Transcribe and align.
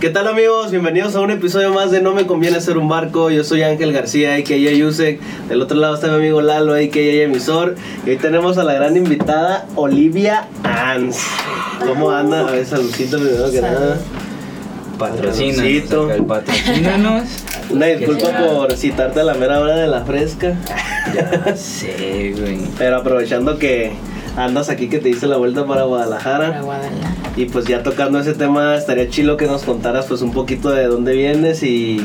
¿Qué 0.00 0.08
tal 0.08 0.26
amigos? 0.28 0.70
Bienvenidos 0.70 1.14
a 1.14 1.20
un 1.20 1.30
episodio 1.30 1.74
más 1.74 1.90
de 1.90 2.00
No 2.00 2.14
me 2.14 2.26
conviene 2.26 2.58
ser 2.62 2.78
un 2.78 2.88
barco. 2.88 3.28
Yo 3.28 3.44
soy 3.44 3.64
Ángel 3.64 3.92
García, 3.92 4.34
a.k.a. 4.34 4.56
Yusek. 4.56 5.20
Del 5.46 5.60
otro 5.60 5.76
lado 5.76 5.94
está 5.94 6.08
mi 6.08 6.14
amigo 6.14 6.40
Lalo, 6.40 6.72
a.k.a. 6.72 7.24
Emisor. 7.24 7.74
Y 8.06 8.10
hoy 8.10 8.16
tenemos 8.16 8.56
a 8.56 8.64
la 8.64 8.72
gran 8.72 8.96
invitada 8.96 9.66
Olivia 9.74 10.48
Ans. 10.62 11.18
¿Cómo 11.86 12.10
anda? 12.12 12.48
A 12.48 12.50
ver, 12.50 12.64
saludcito 12.64 13.18
primero 13.18 13.50
que 13.50 13.60
nada. 13.60 13.98
Patrocínanos. 14.98 16.10
El 16.12 16.24
patrocínanos. 16.24 17.24
Una 17.68 17.86
disculpa 17.86 18.38
por 18.38 18.72
citarte 18.78 19.20
a 19.20 19.24
la 19.24 19.34
mera 19.34 19.60
hora 19.60 19.76
de 19.76 19.86
la 19.86 20.06
fresca. 20.06 20.54
Ya 21.14 21.54
sé, 21.54 22.34
güey. 22.38 22.60
Pero 22.78 22.96
aprovechando 22.96 23.58
que 23.58 23.92
andas 24.36 24.68
aquí 24.70 24.88
que 24.88 24.98
te 24.98 25.08
hice 25.10 25.26
la 25.26 25.36
vuelta 25.36 25.66
para 25.66 25.84
Guadalajara. 25.84 26.48
Para 26.48 26.62
Guadalajara. 26.62 27.14
Y 27.36 27.46
pues 27.46 27.66
ya 27.66 27.82
tocando 27.82 28.18
ese 28.18 28.34
tema, 28.34 28.76
estaría 28.76 29.08
chilo 29.08 29.36
que 29.36 29.46
nos 29.46 29.62
contaras 29.62 30.06
pues 30.06 30.22
un 30.22 30.32
poquito 30.32 30.70
de 30.70 30.86
dónde 30.86 31.12
vienes 31.14 31.62
y 31.62 32.04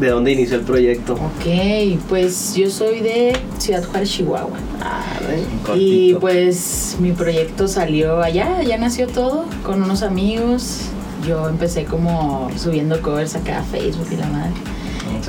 de 0.00 0.10
dónde 0.10 0.32
inició 0.32 0.56
el 0.56 0.62
proyecto. 0.62 1.14
Ok, 1.14 1.98
pues 2.08 2.54
yo 2.54 2.68
soy 2.70 3.00
de 3.00 3.34
Ciudad 3.58 3.82
Juárez, 3.84 4.10
Chihuahua. 4.10 4.58
Un 4.58 5.80
Y 5.80 6.12
cortito. 6.12 6.20
pues 6.20 6.96
mi 7.00 7.12
proyecto 7.12 7.66
salió 7.66 8.20
allá, 8.22 8.62
ya 8.62 8.76
nació 8.78 9.06
todo, 9.06 9.46
con 9.64 9.82
unos 9.82 10.02
amigos. 10.02 10.82
Yo 11.26 11.48
empecé 11.48 11.84
como 11.84 12.50
subiendo 12.56 13.00
covers 13.00 13.34
acá 13.34 13.60
a 13.60 13.62
Facebook 13.62 14.06
y 14.12 14.16
la 14.16 14.26
madre. 14.26 14.52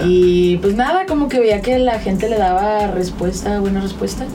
Y 0.06 0.58
pues 0.58 0.76
nada, 0.76 1.06
como 1.08 1.28
que 1.28 1.40
veía 1.40 1.62
que 1.62 1.80
la 1.80 2.00
gente 2.00 2.30
le 2.30 2.38
daba 2.38 2.88
respuesta, 2.88 3.60
buena 3.62 3.80
respuesta. 3.82 4.26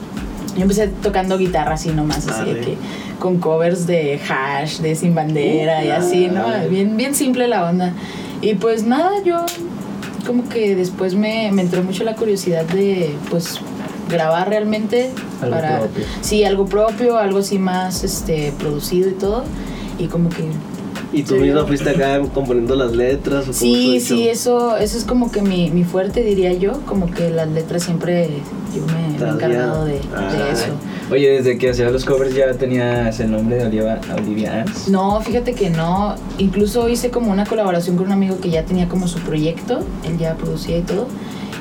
Yo 0.55 0.61
empecé 0.61 0.87
tocando 0.87 1.37
guitarra 1.37 1.73
así 1.73 1.89
nomás, 1.89 2.27
así 2.27 2.51
de 2.53 2.59
que 2.59 2.77
con 3.19 3.39
covers 3.39 3.87
de 3.87 4.19
hash, 4.29 4.79
de 4.79 4.95
sin 4.95 5.15
bandera 5.15 5.83
y 5.83 5.89
así, 5.89 6.27
¿no? 6.27 6.45
Bien, 6.69 6.95
bien 6.95 7.15
simple 7.15 7.47
la 7.47 7.69
onda. 7.69 7.93
Y 8.41 8.55
pues 8.55 8.83
nada, 8.83 9.23
yo 9.23 9.45
como 10.27 10.47
que 10.49 10.75
después 10.75 11.15
me, 11.15 11.51
me 11.51 11.61
entró 11.63 11.83
mucho 11.83 12.03
la 12.03 12.15
curiosidad 12.15 12.65
de 12.65 13.13
pues 13.29 13.59
grabar 14.09 14.49
realmente 14.49 15.09
Algo 15.41 15.55
para 15.55 15.79
propio. 15.79 16.05
sí 16.21 16.43
algo 16.43 16.65
propio 16.65 17.17
algo 17.17 17.39
así 17.39 17.57
más 17.57 18.03
este 18.03 18.53
producido 18.59 19.09
y 19.09 19.13
todo 19.13 19.43
y 19.97 20.07
como 20.07 20.29
que 20.29 20.43
¿Y 21.13 21.21
tú 21.23 21.35
misma 21.35 21.65
fuiste 21.65 21.91
acá 21.91 22.19
componiendo 22.33 22.75
las 22.75 22.91
letras? 22.91 23.47
¿o 23.47 23.53
Sí, 23.53 23.99
sí, 23.99 24.27
eso, 24.27 24.77
eso 24.77 24.97
es 24.97 25.03
como 25.03 25.31
que 25.31 25.43
mi, 25.43 25.69
mi 25.69 25.83
fuerte, 25.83 26.23
diría 26.23 26.53
yo. 26.53 26.81
Como 26.87 27.11
que 27.11 27.29
las 27.29 27.47
letras 27.49 27.83
siempre 27.83 28.29
yo 28.75 28.85
me, 28.87 29.17
me 29.19 29.25
he 29.25 29.29
encargado 29.33 29.85
de, 29.85 29.93
de 29.93 29.99
Ah. 30.15 30.49
eso. 30.51 30.65
Oye, 31.11 31.29
desde 31.29 31.57
que 31.57 31.69
hacías 31.69 31.91
los 31.91 32.05
covers 32.05 32.33
ya 32.33 32.51
tenías 32.53 33.19
el 33.19 33.31
nombre 33.31 33.57
de 33.57 33.65
Olivia, 33.65 33.99
Olivia 34.17 34.61
Ans. 34.61 34.87
No, 34.87 35.19
fíjate 35.21 35.53
que 35.53 35.69
no. 35.69 36.15
Incluso 36.37 36.87
hice 36.89 37.09
como 37.11 37.31
una 37.31 37.45
colaboración 37.45 37.97
con 37.97 38.07
un 38.07 38.13
amigo 38.13 38.39
que 38.39 38.49
ya 38.49 38.63
tenía 38.63 38.87
como 38.87 39.07
su 39.07 39.19
proyecto. 39.19 39.81
Él 40.05 40.17
ya 40.17 40.35
producía 40.35 40.77
y 40.77 40.81
todo. 40.81 41.07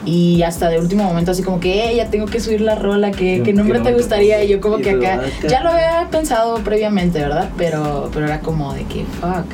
Y 0.04 0.42
hasta 0.42 0.68
de 0.68 0.78
último 0.80 1.04
momento 1.04 1.30
así 1.30 1.42
como 1.44 1.60
que, 1.60 1.90
"Eh, 1.90 1.96
ya 1.96 2.08
tengo 2.10 2.26
que 2.26 2.40
subir 2.40 2.60
la 2.60 2.74
rola, 2.74 3.10
¿qué, 3.12 3.36
¿Qué 3.38 3.42
qué 3.44 3.52
nombre 3.52 3.78
te 3.80 3.92
gustaría? 3.92 4.42
Y 4.42 4.48
yo 4.48 4.60
como 4.60 4.78
que 4.78 4.90
acá, 4.90 5.20
ya 5.48 5.62
lo 5.62 5.70
había 5.70 6.08
pensado 6.10 6.56
previamente, 6.64 7.20
¿verdad? 7.20 7.50
Pero, 7.56 8.10
pero 8.12 8.26
era 8.26 8.40
como 8.40 8.72
de 8.74 8.82
que, 8.84 9.04
fuck. 9.20 9.44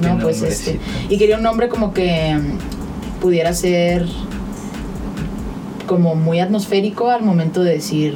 No, 0.00 0.18
pues 0.18 0.42
este. 0.42 0.78
Y 1.08 1.16
quería 1.18 1.36
un 1.36 1.42
nombre 1.42 1.68
como 1.68 1.92
que 1.94 2.34
mm, 2.36 3.20
pudiera 3.20 3.52
ser 3.54 4.06
como 5.86 6.14
muy 6.14 6.40
atmosférico 6.40 7.10
al 7.10 7.22
momento 7.22 7.62
de 7.62 7.72
decir, 7.72 8.14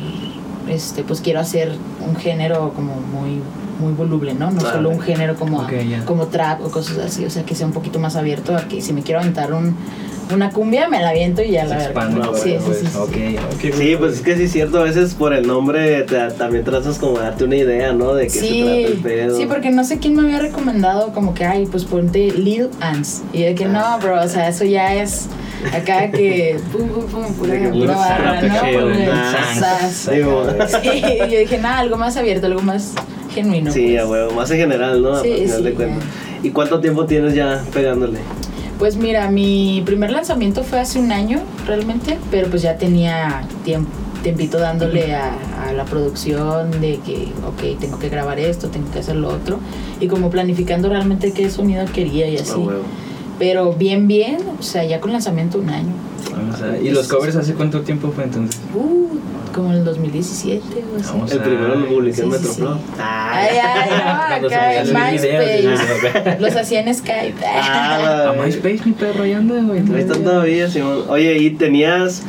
este, 0.68 1.02
pues 1.02 1.20
quiero 1.20 1.40
hacer 1.40 1.72
un 2.08 2.16
género 2.16 2.72
como 2.74 2.94
muy 2.94 3.40
muy 3.80 3.94
voluble, 3.94 4.34
¿no? 4.34 4.50
No 4.50 4.58
Claro. 4.60 4.76
solo 4.76 4.90
un 4.90 5.00
género 5.00 5.36
como, 5.36 5.60
Ok, 5.62 5.72
ya. 5.88 6.04
como 6.04 6.26
trap 6.26 6.60
o 6.62 6.70
cosas 6.70 6.98
así, 6.98 7.24
o 7.24 7.30
sea, 7.30 7.44
que 7.44 7.54
sea 7.54 7.66
un 7.66 7.72
poquito 7.72 7.98
más 7.98 8.14
abierto 8.14 8.54
a 8.54 8.68
que 8.68 8.82
si 8.82 8.92
me 8.92 9.00
quiero 9.02 9.20
aventar 9.20 9.54
un, 9.54 9.74
una 10.34 10.50
cumbia, 10.50 10.86
me 10.90 11.00
la 11.00 11.08
aviento 11.08 11.40
y 11.42 11.52
ya 11.52 11.62
Se 11.62 11.68
la 11.70 11.84
expande, 11.84 12.20
güey, 12.20 12.42
Sí, 12.42 12.50
sí, 12.50 12.58
pues. 12.62 12.78
sí, 12.80 12.86
sí, 12.86 12.98
Ok, 12.98 13.58
sí. 13.62 13.72
Sí, 13.72 13.96
pues 13.98 14.14
es 14.16 14.20
que 14.20 14.36
sí 14.36 14.42
es 14.42 14.52
cierto, 14.52 14.80
a 14.80 14.82
veces 14.82 15.14
por 15.14 15.32
el 15.32 15.46
nombre 15.46 16.02
te- 16.02 16.30
también 16.32 16.62
tratas 16.62 16.98
como 16.98 17.16
de 17.16 17.24
darte 17.24 17.44
una 17.44 17.56
idea, 17.56 17.94
¿no? 17.94 18.12
De 18.12 18.24
qué 18.24 18.30
se 18.30 18.40
trata 18.48 18.70
el 18.74 18.86
Sí, 18.96 19.00
pedo. 19.02 19.36
sí, 19.38 19.46
porque 19.48 19.70
no 19.70 19.82
sé 19.82 19.98
quién 19.98 20.14
me 20.14 20.24
había 20.24 20.40
recomendado 20.40 21.14
como 21.14 21.32
que, 21.32 21.46
ay, 21.46 21.64
pues 21.64 21.86
ponte 21.86 22.32
Lil 22.32 22.68
Ants. 22.80 23.22
Y 23.32 23.44
de 23.44 23.54
que 23.54 23.64
no, 23.64 23.98
bro, 23.98 24.22
o 24.22 24.28
sea, 24.28 24.48
eso 24.48 24.66
ya 24.66 24.94
es 24.94 25.26
acá 25.72 26.10
que 26.10 26.58
pum, 26.72 26.88
pum, 26.88 27.06
pum, 27.06 27.34
pura, 27.34 27.94
barra, 27.94 28.42
¿no? 28.42 29.60
sas. 29.60 30.10
digo. 30.10 30.46
Sí, 30.82 31.02
yo 31.30 31.38
dije, 31.38 31.58
nada, 31.58 31.78
algo 31.78 31.96
más 31.96 32.16
abierto, 32.16 32.46
algo 32.46 32.62
más 32.62 32.94
genuino. 33.34 33.70
Sí, 33.70 33.88
pues. 33.88 34.00
a 34.00 34.06
huevo, 34.06 34.32
más 34.32 34.50
en 34.50 34.58
general, 34.58 35.02
¿no? 35.02 35.22
Sí, 35.22 35.46
sí, 35.46 35.62
de 35.62 35.70
ya. 35.70 35.76
cuentas. 35.76 36.04
¿Y 36.42 36.50
cuánto 36.50 36.80
tiempo 36.80 37.06
tienes 37.06 37.34
ya 37.34 37.62
pegándole? 37.72 38.18
Pues 38.78 38.96
mira, 38.96 39.30
mi 39.30 39.82
primer 39.84 40.10
lanzamiento 40.10 40.64
fue 40.64 40.80
hace 40.80 40.98
un 40.98 41.12
año 41.12 41.40
realmente, 41.66 42.18
pero 42.30 42.48
pues 42.48 42.62
ya 42.62 42.78
tenía 42.78 43.42
tiempo, 43.62 43.90
tiempito 44.22 44.58
dándole 44.58 45.14
a, 45.14 45.34
a 45.66 45.72
la 45.74 45.84
producción 45.84 46.70
de 46.80 46.98
que, 47.04 47.28
ok, 47.46 47.78
tengo 47.78 47.98
que 47.98 48.08
grabar 48.08 48.38
esto, 48.38 48.68
tengo 48.68 48.90
que 48.90 49.00
hacer 49.00 49.16
lo 49.16 49.28
otro, 49.28 49.58
y 50.00 50.08
como 50.08 50.30
planificando 50.30 50.88
realmente 50.88 51.32
qué 51.32 51.50
sonido 51.50 51.84
quería 51.92 52.26
y 52.28 52.36
así. 52.38 52.52
huevo. 52.58 52.82
Pero 53.40 53.72
bien, 53.72 54.06
bien, 54.06 54.36
o 54.58 54.62
sea, 54.62 54.84
ya 54.84 55.00
con 55.00 55.10
lanzamiento 55.12 55.58
un 55.58 55.70
año. 55.70 55.92
¿Y 56.82 56.90
los 56.90 57.08
covers 57.08 57.34
hace 57.36 57.54
cuánto 57.54 57.80
tiempo 57.80 58.12
fue 58.14 58.24
entonces? 58.24 58.60
Uh, 58.74 59.08
como 59.54 59.70
en 59.72 59.78
el 59.78 59.84
2017 59.84 60.62
o 60.62 61.00
así. 61.00 61.08
Vamos 61.12 61.32
El 61.32 61.40
a- 61.40 61.42
primero 61.42 61.74
lo 61.74 61.86
publiqué 61.88 62.20
en 62.20 62.30
Sí, 62.32 62.38
sí, 62.38 62.42
Metroflow. 62.42 62.74
sí. 62.76 62.82
Ay, 63.00 63.48
Ay, 63.56 63.90
ay, 63.90 64.40
no, 64.42 64.46
acá 64.46 64.74
en 64.82 64.86
MySpace. 64.92 66.38
Los 66.38 66.54
hacía 66.56 66.80
en 66.82 66.94
Skype. 66.94 67.34
Ah, 67.44 68.32
A 68.38 68.42
MySpace, 68.44 68.80
mi 68.84 68.92
perro, 68.92 69.22
ahí 69.24 69.32
anda, 69.32 69.54
güey. 69.62 69.80
Ahí 69.80 70.00
están 70.02 70.22
todavía, 70.22 70.68
Simón. 70.70 71.04
Oye, 71.08 71.38
¿y 71.38 71.50
tenías, 71.50 72.22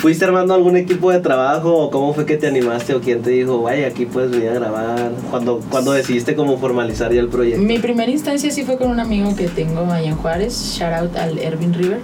fuiste 0.00 0.24
armando 0.24 0.54
algún 0.54 0.78
equipo 0.78 1.10
de 1.10 1.20
trabajo 1.20 1.76
o 1.76 1.90
cómo 1.90 2.14
fue 2.14 2.24
que 2.24 2.38
te 2.38 2.46
animaste 2.46 2.94
o 2.94 3.00
quién 3.00 3.20
te 3.20 3.30
dijo, 3.30 3.60
vaya, 3.62 3.86
aquí 3.86 4.06
puedes 4.06 4.30
venir 4.30 4.48
a 4.48 4.54
grabar? 4.54 5.12
Cuando, 5.30 5.60
cuando 5.70 5.92
decidiste 5.92 6.34
como 6.34 6.56
formalizar 6.56 7.12
ya 7.12 7.20
el 7.20 7.28
proyecto. 7.28 7.62
Mi 7.62 7.78
primera 7.78 8.10
instancia 8.10 8.50
sí 8.50 8.64
fue 8.64 8.78
con 8.78 8.90
un 8.90 8.98
amigo 8.98 9.36
que 9.36 9.48
tengo 9.48 9.80
allá 9.92 10.08
en 10.08 10.16
Juárez. 10.16 10.76
Shout 10.78 10.92
out 10.94 11.16
al 11.16 11.38
Ervin 11.38 11.74
River. 11.74 11.98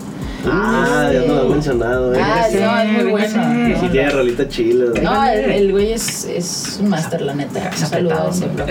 Ah, 0.50 1.10
ya 1.12 1.20
no 1.20 1.34
lo 1.34 1.46
he 1.46 1.48
mencionado, 1.50 2.14
eh. 2.14 2.20
Ah, 2.22 2.46
sí, 2.50 2.58
no, 2.60 2.78
es 2.78 2.92
muy 3.02 3.10
bueno. 3.10 3.68
Y 3.68 3.74
sí 3.80 3.88
tiene 3.90 4.10
rolita 4.10 4.48
chila. 4.48 4.86
No, 5.02 5.24
el, 5.26 5.50
el 5.50 5.72
güey 5.72 5.92
es, 5.92 6.24
es 6.24 6.78
un 6.80 6.88
máster, 6.88 7.22
la 7.22 7.34
neta. 7.34 7.70
Un 7.70 7.86
saludo 7.86 8.30
bro. 8.54 8.66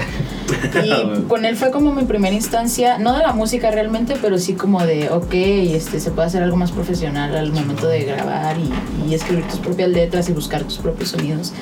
Y 0.83 1.21
con 1.27 1.45
él 1.45 1.55
fue 1.55 1.71
como 1.71 1.93
mi 1.93 2.03
primera 2.03 2.35
instancia, 2.35 2.97
no 2.97 3.13
de 3.13 3.23
la 3.23 3.33
música 3.33 3.71
realmente, 3.71 4.15
pero 4.21 4.37
sí 4.37 4.53
como 4.53 4.85
de, 4.85 5.09
ok, 5.09 5.33
este, 5.33 5.99
se 5.99 6.11
puede 6.11 6.27
hacer 6.27 6.43
algo 6.43 6.57
más 6.57 6.71
profesional 6.71 7.35
al 7.35 7.51
momento 7.51 7.87
de 7.87 8.03
grabar 8.03 8.55
y, 8.57 9.09
y 9.09 9.13
escribir 9.13 9.45
tus 9.47 9.59
propias 9.59 9.89
letras 9.89 10.29
y 10.29 10.33
buscar 10.33 10.63
tus 10.63 10.77
propios 10.77 11.09
sonidos. 11.09 11.53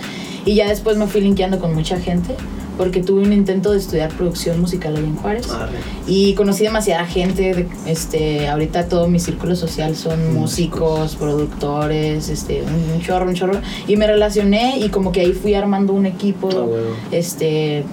Y 0.45 0.55
ya 0.55 0.67
después 0.67 0.97
me 0.97 1.07
fui 1.07 1.21
linkeando 1.21 1.59
con 1.59 1.73
mucha 1.73 1.97
gente, 1.99 2.35
porque 2.77 3.01
tuve 3.03 3.21
un 3.23 3.33
intento 3.33 3.71
de 3.71 3.77
estudiar 3.77 4.11
producción 4.11 4.59
musical 4.59 4.95
ahí 4.95 5.03
en 5.03 5.15
Juárez. 5.15 5.47
Y 6.07 6.33
conocí 6.33 6.63
demasiada 6.63 7.05
gente, 7.05 7.53
de- 7.53 7.67
este, 7.85 8.47
ahorita 8.47 8.87
todo 8.87 9.07
mi 9.07 9.19
círculo 9.19 9.55
social 9.55 9.95
son 9.95 10.33
músicos, 10.33 11.15
productores, 11.15 12.29
este, 12.29 12.61
un, 12.63 12.95
un 12.95 13.01
chorro, 13.01 13.27
un 13.27 13.35
chorro. 13.35 13.59
Y 13.87 13.95
me 13.97 14.07
relacioné 14.07 14.79
y 14.79 14.89
como 14.89 15.11
que 15.11 15.21
ahí 15.21 15.33
fui 15.33 15.53
armando 15.53 15.93
un 15.93 16.05
equipo, 16.05 16.49
Ah, 16.53 17.07
este, 17.11 17.83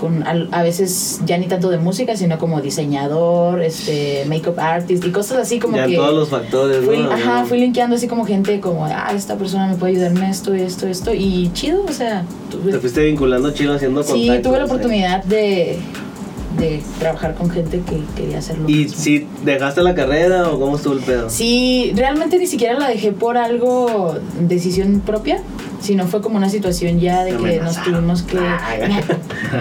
con 0.00 0.22
al- 0.24 0.48
a 0.52 0.62
veces 0.62 1.20
ya 1.24 1.38
ni 1.38 1.46
tanto 1.46 1.70
de 1.70 1.78
música, 1.78 2.16
sino 2.16 2.38
como 2.38 2.60
diseñador, 2.60 3.62
este, 3.62 4.24
makeup 4.28 4.58
artist 4.58 5.04
y 5.04 5.10
cosas 5.10 5.38
así 5.38 5.58
como 5.58 5.76
ya 5.76 5.86
que... 5.86 5.96
todos 5.96 6.14
los 6.14 6.28
factores, 6.28 6.84
Fui, 6.84 6.98
¿no? 6.98 7.10
ajá, 7.10 7.44
fui 7.44 7.58
linkeando 7.58 7.96
así 7.96 8.06
como 8.08 8.24
gente 8.24 8.60
como, 8.60 8.84
ah, 8.86 9.12
esta 9.14 9.36
persona 9.36 9.66
me 9.68 9.74
puede 9.76 9.92
ayudar 9.92 10.12
en 10.12 10.22
esto, 10.24 10.54
esto, 10.54 10.86
esto. 10.86 11.12
Y 11.14 11.50
chido, 11.52 11.84
o 11.88 11.92
sea, 11.92 12.24
Te 12.70 12.78
fuiste 12.78 13.04
vinculando 13.04 13.50
chido 13.52 13.74
haciendo 13.74 14.02
Sí, 14.02 14.10
contactos. 14.26 14.42
tuve 14.42 14.58
la 14.58 14.64
¿eh? 14.64 14.66
oportunidad 14.66 15.24
de, 15.24 15.78
de 16.58 16.82
trabajar 16.98 17.34
con 17.34 17.50
gente 17.50 17.80
que 17.80 18.00
quería 18.16 18.38
hacerlo. 18.38 18.68
¿Y 18.68 18.72
mismo. 18.84 18.98
si 18.98 19.26
dejaste 19.44 19.82
la 19.82 19.94
carrera 19.94 20.48
o 20.50 20.58
cómo 20.60 20.76
estuvo 20.76 20.94
el 20.94 21.00
pedo? 21.00 21.28
Sí, 21.30 21.92
realmente 21.94 22.38
ni 22.38 22.46
siquiera 22.46 22.78
la 22.78 22.88
dejé 22.88 23.12
por 23.12 23.36
algo, 23.36 24.14
decisión 24.40 25.00
propia, 25.04 25.40
sino 25.80 26.06
fue 26.06 26.20
como 26.22 26.36
una 26.36 26.48
situación 26.48 26.98
ya 27.00 27.24
de 27.24 27.32
Te 27.32 27.42
que 27.42 27.60
nos 27.60 27.82
tuvimos 27.82 28.22
que... 28.22 28.38
Ay. 28.40 28.80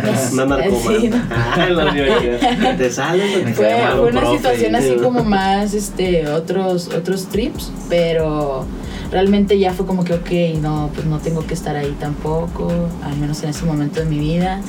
Nos- 0.03 0.31
Una 0.33 0.45
narcomana. 0.45 0.99
sí, 0.99 1.07
no. 1.09 1.17
Ah. 1.31 2.75
¿Te 2.77 2.89
sales 2.91 3.55
Fue, 3.55 3.75
una 4.01 4.21
profe? 4.21 4.37
situación 4.37 4.75
así 4.75 4.89
Sí. 4.89 4.95
como 5.01 5.23
más, 5.23 5.73
este, 5.73 6.27
otros, 6.27 6.87
otros 6.89 7.27
trips, 7.27 7.71
pero 7.89 8.65
realmente 9.11 9.57
ya 9.59 9.73
fue 9.73 9.85
como 9.85 10.03
que, 10.03 10.13
ok, 10.13 10.59
no, 10.61 10.89
pues 10.93 11.05
no 11.05 11.19
tengo 11.19 11.45
que 11.45 11.53
estar 11.53 11.75
ahí 11.75 11.95
tampoco, 11.99 12.67
al 13.03 13.15
menos 13.17 13.41
en 13.43 13.49
ese 13.49 13.65
momento 13.65 13.99
de 13.99 14.05
mi 14.07 14.19
vida. 14.19 14.61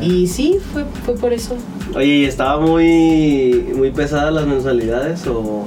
Y 0.00 0.26
sí, 0.28 0.58
fue, 0.72 0.84
fue 1.04 1.14
por 1.14 1.32
eso. 1.32 1.56
Oye, 1.94 2.06
¿y 2.06 2.24
estaba 2.24 2.60
muy, 2.60 3.66
muy 3.76 3.90
pesada 3.90 4.30
las 4.30 4.46
mensualidades 4.46 5.26
o...? 5.26 5.64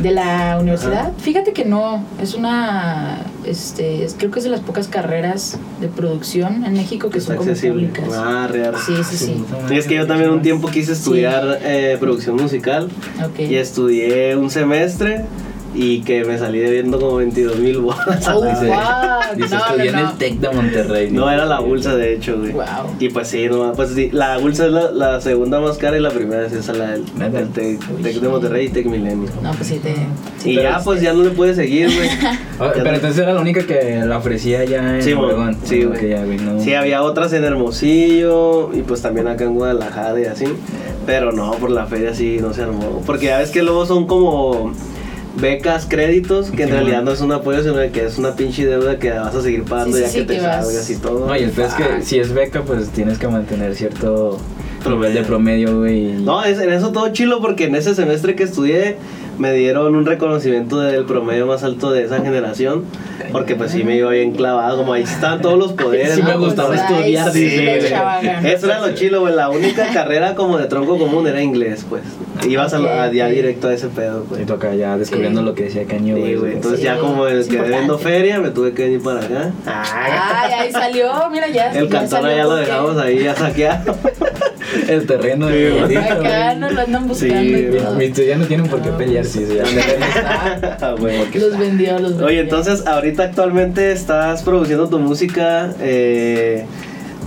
De 0.00 0.10
la 0.10 0.58
universidad, 0.60 1.12
fíjate 1.18 1.52
que 1.52 1.64
no, 1.64 2.02
es 2.20 2.34
una, 2.34 3.20
este, 3.46 4.02
es- 4.04 4.16
creo 4.18 4.32
que 4.32 4.40
es 4.40 4.44
de 4.44 4.50
las 4.50 4.58
pocas 4.58 4.88
carreras 4.88 5.56
de 5.80 5.86
producción 5.86 6.64
en 6.64 6.72
México 6.72 7.10
que 7.10 7.18
Está 7.18 7.34
son 7.34 7.36
como 7.38 7.50
accesible. 7.52 7.86
públicas. 7.90 8.12
Ah, 8.12 8.48
real. 8.50 8.74
Sí, 8.84 8.94
sí, 9.08 9.16
sí. 9.16 9.44
Es 9.72 9.86
que 9.86 9.94
yo 9.94 10.08
también 10.08 10.30
un 10.30 10.42
tiempo 10.42 10.66
quise 10.68 10.90
estudiar 10.94 11.60
eh, 11.62 11.96
producción 12.00 12.34
musical 12.34 12.88
Ok. 13.24 13.38
y 13.48 13.54
estudié 13.54 14.34
un 14.36 14.50
semestre 14.50 15.26
y 15.74 16.02
que 16.02 16.24
me 16.24 16.38
salí 16.38 16.60
debiendo 16.60 16.98
como 17.00 17.16
22 17.16 17.58
mil 17.58 17.78
bolas. 17.78 18.28
Oh, 18.32 18.44
Dice- 18.44 18.66
wow. 18.66 18.76
Dice, 19.36 19.56
No, 19.56 19.66
estudié 19.66 19.92
no, 19.92 19.98
en 19.98 20.06
el 20.06 20.12
TEC 20.18 20.34
de 20.38 20.48
Monterrey. 20.50 21.10
No 21.10 21.28
era 21.30 21.44
la 21.46 21.58
bolsa 21.60 21.96
de 21.96 22.14
hecho, 22.14 22.38
güey. 22.38 22.52
Wow. 22.52 22.64
Y 23.00 23.08
pues 23.08 23.28
sí, 23.28 23.46
no, 23.50 23.72
pues 23.72 23.90
sí, 23.90 24.08
la 24.12 24.38
bolsa 24.38 24.66
es 24.66 24.72
la, 24.72 24.90
la 24.92 25.20
segunda 25.20 25.60
más 25.60 25.76
cara 25.76 25.96
y 25.96 26.00
la 26.00 26.10
primera 26.10 26.46
es 26.46 26.52
esa, 26.52 26.72
la 26.74 26.92
del, 26.92 27.04
del 27.32 27.48
Tec, 27.50 27.80
de. 27.88 28.28
Monterrey 28.28 28.66
y 28.66 28.68
Tec 28.68 28.86
Milenio. 28.86 29.28
No, 29.42 29.50
pues 29.52 29.66
sí 29.68 29.80
te... 29.82 29.94
sí 30.38 30.50
Y 30.52 30.54
ya, 30.56 30.80
pues 30.84 31.00
ya 31.02 31.12
no 31.12 31.24
le 31.24 31.30
pude 31.30 31.54
seguir, 31.54 31.88
güey. 31.94 32.08
Ah, 32.60 32.70
pero 32.72 32.90
entonces 32.94 33.18
era 33.18 33.32
la 33.32 33.40
única 33.40 33.66
que 33.66 34.00
la 34.06 34.18
ofrecía 34.18 34.62
ya 34.64 34.96
en 34.96 35.02
Sí, 35.02 35.12
güey. 35.12 35.24
Obregón. 35.26 35.56
Sí, 35.64 35.82
güey. 35.82 35.98
Ok, 35.98 36.04
ya, 36.08 36.24
güey. 36.24 36.38
Sí, 36.62 36.72
había 36.74 37.02
otras 37.02 37.32
en 37.32 37.42
Hermosillo 37.42 38.70
y 38.72 38.82
pues 38.82 39.02
también 39.02 39.26
acá 39.26 39.42
en 39.44 39.54
Guadalajara 39.54 40.20
y 40.20 40.24
así. 40.26 40.44
Pero 41.06 41.32
no, 41.32 41.50
por 41.52 41.70
la 41.70 41.86
feria 41.86 42.14
sí 42.14 42.38
no 42.40 42.52
se 42.54 42.62
armó. 42.62 43.02
Porque 43.04 43.26
ya 43.26 43.38
ves 43.38 43.50
que 43.50 43.62
luego 43.62 43.86
son 43.86 44.06
como 44.06 44.72
becas, 45.40 45.86
créditos, 45.86 46.50
que 46.50 46.62
en 46.64 46.70
realidad 46.70 47.02
no 47.02 47.10
es 47.12 47.20
un 47.20 47.32
apoyo, 47.32 47.62
sino 47.62 47.74
que 47.92 48.04
es 48.06 48.18
una 48.18 48.34
pinche 48.36 48.66
deuda 48.66 48.98
que 48.98 49.10
vas 49.10 49.34
a 49.34 49.42
seguir 49.42 49.64
pagando 49.64 49.96
Sí, 49.96 50.02
ya 50.02 50.08
sí, 50.08 50.18
que 50.20 50.24
te 50.24 50.40
salgas 50.40 50.90
y 50.90 50.96
todo. 50.96 51.26
No, 51.26 51.36
y 51.36 51.42
el 51.42 51.50
peor 51.50 51.68
es 51.68 51.74
que 51.74 52.02
si 52.02 52.18
es 52.18 52.32
beca, 52.32 52.62
pues 52.62 52.88
tienes 52.90 53.18
que 53.18 53.26
mantener 53.28 53.74
cierto 53.74 54.38
Promedio. 54.82 55.08
nivel 55.08 55.14
de 55.22 55.28
promedio, 55.28 55.78
güey. 55.78 56.10
y- 56.10 56.22
No, 56.22 56.44
es, 56.44 56.58
en 56.60 56.72
eso 56.72 56.92
todo 56.92 57.08
chilo 57.12 57.40
porque 57.40 57.64
en 57.64 57.74
ese 57.74 57.94
semestre 57.94 58.34
que 58.36 58.44
estudié 58.44 58.96
me 59.38 59.52
dieron 59.52 59.96
un 59.96 60.06
reconocimiento 60.06 60.78
del 60.80 61.04
promedio 61.04 61.46
más 61.46 61.64
alto 61.64 61.90
de 61.90 62.04
esa 62.04 62.20
generación. 62.20 62.84
Porque 63.34 63.54
pues 63.56 63.72
sí 63.72 63.84
me 63.84 63.96
iba 63.96 64.10
bien 64.10 64.32
clavado, 64.32 64.78
como 64.78 64.92
ahí 64.94 65.02
están 65.02 65.42
todos 65.42 65.58
los 65.58 65.72
poderes. 65.72 66.14
Sí 66.14 66.22
me 66.22 66.30
¿no? 66.32 66.38
gustaba 66.38 66.68
Pues, 66.68 66.80
estudiar, 66.80 67.30
sí, 67.32 67.40
dice, 67.40 67.64
güey. 68.22 68.52
Eso 68.52 68.66
era 68.66 68.80
lo 68.80 68.94
chilo, 68.94 69.20
güey. 69.20 69.34
La 69.34 69.50
única 69.50 69.88
carrera 69.92 70.34
como 70.34 70.56
de 70.56 70.66
tronco 70.66 70.96
común 70.98 71.26
era 71.26 71.42
inglés, 71.42 71.84
pues. 71.88 72.02
Ibas 72.48 72.72
a, 72.74 73.10
ya 73.12 73.26
directo 73.28 73.68
a 73.68 73.74
ese 73.74 73.88
pedo, 73.88 74.22
Y 74.24 74.28
pues. 74.28 74.46
toca 74.46 74.74
ya 74.74 74.96
descubriendo 74.96 75.40
Sí. 75.40 75.46
lo 75.46 75.54
que 75.54 75.64
decía 75.64 75.84
Caño, 75.84 76.14
Sí, 76.14 76.20
güey. 76.20 76.34
güey. 76.36 76.52
Entonces 76.54 76.80
Sí, 76.80 76.86
ya 76.86 76.96
como 76.98 77.26
el 77.26 77.46
que 77.46 77.58
vendo 77.60 77.98
feria, 77.98 78.38
me 78.38 78.50
tuve 78.50 78.72
que 78.72 78.84
venir 78.84 79.02
para 79.02 79.20
acá. 79.20 79.50
Ay, 79.66 80.52
ahí 80.60 80.72
salió, 80.72 81.10
mira 81.30 81.48
ya. 81.48 81.72
el 81.72 81.88
cantón 81.88 82.22
ya 82.28 82.44
lo 82.44 82.54
dejamos 82.56 82.96
ahí 82.98 83.18
ya 83.24 83.34
saqueado. 83.34 83.94
El 84.88 85.06
terreno 85.06 85.46
de 85.46 85.70
güey. 85.70 85.96
Acá 85.96 86.54
nos 86.56 86.72
lo 86.72 86.80
andan 86.80 87.06
buscando 87.06 87.36
Sí, 87.36 87.48
y 87.48 87.66
güey. 87.94 88.12
ya 88.26 88.36
no 88.36 88.44
tienen 88.46 88.66
por 88.66 88.82
qué 88.82 88.90
pelear, 88.90 89.24
sí, 89.24 89.46
sí, 89.46 89.56
ya 89.56 89.64
Ah, 90.80 90.94
güey. 90.98 91.16
Los 91.32 91.56
vendió, 91.56 91.92
los 92.00 92.10
vendió. 92.12 92.26
Oye, 92.26 92.40
entonces 92.40 92.84
ahorita 92.84 93.23
actualmente 93.24 93.92
estás 93.92 94.42
produciendo 94.42 94.88
tu 94.88 94.98
música 94.98 95.74
eh, 95.80 96.64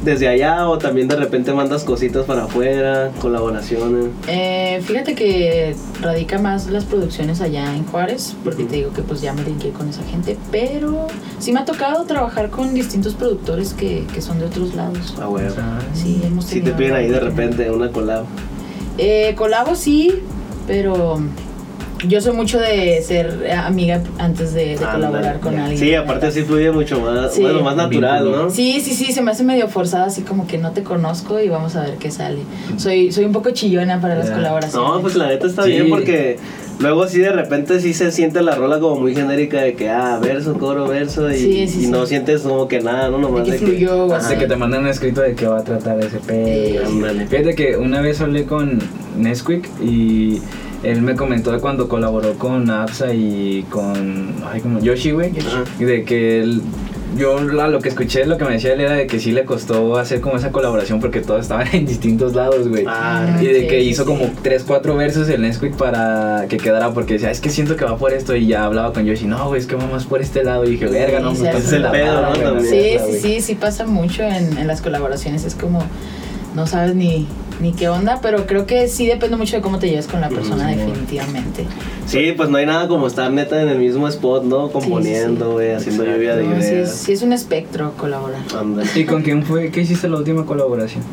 desde 0.03 0.27
allá 0.27 0.69
o 0.69 0.77
también 0.77 1.07
de 1.07 1.15
repente 1.15 1.51
mandas 1.53 1.83
cositas 1.83 2.25
para 2.25 2.43
afuera, 2.45 3.11
colaboraciones. 3.19 4.05
Eh, 4.27 4.81
fíjate 4.85 5.15
que 5.15 5.75
radica 6.01 6.39
más 6.39 6.67
las 6.67 6.85
producciones 6.85 7.41
allá 7.41 7.75
en 7.75 7.85
Juárez, 7.85 8.35
porque 8.43 8.63
te 8.63 8.77
digo 8.77 8.93
que 8.93 9.01
pues 9.01 9.21
ya 9.21 9.33
me 9.33 9.43
linké 9.43 9.71
con 9.71 9.89
esa 9.89 10.03
gente, 10.03 10.37
pero 10.51 11.07
sí 11.39 11.51
me 11.51 11.59
ha 11.59 11.65
tocado 11.65 12.05
trabajar 12.05 12.49
con 12.49 12.73
distintos 12.73 13.15
productores 13.15 13.73
que, 13.73 14.05
que 14.13 14.21
son 14.21 14.39
de 14.39 14.45
otros 14.45 14.75
lados. 14.75 15.15
Ah, 15.19 15.25
güey. 15.25 15.45
Sí, 15.93 16.21
hemos 16.23 16.45
Si 16.45 16.55
te 16.55 16.71
tenido 16.71 16.77
piden 16.77 16.95
ahí 16.95 17.09
de 17.09 17.19
repente 17.19 17.69
una 17.71 17.91
collab. 17.91 18.25
Eh, 18.97 19.33
colabo 19.35 19.75
sí, 19.75 20.21
pero 20.65 21.19
yo 22.07 22.21
soy 22.21 22.33
mucho 22.33 22.59
de 22.59 23.01
ser 23.01 23.51
amiga 23.57 24.01
antes 24.19 24.53
de, 24.53 24.77
de 24.77 24.85
colaborar 24.85 25.39
con 25.39 25.57
alguien. 25.57 25.77
Sí, 25.79 25.93
aparte 25.95 26.31
sí 26.31 26.43
fluye 26.43 26.71
mucho 26.71 26.99
más, 26.99 27.33
Sí. 27.33 27.41
bueno, 27.41 27.61
más 27.61 27.75
natural. 27.75 28.31
¿no? 28.31 28.49
Sí, 28.49 28.79
sí, 28.81 28.93
sí, 28.93 29.11
se 29.11 29.21
me 29.21 29.31
hace 29.31 29.43
medio 29.43 29.67
forzada, 29.67 30.05
así 30.05 30.21
como 30.21 30.45
que 30.47 30.57
no 30.57 30.71
te 30.71 30.83
conozco 30.83 31.39
y 31.39 31.49
vamos 31.49 31.75
a 31.75 31.81
ver 31.83 31.95
qué 31.95 32.11
sale. 32.11 32.39
Soy, 32.77 33.11
soy 33.11 33.25
un 33.25 33.31
poco 33.31 33.49
chillona 33.51 33.99
para 34.01 34.15
las 34.15 34.27
Ya. 34.29 34.35
colaboraciones. 34.35 34.89
No, 34.89 35.01
pues 35.01 35.15
la 35.15 35.27
neta 35.27 35.47
está 35.47 35.63
Sí. 35.63 35.69
bien 35.71 35.89
porque 35.89 36.37
luego 36.79 37.03
así 37.03 37.17
de 37.19 37.31
repente 37.31 37.79
sí 37.79 37.93
se 37.93 38.11
siente 38.11 38.41
la 38.41 38.53
rola 38.55 38.79
como 38.79 38.97
muy 38.99 39.15
genérica 39.15 39.61
de 39.61 39.73
que, 39.73 39.89
ah, 39.89 40.19
verso, 40.21 40.53
coro, 40.59 40.87
verso 40.87 41.29
y, 41.31 41.35
Sí, 41.37 41.67
sí, 41.67 41.79
y 41.79 41.83
sí. 41.85 41.87
no 41.87 42.05
sientes 42.05 42.41
como 42.41 42.67
que 42.67 42.79
nada, 42.81 43.09
¿no? 43.09 43.17
Nomás 43.17 43.45
De 43.45 43.53
de 43.53 43.57
que 43.59 43.65
fluyó 43.65 44.13
así. 44.13 44.33
De 44.33 44.39
que 44.39 44.47
te 44.47 44.55
mandan 44.55 44.81
un 44.81 44.87
escrito 44.87 45.21
de 45.21 45.33
qué 45.33 45.47
va 45.47 45.59
a 45.59 45.63
tratar 45.63 45.99
ese 45.99 46.19
pedo. 46.19 46.45
Eh. 46.47 47.25
Fíjate 47.29 47.55
que 47.55 47.75
una 47.77 48.01
vez 48.01 48.21
hablé 48.21 48.45
con 48.45 48.79
Nesquik 49.17 49.67
y 49.83 50.41
él 50.83 51.01
me 51.01 51.15
comentó 51.15 51.51
de 51.51 51.59
cuando 51.59 51.87
colaboró 51.87 52.33
con 52.35 52.69
Absa 52.69 53.13
y 53.13 53.65
con 53.69 54.35
ay, 54.51 54.61
como 54.61 54.79
Yoshi, 54.79 55.11
güey. 55.11 55.31
Ajá. 55.39 55.63
Y 55.79 55.83
de 55.85 56.03
que 56.03 56.41
él, 56.41 56.61
yo 57.17 57.39
lo 57.39 57.79
que 57.79 57.89
escuché, 57.89 58.25
lo 58.25 58.37
que 58.37 58.45
me 58.45 58.51
decía 58.51 58.73
él 58.73 58.81
era 58.81 58.93
de 58.93 59.07
que 59.07 59.19
sí 59.19 59.31
le 59.31 59.43
costó 59.45 59.97
hacer 59.97 60.21
como 60.21 60.35
esa 60.37 60.51
colaboración 60.51 60.99
porque 60.99 61.21
todos 61.21 61.41
estaban 61.41 61.67
en 61.73 61.85
distintos 61.85 62.33
lados, 62.35 62.67
güey. 62.67 62.83
Ah, 62.87 63.37
Y 63.41 63.45
de 63.45 63.61
Sí, 63.61 63.67
que 63.67 63.81
hizo 63.81 64.03
sí. 64.03 64.07
como 64.07 64.31
3, 64.43 64.63
4 64.67 64.95
versos 64.95 65.27
el 65.29 65.41
Nesquik 65.41 65.75
para 65.75 66.45
que 66.47 66.57
quedara 66.57 66.91
porque 66.91 67.13
decía, 67.13 67.31
es 67.31 67.39
que 67.41 67.49
siento 67.49 67.75
que 67.75 67.85
va 67.85 67.97
por 67.97 68.13
esto 68.13 68.35
y 68.35 68.45
ya 68.47 68.65
hablaba 68.65 68.93
con 68.93 69.05
Yoshi, 69.05 69.25
no, 69.25 69.47
güey, 69.47 69.59
es 69.61 69.67
que 69.67 69.75
va 69.75 69.87
más 69.87 70.05
por 70.05 70.21
este 70.21 70.43
lado 70.43 70.65
y 70.65 70.71
dije, 70.71 70.85
verga, 70.87 71.19
no, 71.19 71.33
Sí, 71.35 71.41
me 71.41 71.47
sí, 71.49 71.53
pases 71.53 71.67
es 71.67 71.73
el 71.73 71.81
la 71.83 71.91
pedo, 71.91 72.21
¿no? 72.21 72.35
Sí, 72.35 72.41
neta, 72.41 72.59
sí, 72.69 72.97
güey". 73.07 73.19
sí, 73.21 73.41
sí 73.41 73.55
pasa 73.55 73.85
mucho 73.87 74.23
en, 74.23 74.57
en 74.57 74.67
las 74.67 74.81
colaboraciones. 74.81 75.43
Es 75.43 75.55
como, 75.55 75.81
no 76.55 76.67
sabes 76.67 76.93
ni, 76.93 77.25
ni 77.59 77.73
qué 77.73 77.89
onda, 77.89 78.19
pero 78.21 78.45
creo 78.45 78.65
que 78.65 78.87
sí 78.87 79.07
depende 79.07 79.35
mucho 79.37 79.55
de 79.55 79.61
cómo 79.61 79.79
te 79.79 79.89
lleves 79.89 80.07
con 80.07 80.21
la 80.21 80.29
persona, 80.29 80.69
sí. 80.69 80.75
definitivamente. 80.75 81.65
Sí, 82.05 82.33
pues 82.37 82.49
no 82.49 82.57
hay 82.57 82.65
nada 82.65 82.87
como 82.87 83.07
estar 83.07 83.31
neta 83.31 83.61
en 83.61 83.69
el 83.69 83.79
mismo 83.79 84.07
spot, 84.07 84.43
¿no? 84.43 84.69
Componiendo, 84.69 85.53
güey, 85.53 85.71
haciendo 85.73 86.03
Exacto. 86.03 86.17
lluvia 86.21 86.35
de 86.35 86.43
No, 86.43 86.61
sí, 86.61 86.67
ideas. 86.69 86.91
sí 86.91 87.13
es 87.13 87.21
un 87.21 87.33
espectro 87.33 87.93
colaborar. 87.97 88.41
¿Y 88.95 89.05
con 89.05 89.21
quién 89.23 89.43
fue? 89.43 89.71
¿Qué 89.71 89.81
hiciste 89.81 90.07
la 90.07 90.17
última 90.17 90.45
colaboración? 90.45 91.03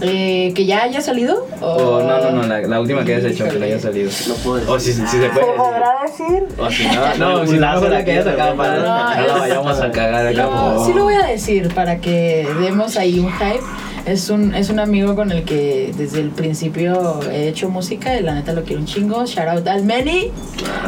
Eh, 0.00 0.52
¿Que 0.54 0.64
ya 0.64 0.84
haya 0.84 1.00
salido? 1.00 1.44
O 1.60 1.66
Oh, 1.72 2.02
no, 2.02 2.20
no, 2.20 2.30
no, 2.30 2.46
la, 2.46 2.60
la 2.60 2.80
última 2.80 3.04
que 3.04 3.16
hayas 3.16 3.32
hecho, 3.32 3.48
que 3.48 3.58
la 3.58 3.66
haya 3.66 3.80
salido. 3.80 4.08
No 4.28 4.34
puedo 4.36 4.56
decir. 4.56 4.70
O 4.72 4.78
si, 4.78 4.92
si 4.92 5.00
se 5.18 5.28
puede. 5.30 5.46
¿Se 5.46 5.56
podrá 5.56 5.90
decir? 6.06 6.44
O 6.56 6.70
si 6.70 6.84
no, 6.86 7.14
no, 7.18 7.46
si 7.46 7.56
no, 7.58 7.88
la 7.88 8.04
que 8.04 8.12
hayas 8.12 8.24
de 8.24 8.30
sacado 8.30 8.56
para 8.56 8.76
No, 8.76 9.20
no 9.22 9.26
la 9.26 9.38
vayamos 9.40 9.80
a 9.80 9.90
cagar 9.90 10.24
acá. 10.28 10.44
No, 10.44 10.86
sí 10.86 10.92
lo 10.92 11.02
voy 11.02 11.14
a 11.14 11.26
decir 11.26 11.74
para 11.74 12.00
que 12.00 12.46
demos 12.60 12.96
ahí 12.96 13.18
un 13.18 13.32
hype. 13.32 13.60
Es 14.08 14.30
un, 14.30 14.54
es 14.54 14.70
un 14.70 14.78
amigo 14.80 15.14
con 15.14 15.30
el 15.30 15.44
que 15.44 15.92
desde 15.96 16.20
el 16.20 16.30
principio 16.30 17.20
he 17.30 17.48
hecho 17.48 17.68
música 17.68 18.18
y 18.18 18.22
la 18.22 18.34
neta 18.34 18.52
lo 18.54 18.64
quiero 18.64 18.80
un 18.80 18.86
chingo. 18.86 19.26
Shout 19.26 19.48
out 19.48 19.68
al 19.68 19.84
Meni, 19.84 20.30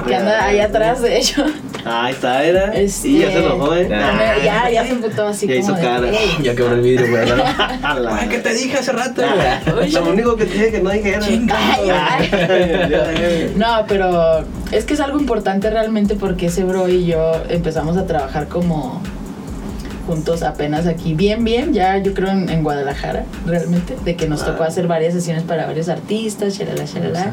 que 0.06 0.14
anda 0.16 0.46
ahí 0.46 0.58
atrás, 0.58 1.02
de 1.02 1.18
hecho. 1.18 1.44
Ah, 1.84 2.04
ahí 2.06 2.12
está, 2.14 2.42
era. 2.44 2.74
Este- 2.74 3.08
Y 3.08 3.18
ya 3.20 3.30
se 3.30 3.38
enojó, 3.44 3.74
¿eh? 3.74 3.86
Ya. 3.90 4.36
Ya, 4.44 4.70
ya 4.70 4.84
se 4.86 4.92
emputó 4.92 5.26
así 5.26 5.46
Ya 5.46 5.54
como 5.60 5.64
hizo 5.66 5.74
de, 5.74 5.82
cara. 5.82 6.08
Ya 6.42 6.54
quebró 6.54 6.74
el 6.74 6.80
vidrio, 6.80 7.08
güey. 7.10 8.28
¿qué 8.30 8.38
te 8.38 8.54
dije 8.54 8.78
hace 8.78 8.92
rato, 8.92 9.22
Ah, 9.22 9.60
güey? 9.70 9.90
Lo 9.90 10.04
único 10.10 10.36
que 10.36 10.46
te 10.46 10.54
dije 10.54 10.70
que 10.72 10.80
no 10.80 10.90
dijera. 10.90 11.20
Ay, 11.26 11.90
ay. 11.90 13.52
No, 13.56 13.84
pero 13.86 14.44
es 14.72 14.84
que 14.84 14.94
es 14.94 15.00
algo 15.00 15.18
importante 15.20 15.68
realmente 15.70 16.14
porque 16.14 16.46
ese 16.46 16.64
bro 16.64 16.88
y 16.88 17.06
yo 17.06 17.32
empezamos 17.48 17.96
a 17.96 18.06
trabajar 18.06 18.48
como 18.48 19.02
juntos 20.10 20.42
apenas 20.42 20.88
aquí, 20.88 21.14
bien, 21.14 21.44
bien, 21.44 21.72
ya 21.72 21.96
yo 21.98 22.14
creo 22.14 22.30
en, 22.30 22.48
en 22.48 22.64
Guadalajara, 22.64 23.24
realmente, 23.46 23.96
de 24.04 24.16
que 24.16 24.26
nos 24.26 24.44
tocó 24.44 24.64
hacer 24.64 24.88
varias 24.88 25.14
sesiones 25.14 25.44
para 25.44 25.66
varios 25.66 25.88
artistas, 25.88 26.58
shalala, 26.58 26.84
shalala. 26.84 27.32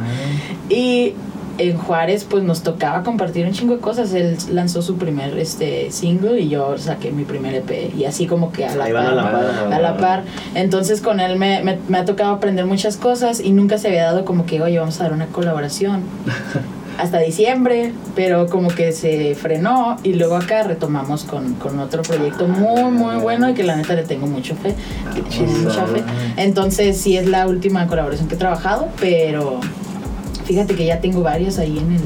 Y 0.70 1.16
en 1.58 1.76
Juárez, 1.76 2.24
pues 2.24 2.44
nos 2.44 2.62
tocaba 2.62 3.02
compartir 3.02 3.48
un 3.48 3.52
chingo 3.52 3.74
de 3.74 3.80
cosas. 3.80 4.14
Él 4.14 4.38
lanzó 4.52 4.84
su 4.84 4.98
primer 4.98 5.36
este, 5.40 5.90
single 5.92 6.40
y 6.40 6.50
yo 6.50 6.78
saqué 6.78 7.12
mi 7.12 7.24
primer 7.24 7.56
EP. 7.56 7.96
Y 7.98 8.06
así 8.06 8.28
como 8.28 8.52
que 8.52 8.64
a 8.66 8.76
la 8.76 8.86
Ahí 8.86 8.94
par. 8.94 9.08
a 9.08 9.16
la 9.16 9.32
par. 9.32 9.74
a 9.74 9.80
la 9.80 9.98
par. 9.98 10.24
Entonces 10.54 11.02
con 11.02 11.20
él 11.20 11.40
me, 11.40 11.64
me, 11.64 11.80
me 11.88 11.98
ha 11.98 12.06
tocado 12.06 12.32
aprender 12.32 12.68
muchas 12.68 12.96
cosas 12.96 13.40
y 13.40 13.54
nunca 13.54 13.80
se 13.80 13.88
había 13.88 14.04
dado 14.04 14.24
como 14.24 14.46
que, 14.46 14.62
oye, 14.62 14.78
vamos 14.78 15.00
a 15.00 15.06
dar 15.06 15.14
una 15.14 15.26
colaboración. 15.26 16.04
Hasta 16.98 17.20
diciembre, 17.20 17.94
pero 18.16 18.48
como 18.48 18.70
que 18.70 18.92
se 18.92 19.36
frenó 19.36 19.98
y 20.04 20.14
luego 20.14 20.36
acá 20.36 20.64
retomamos 20.64 21.26
con, 21.26 21.54
con 21.56 21.80
otro 21.80 22.02
proyecto 22.02 22.48
muy, 22.48 22.92
muy 22.92 23.18
bueno 23.18 23.50
y 23.50 23.54
que 23.54 23.64
la 23.64 23.76
neta 23.76 23.94
le 23.94 24.04
tengo 24.04 24.28
mucho 24.28 24.56
fe. 24.56 24.74
que 25.14 25.22
tiene 25.22 25.54
mucha 25.60 25.86
fe. 25.86 26.04
Entonces 26.38 26.98
sí 26.98 27.16
es 27.18 27.28
la 27.28 27.48
última 27.48 27.88
colaboración 27.88 28.28
que 28.28 28.36
he 28.36 28.38
trabajado, 28.38 28.88
pero 29.00 29.60
fíjate 30.46 30.76
que 30.76 30.86
ya 30.86 31.00
tengo 31.00 31.22
varios 31.22 31.60
ahí 31.60 31.78
en, 31.78 31.92
el, 31.92 32.02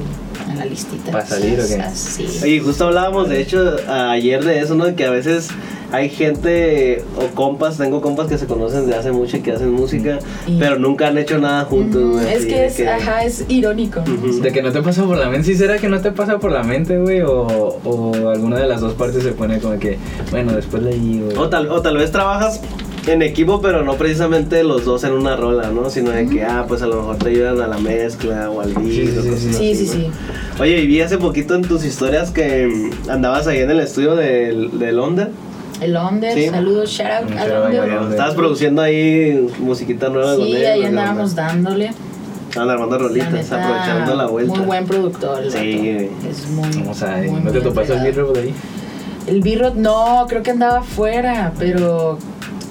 la 0.64 0.70
listita. 0.70 1.12
¿Para 1.12 1.26
salir 1.26 1.60
o 1.60 1.64
qué? 1.68 1.84
Sí. 1.94 2.26
Oye, 2.44 2.60
justo 2.60 2.86
hablábamos, 2.88 3.30
de 3.30 3.42
hecho, 3.42 3.76
ayer 3.90 4.44
de 4.44 4.60
eso, 4.60 4.76
¿no? 4.76 4.86
De 4.86 4.96
que 4.96 5.06
a 5.06 5.12
veces 5.12 5.50
hay 5.92 6.10
gente 6.10 7.04
o 7.18 7.36
compas, 7.36 7.78
tengo 7.78 8.00
compas 8.02 8.28
que 8.28 8.38
se 8.38 8.46
conocen 8.46 8.86
desde 8.86 8.98
hace 9.00 9.12
mucho 9.12 9.38
y 9.38 9.42
que 9.42 9.52
hacen 9.52 9.72
música, 9.74 10.20
Y- 10.48 10.58
pero 10.58 10.80
nunca 10.80 11.08
han 11.10 11.18
hecho 11.18 11.38
nada 11.38 11.66
juntos, 11.66 12.12
güey. 12.14 12.28
es 12.32 12.38
así 12.38 12.48
que 12.48 12.56
de 12.56 12.66
es, 12.68 12.88
ajá, 12.88 13.24
es 13.26 13.44
irónico. 13.50 14.02
De 14.42 14.52
que 14.54 14.62
no 14.62 14.72
te 14.72 14.82
pasa 14.82 15.04
por 15.04 15.18
la 15.18 15.28
mente, 15.30 15.48
¿sí 15.48 15.56
será 15.56 15.78
que 15.80 15.90
no 15.90 16.00
te 16.00 16.12
pasa 16.14 16.40
por 16.40 16.52
la 16.52 16.64
mente, 16.64 16.98
güey? 16.98 17.22
O, 17.22 17.42
o 17.84 18.30
alguna 18.30 18.58
de 18.60 18.68
las 18.68 18.80
dos 18.80 18.94
partes 18.94 19.22
se 19.24 19.32
pone 19.34 19.60
como 19.60 19.78
que, 19.80 19.98
bueno, 20.32 20.54
después 20.54 20.82
leí, 20.82 21.22
güey. 21.26 21.36
O 21.38 21.50
tal, 21.50 21.70
o 21.70 21.82
tal 21.82 21.98
vez 21.98 22.10
trabajas 22.12 22.62
en 23.08 23.22
equipo, 23.24 23.62
pero 23.62 23.84
no 23.84 23.96
precisamente 23.96 24.64
los 24.64 24.86
dos 24.86 25.04
en 25.04 25.14
una 25.14 25.36
rola, 25.36 25.70
¿no? 25.72 25.90
Sino 25.90 26.12
de 26.12 26.28
que, 26.28 26.44
ah, 26.44 26.66
pues 26.68 26.82
a 26.82 26.88
lo 26.88 26.98
mejor 26.98 27.18
te 27.18 27.30
ayudan 27.30 27.60
a 27.62 27.68
la 27.68 27.78
mezcla 27.78 28.50
o 28.52 28.62
al 28.62 28.74
beat 28.74 28.86
Sí, 28.88 29.08
sí, 29.08 29.18
o 29.18 29.22
sí, 29.24 29.30
cosas 29.30 29.40
sí. 29.42 29.50
así, 29.50 29.76
Sí, 29.76 29.88
sí, 29.88 29.98
¿no? 29.98 30.04
sí. 30.04 30.62
Oye, 30.62 30.78
y 30.82 30.88
vi 30.88 31.02
hace 31.02 31.18
poquito 31.18 31.56
en 31.56 31.64
tus 31.64 31.84
historias 31.84 32.30
que 32.32 32.68
mm, 32.68 33.10
andabas 33.10 33.48
ahí 33.48 33.60
en 33.60 33.72
el 33.72 33.80
estudio 33.80 34.16
de, 34.16 34.70
de 34.74 34.92
Londres. 34.92 35.30
El 35.82 35.98
Onder, 35.98 36.34
Sí. 36.36 36.48
saludos, 36.50 36.92
shout 36.92 37.10
out 37.32 37.32
al 37.40 37.52
Onder. 37.74 38.12
Estabas 38.12 38.36
produciendo 38.36 38.84
ahí 38.84 39.48
musiquita 39.60 40.10
nueva 40.10 40.36
con 40.36 40.46
Sí, 40.46 40.56
él, 40.56 40.66
ahí 40.68 40.82
¿no? 40.82 40.88
andábamos 40.90 41.34
dándole. 41.34 41.92
Estaban 42.50 42.70
armando 42.70 42.98
La 43.00 43.04
rolitas, 43.08 43.52
aprovechando 43.52 44.16
la 44.16 44.26
vuelta. 44.28 44.54
Muy 44.58 44.66
buen 44.66 44.86
productor. 44.86 45.42
el 45.44 45.52
Sí. 45.52 46.10
Es 46.30 46.48
muy. 46.50 46.70
Vamos 46.70 47.02
a 47.02 47.18
¿No 47.22 47.50
te 47.52 47.62
topaste 47.62 47.94
el 47.94 48.04
birro 48.04 48.28
por 48.28 48.38
ahí? 48.38 48.54
El 49.26 49.42
birro, 49.42 49.72
no, 49.74 50.26
creo 50.28 50.44
que 50.44 50.52
andaba 50.52 50.80
afuera, 50.80 51.54
pero 51.58 52.20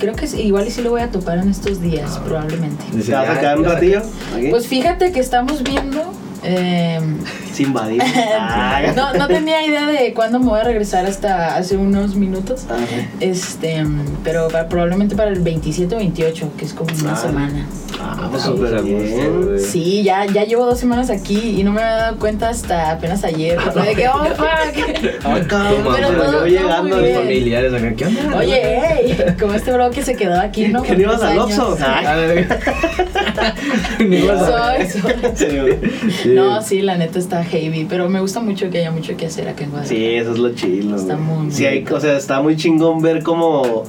creo 0.01 0.15
que 0.15 0.27
sí, 0.27 0.41
igual 0.41 0.67
y 0.67 0.71
sí 0.73 0.83
lo 0.83 0.91
voy 0.91 1.03
a 1.03 1.11
topar 1.11 1.39
en 1.39 1.49
estos 1.51 1.81
días, 1.81 2.15
Ah. 2.17 2.23
probablemente. 2.27 2.83
¿Te 3.05 3.13
vas 3.13 3.29
a 3.29 3.39
quedar 3.39 3.59
un 3.59 3.65
ratillo? 3.67 4.03
Aquí. 4.37 4.49
Pues 4.49 4.67
fíjate 4.67 5.13
que 5.13 5.21
estamos 5.21 5.63
viendo. 5.63 6.13
eh, 6.43 6.99
Sin 7.53 7.69
invadir. 7.69 8.03
Ah, 8.43 8.81
no, 8.97 9.13
no 9.15 9.29
tenía 9.29 9.65
idea 9.65 9.87
de 9.87 10.15
cuándo 10.15 10.39
me 10.41 10.47
voy 10.47 10.61
a 10.61 10.65
regresar 10.65 11.05
hasta 11.07 11.57
hace 11.57 11.77
unos 11.77 12.15
minutos. 12.17 12.65
ah, 12.71 12.77
Este, 13.21 13.85
pero 14.25 14.49
pa- 14.49 14.67
probablemente 14.69 15.15
para 15.15 15.31
el 15.31 15.41
27 15.41 15.95
o 15.95 15.99
28, 15.99 16.51
que 16.57 16.65
es 16.65 16.73
como 16.73 16.91
una 16.99 17.13
Ah. 17.13 17.17
semana. 17.17 17.67
Ah, 18.03 18.31
Sí, 18.37 18.41
súper 18.47 18.83
bien. 18.83 19.59
Sí, 19.59 20.03
ya, 20.03 20.25
ya 20.25 20.45
llevo 20.45 20.65
dos 20.65 20.79
semanas 20.79 21.11
aquí 21.11 21.57
y 21.59 21.63
no 21.65 21.73
me 21.73 21.83
había 21.83 21.97
dado 21.97 22.19
cuenta 22.19 22.49
hasta 22.49 22.93
apenas 22.93 23.23
ayer. 23.25 23.59
Fue 23.73 23.83
de 23.87 23.95
que, 23.95 24.09
oh, 24.09 24.25
fuck. 24.25 25.25
Ay, 25.25 25.43
cabrón, 25.47 25.85
Pero 25.95 26.09
todo- 26.09 26.33
todo 26.33 26.47
llegando. 26.47 26.99
bien. 27.03 27.15
familiares 27.17 27.75
acá, 27.75 27.93
¿qué 27.95 28.07
onda? 28.07 28.37
Oye, 28.39 28.81
hey, 28.81 29.17
como 29.39 29.53
este 29.55 29.73
bro 29.73 29.91
que 29.91 30.03
se 30.03 30.15
quedó 30.17 30.41
aquí, 30.41 30.69
¿no? 30.69 30.83
¿Que 30.83 30.95
no 30.97 31.03
ibas 31.03 31.23
al 31.23 31.39
Oxxo? 31.39 31.77
No, 36.27 36.63
sí, 36.63 36.83
la 36.83 36.97
neta 36.97 37.19
está 37.19 37.45
heavy, 37.45 37.87
pero 37.89 38.09
me 38.09 38.21
gusta 38.21 38.41
mucho 38.41 38.71
que 38.71 38.79
haya 38.79 38.91
mucho 38.91 39.17
que 39.17 39.27
hacer 39.27 39.49
acá 39.49 39.65
en 39.65 39.71
Guadalajara. 39.71 39.99
Sí, 40.01 40.15
eso 40.15 40.33
es 40.33 40.39
lo 40.39 40.55
chilo. 40.55 40.97
Está 40.97 41.17
muy, 41.17 41.49
o 41.49 42.01
sea, 42.01 42.17
está 42.17 42.41
muy 42.41 42.57
chingón 42.57 43.01
ver 43.03 43.23
cómo 43.23 43.85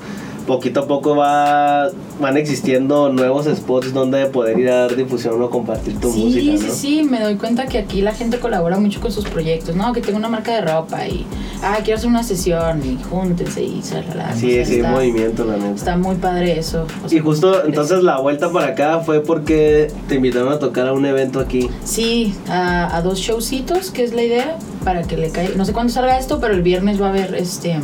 poquito 0.52 0.82
a 0.82 0.88
poco 0.88 1.16
va 1.16 1.90
van 2.20 2.36
existiendo 2.38 3.10
nuevos 3.12 3.46
spots 3.46 3.94
donde 3.94 4.26
poder 4.28 4.60
ir 4.60 4.70
a 4.70 4.76
dar 4.82 4.96
difusión 4.96 5.42
o 5.42 5.50
compartir 5.50 5.98
tu 6.00 6.12
sí, 6.12 6.20
música, 6.26 6.58
sí, 6.58 6.66
¿no? 6.68 6.74
sí, 6.74 7.04
me 7.04 7.22
doy 7.22 7.36
cuenta 7.36 7.66
que 7.68 7.78
aquí 7.78 8.02
la 8.02 8.14
gente 8.14 8.38
colabora 8.40 8.78
mucho 8.78 9.00
con 9.00 9.12
sus 9.12 9.26
proyectos, 9.26 9.76
¿no? 9.76 9.94
Que 9.94 10.02
tengo 10.02 10.18
una 10.18 10.28
marca 10.28 10.54
de 10.54 10.62
ropa 10.62 11.08
y, 11.08 11.26
ah, 11.64 11.78
quiero 11.84 11.98
hacer 11.98 12.10
una 12.10 12.24
sesión 12.24 12.82
y 12.86 13.02
júntense 13.10 13.64
y 13.64 13.82
salala. 13.82 14.34
Sí, 14.36 14.64
sí, 14.66 14.76
está, 14.78 14.92
movimiento, 14.92 15.46
la 15.46 15.56
neta. 15.58 15.76
está 15.76 15.98
muy 15.98 16.16
padre 16.18 16.60
eso. 16.60 16.86
o 17.04 17.08
sea, 17.10 17.18
Y 17.18 17.22
justo 17.22 17.60
es- 17.62 17.66
entonces 17.68 18.04
la 18.04 18.20
vuelta 18.20 18.52
para 18.52 18.68
acá 18.68 19.00
fue 19.00 19.22
porque 19.22 19.90
te 20.10 20.16
invitaron 20.16 20.52
a 20.52 20.60
tocar 20.60 20.88
a 20.88 20.94
un 20.94 21.06
evento 21.06 21.40
aquí. 21.40 21.70
Sí, 21.86 22.36
a, 22.50 22.96
a 22.96 23.02
dos 23.02 23.20
showcitos, 23.20 23.90
que 23.92 24.04
es 24.04 24.14
la 24.14 24.24
idea, 24.24 24.58
para 24.84 25.04
que 25.04 25.16
le 25.18 25.30
caiga. 25.30 25.54
No 25.56 25.64
sé 25.66 25.72
cuándo 25.74 25.94
salga 25.94 26.20
esto, 26.20 26.40
pero 26.42 26.54
el 26.54 26.62
viernes 26.62 27.02
va 27.02 27.08
a 27.08 27.10
haber 27.10 27.36
este 27.36 27.80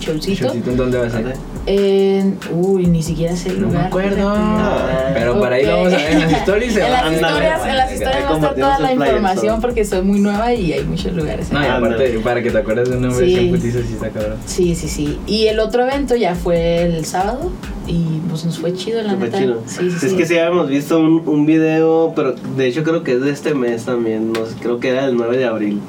showcito. 0.00 0.44
Showcito, 0.46 0.70
¿en 0.70 0.76
dónde 0.76 0.98
va 0.98 1.06
a 1.06 1.10
ser? 1.10 1.36
En- 1.68 2.38
uy, 2.52 2.86
ni 2.86 3.02
siquiera 3.02 3.36
sé 3.36 3.50
el 3.50 3.60
No 3.60 3.66
me 3.66 3.72
lugar. 3.74 3.86
acuerdo. 3.88 4.34
fíjate. 4.34 5.12
Pero 5.14 5.40
para 5.40 5.56
ahí 5.56 5.66
vamos 5.66 5.92
a 5.92 5.96
ver 5.96 6.12
en 6.12 6.20
las 6.20 6.32
stories. 6.40 6.72
se 6.74 6.84
En 6.84 6.92
las 6.92 7.12
historias, 7.12 7.66
en 7.66 7.76
las 7.76 7.92
historias 7.92 8.24
va 8.24 8.30
a 8.30 8.34
estar 8.34 8.54
toda 8.54 8.78
la 8.80 8.92
información 8.92 9.54
todo. 9.56 9.60
porque 9.60 9.84
soy 9.84 10.02
muy 10.02 10.20
nueva 10.20 10.52
y 10.54 10.72
hay 10.72 10.84
muchos 10.84 11.12
lugares. 11.12 11.52
No, 11.52 11.60
y 11.62 11.66
Ándale. 11.66 11.94
aparte, 11.94 12.18
para 12.20 12.42
que 12.42 12.50
te 12.50 12.58
acuerdes 12.58 12.90
de 12.90 12.96
una 12.96 13.10
Sí. 13.12 13.20
versión 13.20 13.48
putiza, 13.50 13.78
sí 13.86 13.92
está 13.94 14.08
cabrón. 14.10 14.36
Sí, 14.46 14.74
sí, 14.74 14.88
sí. 14.88 15.18
Y 15.26 15.46
el 15.46 15.60
otro 15.60 15.82
evento 15.84 16.16
ya 16.16 16.34
fue 16.34 16.82
el 16.84 17.04
sábado 17.04 17.50
y 17.86 18.20
pues 18.28 18.44
nos 18.44 18.58
fue 18.58 18.72
chido, 18.74 19.02
la 19.02 19.10
Fue 19.16 19.26
neta. 19.26 19.38
chido. 19.38 19.62
Sí, 19.66 19.90
sí, 19.90 20.06
es 20.06 20.12
sí. 20.12 20.16
que 20.16 20.26
sí 20.26 20.38
habíamos 20.38 20.68
visto 20.68 20.98
un, 20.98 21.22
un 21.26 21.46
video, 21.46 22.12
pero 22.14 22.34
de 22.56 22.66
hecho 22.66 22.82
creo 22.84 23.02
que 23.02 23.12
es 23.12 23.20
de 23.22 23.30
este 23.30 23.54
mes 23.54 23.84
también, 23.84 24.32
no 24.32 24.44
sé, 24.46 24.54
creo 24.60 24.78
que 24.80 24.88
era 24.90 25.04
el 25.06 25.16
9 25.16 25.36
de 25.38 25.44
abril, 25.46 25.80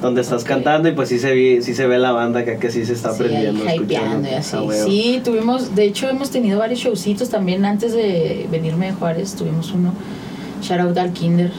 donde 0.00 0.20
estás 0.22 0.44
cantando 0.44 0.88
y 0.88 0.92
pues 0.92 1.08
sí 1.10 1.18
se, 1.18 1.32
vi, 1.32 1.62
sí 1.62 1.74
se 1.74 1.86
ve 1.86 1.98
la 1.98 2.12
banda 2.12 2.44
que, 2.44 2.56
que 2.56 2.70
sí 2.70 2.84
se 2.86 2.94
está 2.94 3.10
Sí, 3.12 3.22
aprendiendo. 3.24 3.64
hypeando 3.74 4.28
y 4.28 4.34
así. 4.34 4.56
Ah. 4.58 4.72
Sí, 4.84 5.20
tuvimos, 5.24 5.74
de 5.74 5.84
hecho 5.84 6.08
hemos 6.08 6.30
tenido 6.30 6.58
varios 6.58 6.80
showcitos 6.80 7.28
también 7.28 7.64
antes 7.64 7.92
de 7.92 8.46
venirme 8.50 8.86
de 8.86 8.92
Juárez, 8.92 9.34
tuvimos 9.34 9.72
uno, 9.72 9.92
shout 10.62 10.80
out 10.80 10.96
al 10.98 11.12
Kinder, 11.12 11.50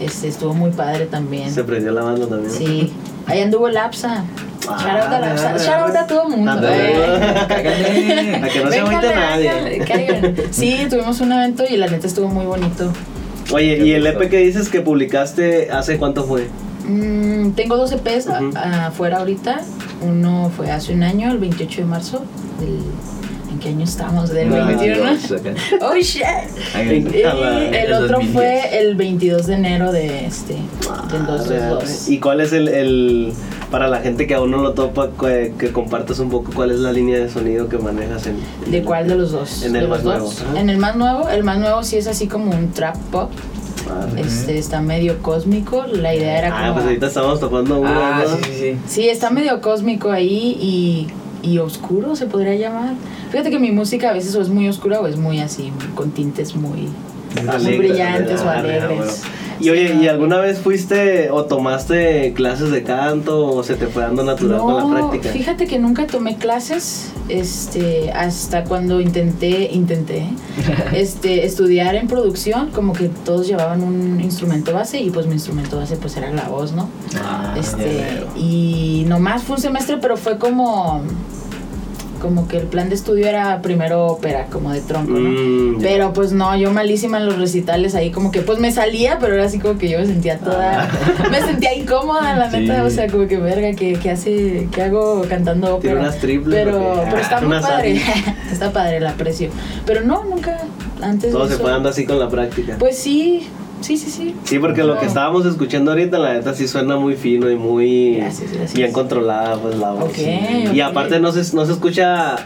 este 0.00 0.28
estuvo 0.28 0.52
muy 0.54 0.70
padre 0.70 1.06
también. 1.06 1.50
Se 1.52 1.62
prendió 1.64 1.92
la 1.92 2.02
banda 2.02 2.26
también. 2.26 2.50
Sí, 2.52 2.92
ahí 3.26 3.40
anduvo 3.40 3.68
el 3.68 3.76
Apsa. 3.76 4.24
Ah, 4.68 4.78
shout 4.80 5.02
out 5.04 5.12
al 5.12 5.24
Apsa, 5.24 5.56
shout 5.58 5.88
out 5.88 5.96
a 5.96 6.06
todo 6.06 6.22
el 6.24 6.36
mundo. 6.36 6.60
Eh. 6.68 7.46
Para 7.48 8.48
que 8.52 8.64
no 8.64 8.70
se 8.70 8.82
nadie. 9.14 9.78
caigan. 9.86 10.34
Sí, 10.50 10.86
tuvimos 10.90 11.20
un 11.20 11.32
evento 11.32 11.64
y 11.68 11.76
la 11.76 11.86
neta 11.86 12.06
estuvo 12.08 12.28
muy 12.28 12.46
bonito. 12.46 12.92
Oye, 13.52 13.78
¿y 13.86 13.92
el 13.92 14.04
EP 14.06 14.28
que 14.28 14.38
dices 14.38 14.68
que 14.68 14.80
publicaste 14.80 15.70
hace 15.70 15.98
cuánto 15.98 16.24
fue? 16.24 16.48
Mm, 16.88 17.50
tengo 17.52 17.76
dos 17.76 17.92
EPs 17.92 18.28
a- 18.28 18.40
Ujú. 18.42 18.52
afuera 18.56 19.18
ahorita. 19.18 19.60
Uno 20.02 20.50
fue 20.56 20.70
hace 20.70 20.92
un 20.94 21.02
año, 21.02 21.30
el 21.30 21.38
28 21.38 21.80
de 21.82 21.86
marzo. 21.86 22.22
Del, 22.60 22.80
¿En 23.52 23.58
qué 23.60 23.68
año 23.70 23.84
estamos? 23.84 24.28
¿Del 24.30 24.50
No, 24.50 24.66
21? 24.66 25.16
Dios, 25.16 25.32
acá. 25.32 25.54
¡Oh, 25.80 25.96
shit! 25.96 26.22
Y 26.74 27.22
el 27.22 27.92
otro 27.94 28.18
2010. 28.18 28.32
fue 28.32 28.78
el 28.80 28.94
22 28.96 29.46
de 29.46 29.54
enero 29.54 29.92
de 29.92 30.26
este, 30.26 30.54
del 31.10 31.26
222. 31.26 32.08
¿Y 32.10 32.20
cuál 32.20 32.40
es 32.42 32.52
el, 32.52 32.68
el- 32.68 33.32
para 33.70 33.88
la 33.88 33.98
gente 34.00 34.26
que 34.26 34.34
aún 34.34 34.50
no 34.50 34.58
lo 34.58 34.74
topa, 34.74 35.08
que, 35.18 35.54
que 35.58 35.72
compartas 35.72 36.18
un 36.20 36.28
poco 36.30 36.52
cuál 36.54 36.70
es 36.70 36.78
la 36.80 36.92
línea 36.92 37.18
de 37.18 37.28
sonido 37.30 37.68
que 37.68 37.78
manejas 37.78 38.26
en... 38.26 38.36
¿De 38.70 38.82
cuál 38.82 39.08
de 39.08 39.16
los 39.16 39.32
dos? 39.32 39.62
En 39.62 39.72
¿De 39.72 39.80
el 39.80 39.88
más 39.88 40.04
nuevo. 40.04 40.30
En 40.54 40.68
el 40.70 40.76
más 40.78 40.94
nuevo, 40.96 41.28
el 41.28 41.42
más 41.42 41.58
nuevo 41.58 41.82
sí 41.82 41.96
es 41.96 42.06
así 42.06 42.26
como 42.28 42.50
un 42.52 42.70
trap 42.72 42.96
pop. 43.10 43.30
Ah, 43.90 44.06
Este 44.16 44.58
está 44.58 44.80
medio 44.80 45.22
cósmico. 45.22 45.84
La 45.86 46.14
idea 46.14 46.38
era 46.38 46.48
Ah, 46.56 46.60
como. 46.62 46.74
pues 46.74 46.84
ahorita 46.86 47.06
estamos 47.06 47.40
topando 47.40 47.80
uno, 47.80 47.90
Ah, 47.92 48.24
¿no? 48.26 48.36
sí, 48.36 48.42
sí, 48.44 48.52
sí. 48.58 48.76
Sí, 48.86 49.08
está 49.08 49.30
medio 49.30 49.60
cósmico 49.60 50.10
ahí 50.10 50.56
y, 50.60 51.08
y 51.48 51.58
oscuro 51.58 52.16
se 52.16 52.26
podría 52.26 52.54
llamar. 52.54 52.94
Fíjate 53.30 53.50
que 53.50 53.58
mi 53.58 53.70
música 53.70 54.10
a 54.10 54.12
veces 54.12 54.34
o 54.34 54.40
es 54.42 54.48
muy 54.48 54.68
oscura 54.68 55.00
o 55.00 55.06
es 55.06 55.16
muy 55.16 55.40
así, 55.40 55.72
con 55.94 56.10
tintes 56.10 56.54
muy, 56.56 56.88
muy 57.62 57.78
brillantes 57.78 58.40
o 58.40 58.48
ah, 58.48 58.58
alegres. 58.58 59.22
Y 59.60 59.70
oye, 59.70 59.94
¿y 60.00 60.08
alguna 60.08 60.38
vez 60.38 60.58
fuiste 60.58 61.30
o 61.30 61.44
tomaste 61.44 62.32
clases 62.34 62.70
de 62.70 62.82
canto 62.82 63.46
o 63.46 63.62
se 63.62 63.74
te 63.74 63.86
fue 63.86 64.02
dando 64.02 64.22
natural 64.22 64.60
con 64.60 64.76
la 64.76 65.00
práctica? 65.00 65.30
Fíjate 65.30 65.66
que 65.66 65.78
nunca 65.78 66.06
tomé 66.06 66.36
clases, 66.36 67.12
este, 67.28 68.12
hasta 68.12 68.64
cuando 68.64 69.00
intenté, 69.00 69.70
intenté, 69.72 70.26
este, 70.94 71.46
estudiar 71.46 71.94
en 71.94 72.06
producción, 72.08 72.70
como 72.70 72.92
que 72.92 73.08
todos 73.08 73.46
llevaban 73.46 73.82
un 73.82 74.20
instrumento 74.20 74.72
base 74.72 75.00
y 75.00 75.10
pues 75.10 75.26
mi 75.26 75.34
instrumento 75.34 75.76
base 75.78 75.96
pues 75.96 76.16
era 76.16 76.30
la 76.30 76.48
voz, 76.48 76.72
¿no? 76.72 76.88
Ah, 77.20 77.54
Este, 77.58 78.24
y 78.36 79.04
nomás 79.06 79.42
fue 79.42 79.56
un 79.56 79.62
semestre, 79.62 79.96
pero 79.98 80.16
fue 80.16 80.38
como, 80.38 81.02
como 82.16 82.48
que 82.48 82.56
el 82.58 82.66
plan 82.66 82.88
de 82.88 82.94
estudio 82.94 83.26
era 83.26 83.60
primero 83.62 84.06
ópera, 84.06 84.46
como 84.46 84.72
de 84.72 84.80
tronco, 84.80 85.12
¿no? 85.12 85.30
Mm. 85.30 85.78
Pero 85.80 86.12
pues 86.12 86.32
no, 86.32 86.56
yo 86.56 86.72
malísima 86.72 87.18
en 87.18 87.26
los 87.26 87.38
recitales 87.38 87.94
ahí, 87.94 88.10
como 88.10 88.30
que 88.30 88.40
pues 88.42 88.58
me 88.58 88.70
salía, 88.72 89.18
pero 89.18 89.34
era 89.34 89.44
así 89.44 89.58
como 89.58 89.78
que 89.78 89.88
yo 89.88 89.98
me 89.98 90.06
sentía 90.06 90.38
toda, 90.38 90.88
me 91.30 91.40
sentía 91.40 91.74
incómoda, 91.74 92.34
la 92.36 92.50
Sí. 92.50 92.58
neta, 92.60 92.82
o 92.84 92.90
sea, 92.90 93.06
como 93.08 93.26
que 93.26 93.36
verga, 93.36 93.72
¿qué, 93.72 93.94
qué 94.02 94.10
hace, 94.10 94.68
qué 94.72 94.82
hago 94.82 95.22
cantando 95.28 95.78
Tiene 95.78 95.94
ópera? 95.96 96.00
unas 96.08 96.18
triples. 96.20 96.64
Pero, 96.64 97.02
pero 97.04 97.18
está 97.18 97.36
Ah, 97.36 97.40
muy 97.40 97.48
unas 97.48 97.62
padre, 97.68 98.00
está 98.52 98.72
padre 98.72 98.96
el 98.98 99.06
aprecio. 99.06 99.50
Pero 99.84 100.00
no, 100.02 100.24
nunca, 100.24 100.58
antes 101.02 101.32
Todo 101.32 101.48
se 101.48 101.56
fue 101.56 101.70
dando 101.70 101.88
así 101.88 102.04
con 102.06 102.18
la 102.18 102.28
práctica. 102.28 102.76
Pues 102.78 102.96
sí, 102.96 103.46
sí, 103.80 103.96
sí, 103.96 104.10
sí. 104.10 104.34
Sí, 104.44 104.58
porque 104.58 104.82
lo 104.84 104.98
que 104.98 105.06
estábamos 105.06 105.46
escuchando 105.46 105.90
ahorita, 105.92 106.18
la 106.18 106.34
neta 106.34 106.54
sí 106.54 106.66
suena 106.68 106.96
muy 106.96 107.14
fino 107.16 107.50
y 107.50 107.56
muy 107.56 108.16
Gracias, 108.16 108.50
gracias. 108.52 108.74
bien 108.74 108.92
controlada 108.92 109.56
pues 109.56 109.76
la 109.78 109.92
voz. 109.92 110.12
Y 110.18 110.80
aparte 110.80 111.18
no 111.20 111.32
se, 111.32 111.54
no 111.54 111.64
se 111.66 111.72
escucha 111.72 112.36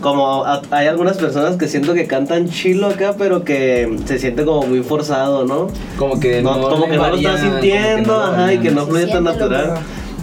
como 0.00 0.44
a- 0.44 0.62
hay 0.70 0.86
algunas 0.88 1.16
personas 1.16 1.56
que 1.56 1.68
siento 1.68 1.94
que 1.94 2.06
cantan 2.06 2.48
chilo 2.48 2.86
acá, 2.88 3.14
pero 3.18 3.44
que 3.44 3.96
se 4.04 4.18
siente 4.18 4.44
como 4.44 4.66
muy 4.66 4.82
forzado, 4.82 5.44
¿no? 5.46 5.68
Como 5.98 6.20
que 6.20 6.42
No, 6.42 6.56
no, 6.56 6.68
como 6.68 6.86
que 6.86 6.96
no 6.96 7.08
lo 7.08 7.16
estás 7.16 7.40
sintiendo, 7.40 8.12
no 8.18 8.22
ajá, 8.24 8.52
y 8.54 8.58
que 8.58 8.70
no 8.70 8.86
fluye 8.86 9.06
tan 9.06 9.24
natural. 9.24 9.74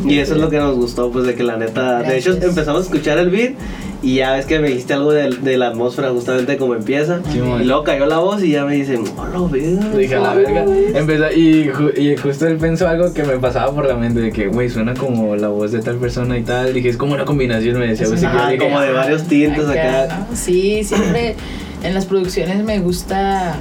Y 0.06 0.20
eso 0.20 0.36
es 0.36 0.42
lo 0.42 0.50
que 0.50 0.58
nos 0.58 0.76
gustó, 0.76 1.12
pues 1.12 1.26
de 1.26 1.36
que 1.36 1.44
la 1.44 1.58
neta, 1.58 2.02
de 2.04 2.18
hecho 2.18 2.34
empezamos 2.34 2.82
a 2.82 2.84
escuchar 2.84 3.18
el 3.18 3.30
beat 3.30 3.54
y 4.02 4.16
ya 4.16 4.34
ves 4.34 4.46
que 4.46 4.60
me 4.60 4.68
dijiste 4.68 4.94
algo 4.94 5.14
de, 5.14 5.30
de 5.30 5.58
la 5.58 5.68
atmósfera 5.68 6.10
justamente 6.10 6.58
como 6.58 6.76
empieza. 6.76 7.22
Sí, 7.32 7.40
y 7.40 7.64
luego 7.64 7.84
cayó 7.86 8.06
la 8.06 8.18
voz 8.18 8.44
y 8.44 8.52
ya 8.52 8.66
me 8.66 8.76
dicen, 8.76 9.06
oh, 9.18 9.26
lo 9.28 9.48
veo. 9.48 9.80
Dije 9.98 10.16
a 10.16 10.20
la 10.20 10.34
verga. 10.34 10.66
Empezó, 10.94 11.32
y, 11.32 11.70
ju- 11.70 11.98
y 11.98 12.18
justo 12.18 12.46
él 12.48 12.58
pensó 12.58 12.88
algo 12.90 13.14
que 13.14 13.24
me 13.24 13.38
pasaba 13.38 13.74
por 13.74 13.88
la 13.88 13.96
mente: 13.96 14.20
de 14.20 14.32
que, 14.34 14.48
güey, 14.48 14.70
suena 14.70 14.94
como 14.94 15.38
la 15.38 15.48
voz 15.48 15.72
de 15.72 15.80
tal 15.80 15.96
persona 15.98 16.38
y 16.38 16.44
tal. 16.44 16.74
Dije, 16.74 16.90
es 16.90 16.98
como 16.98 17.14
una 17.14 17.24
combinación, 17.24 17.80
me 17.80 17.88
decía. 17.88 18.08
Es 18.08 18.12
pues, 18.12 18.60
como 18.60 18.82
de 18.82 18.92
varios 18.92 19.24
tintes 19.24 19.70
acá. 19.70 20.28
Sí, 20.34 20.84
siempre 20.84 21.36
en 21.82 21.94
las 21.94 22.06
producciones 22.06 22.62
me 22.62 22.80
gusta. 22.80 23.56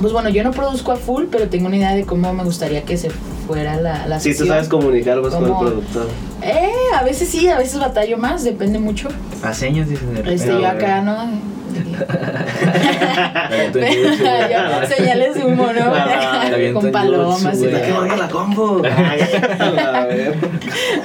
Pues 0.00 0.12
bueno, 0.12 0.28
yo 0.28 0.44
no 0.44 0.52
produzco 0.52 0.92
a 0.92 0.96
full, 0.96 1.24
pero 1.30 1.48
tengo 1.48 1.66
una 1.66 1.76
idea 1.76 1.94
de 1.96 2.04
cómo 2.04 2.32
me 2.32 2.44
gustaría 2.44 2.82
que 2.82 2.96
se 2.96 3.10
fuera 3.46 3.76
la, 3.80 4.06
la 4.06 4.20
Sí, 4.20 4.30
tú 4.30 4.38
sesión. 4.38 4.48
sabes 4.56 4.68
comunicar 4.68 5.20
pues, 5.20 5.34
con 5.34 5.44
el 5.44 5.52
productor. 5.58 6.08
Eh, 6.42 6.68
a 6.94 7.02
veces 7.04 7.28
sí, 7.28 7.48
a 7.48 7.58
veces 7.58 7.78
batallo 7.80 8.18
más, 8.18 8.44
depende 8.44 8.78
mucho. 8.78 9.08
A 9.42 9.52
señas, 9.54 9.88
dice. 9.88 10.04
de 10.04 10.10
repente, 10.16 10.34
Este, 10.34 10.50
yo 10.52 10.66
acá, 10.66 11.00
¿no? 11.02 11.54
Señales 14.94 15.34
de 15.34 15.44
humo, 15.44 15.66
¿no? 15.72 16.74
Con 16.80 16.92
palomas 16.92 17.60
y 17.60 17.66
la 17.66 18.28
combo. 18.28 18.82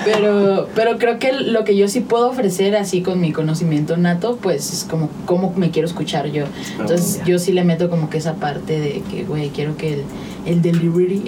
pero, 0.05 0.67
pero 0.75 0.97
creo 0.97 1.19
que 1.19 1.33
lo 1.33 1.63
que 1.63 1.75
yo 1.75 1.87
sí 1.87 2.01
puedo 2.01 2.29
ofrecer 2.29 2.75
así 2.75 3.01
con 3.01 3.19
mi 3.21 3.31
conocimiento 3.31 3.97
nato, 3.97 4.37
pues 4.41 4.71
es 4.73 4.83
como 4.83 5.09
cómo 5.25 5.53
me 5.55 5.71
quiero 5.71 5.87
escuchar 5.87 6.27
yo. 6.27 6.45
Entonces 6.79 7.21
yo 7.25 7.39
sí 7.39 7.51
le 7.51 7.63
meto 7.63 7.89
como 7.89 8.09
que 8.09 8.17
esa 8.17 8.35
parte 8.35 8.79
de 8.79 9.01
que, 9.09 9.23
güey, 9.23 9.49
quiero 9.49 9.77
que 9.77 9.93
el, 9.95 10.03
el 10.45 10.61
delivery, 10.61 11.23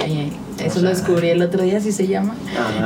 eso 0.60 0.82
lo 0.82 0.90
descubrí 0.90 1.30
el 1.30 1.42
otro 1.42 1.64
día, 1.64 1.78
así 1.78 1.92
se 1.92 2.08
llama. 2.08 2.36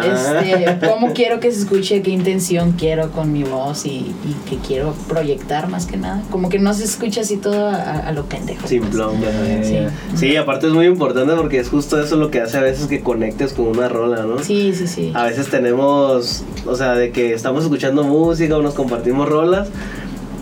Este, 0.03 0.79
cómo 0.87 1.13
quiero 1.13 1.39
que 1.39 1.51
se 1.51 1.59
escuche, 1.59 2.01
qué 2.01 2.11
intención 2.11 2.73
quiero 2.73 3.11
con 3.11 3.31
mi 3.31 3.43
voz 3.43 3.85
y, 3.85 3.89
y 3.89 4.35
que 4.49 4.57
quiero 4.57 4.93
proyectar 5.07 5.69
más 5.69 5.85
que 5.85 5.97
nada. 5.97 6.23
Como 6.29 6.49
que 6.49 6.59
no 6.59 6.73
se 6.73 6.83
escucha 6.83 7.21
así 7.21 7.37
todo 7.37 7.67
a, 7.67 8.11
lo 8.11 8.25
pendejo. 8.25 8.67
Simplón, 8.67 9.17
pues. 9.19 9.67
sí. 9.67 9.77
sí, 10.15 10.35
aparte 10.35 10.67
es 10.67 10.73
muy 10.73 10.85
importante 10.85 11.33
porque 11.35 11.59
es 11.59 11.69
justo 11.69 12.01
eso 12.01 12.15
lo 12.15 12.31
que 12.31 12.41
hace 12.41 12.57
a 12.57 12.61
veces 12.61 12.87
que 12.87 13.01
conectes 13.01 13.53
con 13.53 13.67
una 13.67 13.89
rola, 13.89 14.23
¿no? 14.23 14.39
Sí, 14.39 14.73
sí, 14.73 14.87
sí. 14.87 15.11
A 15.13 15.25
veces 15.25 15.49
tenemos, 15.49 16.43
o 16.65 16.75
sea, 16.75 16.93
de 16.95 17.11
que 17.11 17.33
estamos 17.33 17.63
escuchando 17.63 18.03
música 18.03 18.57
o 18.57 18.61
nos 18.61 18.73
compartimos 18.73 19.27
rolas 19.27 19.69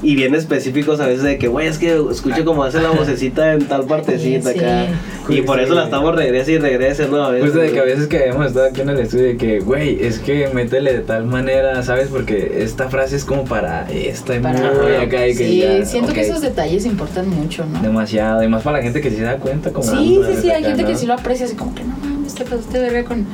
y 0.03 0.15
bien 0.15 0.35
específicos 0.35 0.99
a 0.99 1.07
veces 1.07 1.23
de 1.23 1.37
que, 1.37 1.47
güey, 1.47 1.67
es 1.67 1.77
que 1.77 1.97
escucho 2.11 2.43
como 2.43 2.63
hace 2.63 2.81
la 2.81 2.91
vocecita 2.91 3.53
en 3.53 3.65
tal 3.67 3.85
partecita 3.85 4.49
acá. 4.49 4.87
Y 5.29 5.41
por 5.41 5.59
eso 5.61 5.73
la 5.73 5.85
estamos 5.85 6.13
regresa 6.15 6.51
y 6.51 6.57
regresa, 6.57 7.07
¿no? 7.07 7.23
A 7.23 7.31
veces. 7.31 7.51
Pues 7.51 7.63
de 7.63 7.71
que 7.71 7.79
a 7.79 7.83
veces 7.83 8.07
que 8.07 8.25
hemos 8.25 8.47
estado 8.47 8.67
aquí 8.67 8.81
en 8.81 8.89
el 8.89 8.99
estudio 8.99 9.27
de 9.27 9.37
que, 9.37 9.59
güey, 9.61 10.03
es 10.03 10.19
que 10.19 10.49
métele 10.53 10.91
de 10.91 10.99
tal 10.99 11.25
manera, 11.25 11.81
¿sabes? 11.83 12.09
Porque 12.09 12.63
esta 12.63 12.89
frase 12.89 13.15
es 13.15 13.23
como 13.23 13.45
para 13.45 13.89
esta 13.89 14.33
para, 14.41 14.73
muy 14.73 14.93
acá 14.93 15.27
y 15.27 15.35
que 15.35 15.83
Sí, 15.83 15.85
siento 15.85 16.13
que 16.13 16.21
esos 16.21 16.41
detalles 16.41 16.85
importan 16.85 17.29
mucho, 17.29 17.65
¿no? 17.65 17.81
Demasiado, 17.81 18.43
y 18.43 18.47
más 18.47 18.63
para 18.63 18.77
la 18.77 18.83
gente 18.83 18.99
que 18.99 19.09
se 19.09 19.21
da 19.21 19.37
cuenta 19.37 19.71
como... 19.71 19.89
Sí, 19.89 20.19
sí, 20.27 20.41
sí, 20.41 20.51
hay 20.51 20.63
gente 20.63 20.83
que 20.83 20.95
sí 20.95 21.05
lo 21.05 21.13
aprecia 21.13 21.45
así 21.45 21.55
como 21.55 21.73
que 21.73 21.83
no 21.83 21.95
mames, 21.97 22.35
te 22.35 22.43
pasaste 22.43 22.79
de 22.79 22.89
ver 22.89 23.05
con 23.05 23.25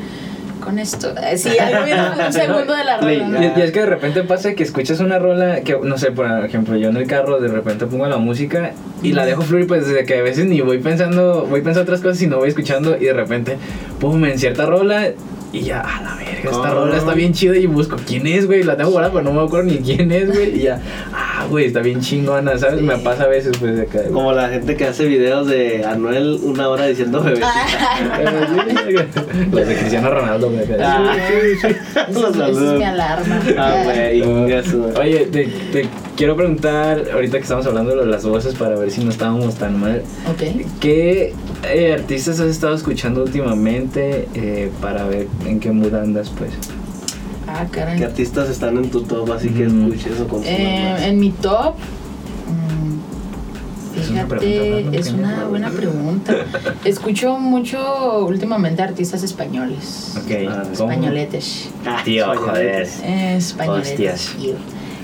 con 0.60 0.80
esto. 0.80 1.14
Eh, 1.22 1.38
sí, 1.38 1.58
algo 1.58 1.86
un 2.26 2.34
segundo 2.34 2.74
de 2.74 2.84
la 2.84 2.98
rola. 2.98 3.54
Y, 3.58 3.62
es 3.62 3.72
que 3.72 3.80
de 3.80 3.86
repente 3.86 4.24
pasa 4.24 4.54
que 4.54 4.64
escuchas 4.64 5.00
una 5.00 5.20
rola 5.20 5.62
que, 5.62 5.78
no 5.82 5.98
sé, 5.98 6.12
por 6.12 6.46
ejemplo, 6.46 6.76
yo 6.78 6.90
en 6.90 6.98
el 6.98 7.08
carro 7.08 7.40
de 7.40 7.48
repente 7.48 7.86
pongo 7.86 8.08
la 8.08 8.18
música 8.18 8.72
y 9.02 9.14
la 9.14 9.26
dejo 9.26 9.42
fluir, 9.42 9.68
pues 9.68 9.88
desde 9.88 10.06
que 10.06 10.18
a 10.18 10.22
veces 10.22 10.46
ni 10.46 10.62
voy 10.62 10.80
pensando, 10.80 11.46
voy 11.50 11.62
pensando 11.62 11.84
otras 11.84 12.02
cosas 12.02 12.22
y 12.22 12.28
no 12.28 12.38
voy 12.38 12.50
escuchando 12.50 12.98
y 12.98 13.06
de 13.06 13.14
repente, 13.14 13.58
pum, 14.00 14.24
en 14.26 14.38
cierta 14.38 14.66
rola 14.66 15.10
y 15.52 15.62
ya, 15.62 15.82
a 15.82 16.02
la 16.04 16.16
verga, 16.16 16.52
esta 16.52 16.74
rola 16.74 16.96
está 16.96 17.14
bien 17.16 17.34
chida 17.34 17.58
y 17.58 17.66
busco 17.66 17.96
quién 18.06 18.28
es, 18.28 18.46
güey. 18.46 18.64
La 18.64 18.78
tengo 18.78 18.92
guardada, 18.92 19.14
pero 19.14 19.26
no 19.26 19.40
me 19.40 19.46
acuerdo 19.46 19.72
ni 19.72 19.78
quién 19.80 20.12
es, 20.12 20.32
güey. 20.32 20.60
Y 20.60 20.64
ya, 20.64 20.80
ah, 21.40 21.48
güey, 21.48 21.66
está 21.66 21.80
bien 21.80 22.02
chingona, 22.02 22.58
¿sabes? 22.58 22.82
Me 22.82 22.98
pasa 22.98 23.24
a 23.24 23.28
veces, 23.28 23.56
pues, 23.60 23.76
de 23.76 23.84
acá. 23.84 24.04
Como 24.12 24.32
la 24.34 24.50
gente 24.50 24.76
que 24.76 24.86
hace 24.86 25.06
videos 25.06 25.48
de 25.48 25.86
Anuel 25.86 26.40
una 26.44 26.68
hora 26.70 26.86
diciendo 26.86 27.22
bebé. 27.22 27.40
Los 29.52 29.68
de 29.68 29.76
Cristiano 29.76 30.10
Ronaldo, 30.10 30.52
güey. 30.52 30.66
Ah, 30.82 31.16
eso, 31.28 31.68
es 31.68 32.78
mi 32.78 32.84
alarma. 32.84 33.40
Ah, 33.58 33.84
güey. 33.86 34.22
Oye, 34.22 35.28
te, 35.32 35.46
te 35.72 35.88
quiero 36.18 36.36
preguntar, 36.36 37.06
ahorita 37.14 37.38
que 37.38 37.44
estamos 37.44 37.66
hablando 37.66 37.96
de 37.96 38.06
las 38.06 38.26
voces, 38.26 38.56
para 38.56 38.76
ver 38.76 38.92
si 38.92 39.04
no 39.04 39.10
estábamos 39.10 39.56
tan 39.56 39.80
mal. 39.80 40.04
Ok. 40.30 40.44
¿Qué 40.80 41.34
eh, 41.64 41.94
artistas 41.94 42.40
has 42.40 42.48
estado 42.48 42.76
escuchando 42.76 43.24
últimamente 43.24 44.28
eh, 44.34 44.72
para 44.82 45.06
ver 45.06 45.28
en 45.46 45.60
qué 45.60 45.72
mood 45.72 45.94
andas, 45.94 46.32
pues? 46.38 46.52
Ah, 47.52 47.66
caray. 47.72 47.98
¿Qué 47.98 48.06
artistas 48.06 48.50
están 48.50 48.78
en 48.78 48.92
tu 48.92 49.02
top 49.02 49.32
así 49.32 49.50
que 49.50 49.66
escuches 49.66 50.20
o 50.22 50.28
consumas 50.28 50.60
eh, 50.60 51.08
En 51.08 51.20
mi 51.20 51.32
top. 51.32 51.76
Mm, 52.48 53.00
fíjate, 54.00 54.98
es 54.98 55.12
una, 55.12 55.46
buena 55.46 55.70
pregunta. 55.70 56.36
Escucho 56.86 57.40
mucho 57.40 58.26
últimamente 58.26 58.82
artistas 58.82 59.24
españoles. 59.24 60.16
Ok. 60.18 60.32
Ah, 60.50 60.64
españoletes. 60.72 61.70
Ah, 61.86 62.02
tío, 62.04 62.26
joder. 62.36 62.88
españoletes. 63.04 64.36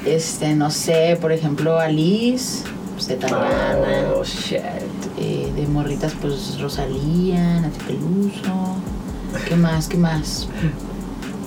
Este, 0.06 0.54
no 0.54 0.70
sé, 0.70 1.18
por 1.20 1.32
ejemplo, 1.32 1.80
Alice, 1.80 2.64
pues 2.94 3.08
de 3.08 3.16
Tangana. 3.16 3.76
Oh, 4.16 4.24
shit. 4.24 4.60
Eh, 5.18 5.52
de 5.56 5.68
morritas, 5.68 6.14
pues 6.22 6.60
Rosalía, 6.60 7.62
Nati 7.62 7.80
Peluso. 7.88 8.76
¿Qué 9.48 9.56
más? 9.56 9.88
¿Qué 9.88 9.98
más? 9.98 10.48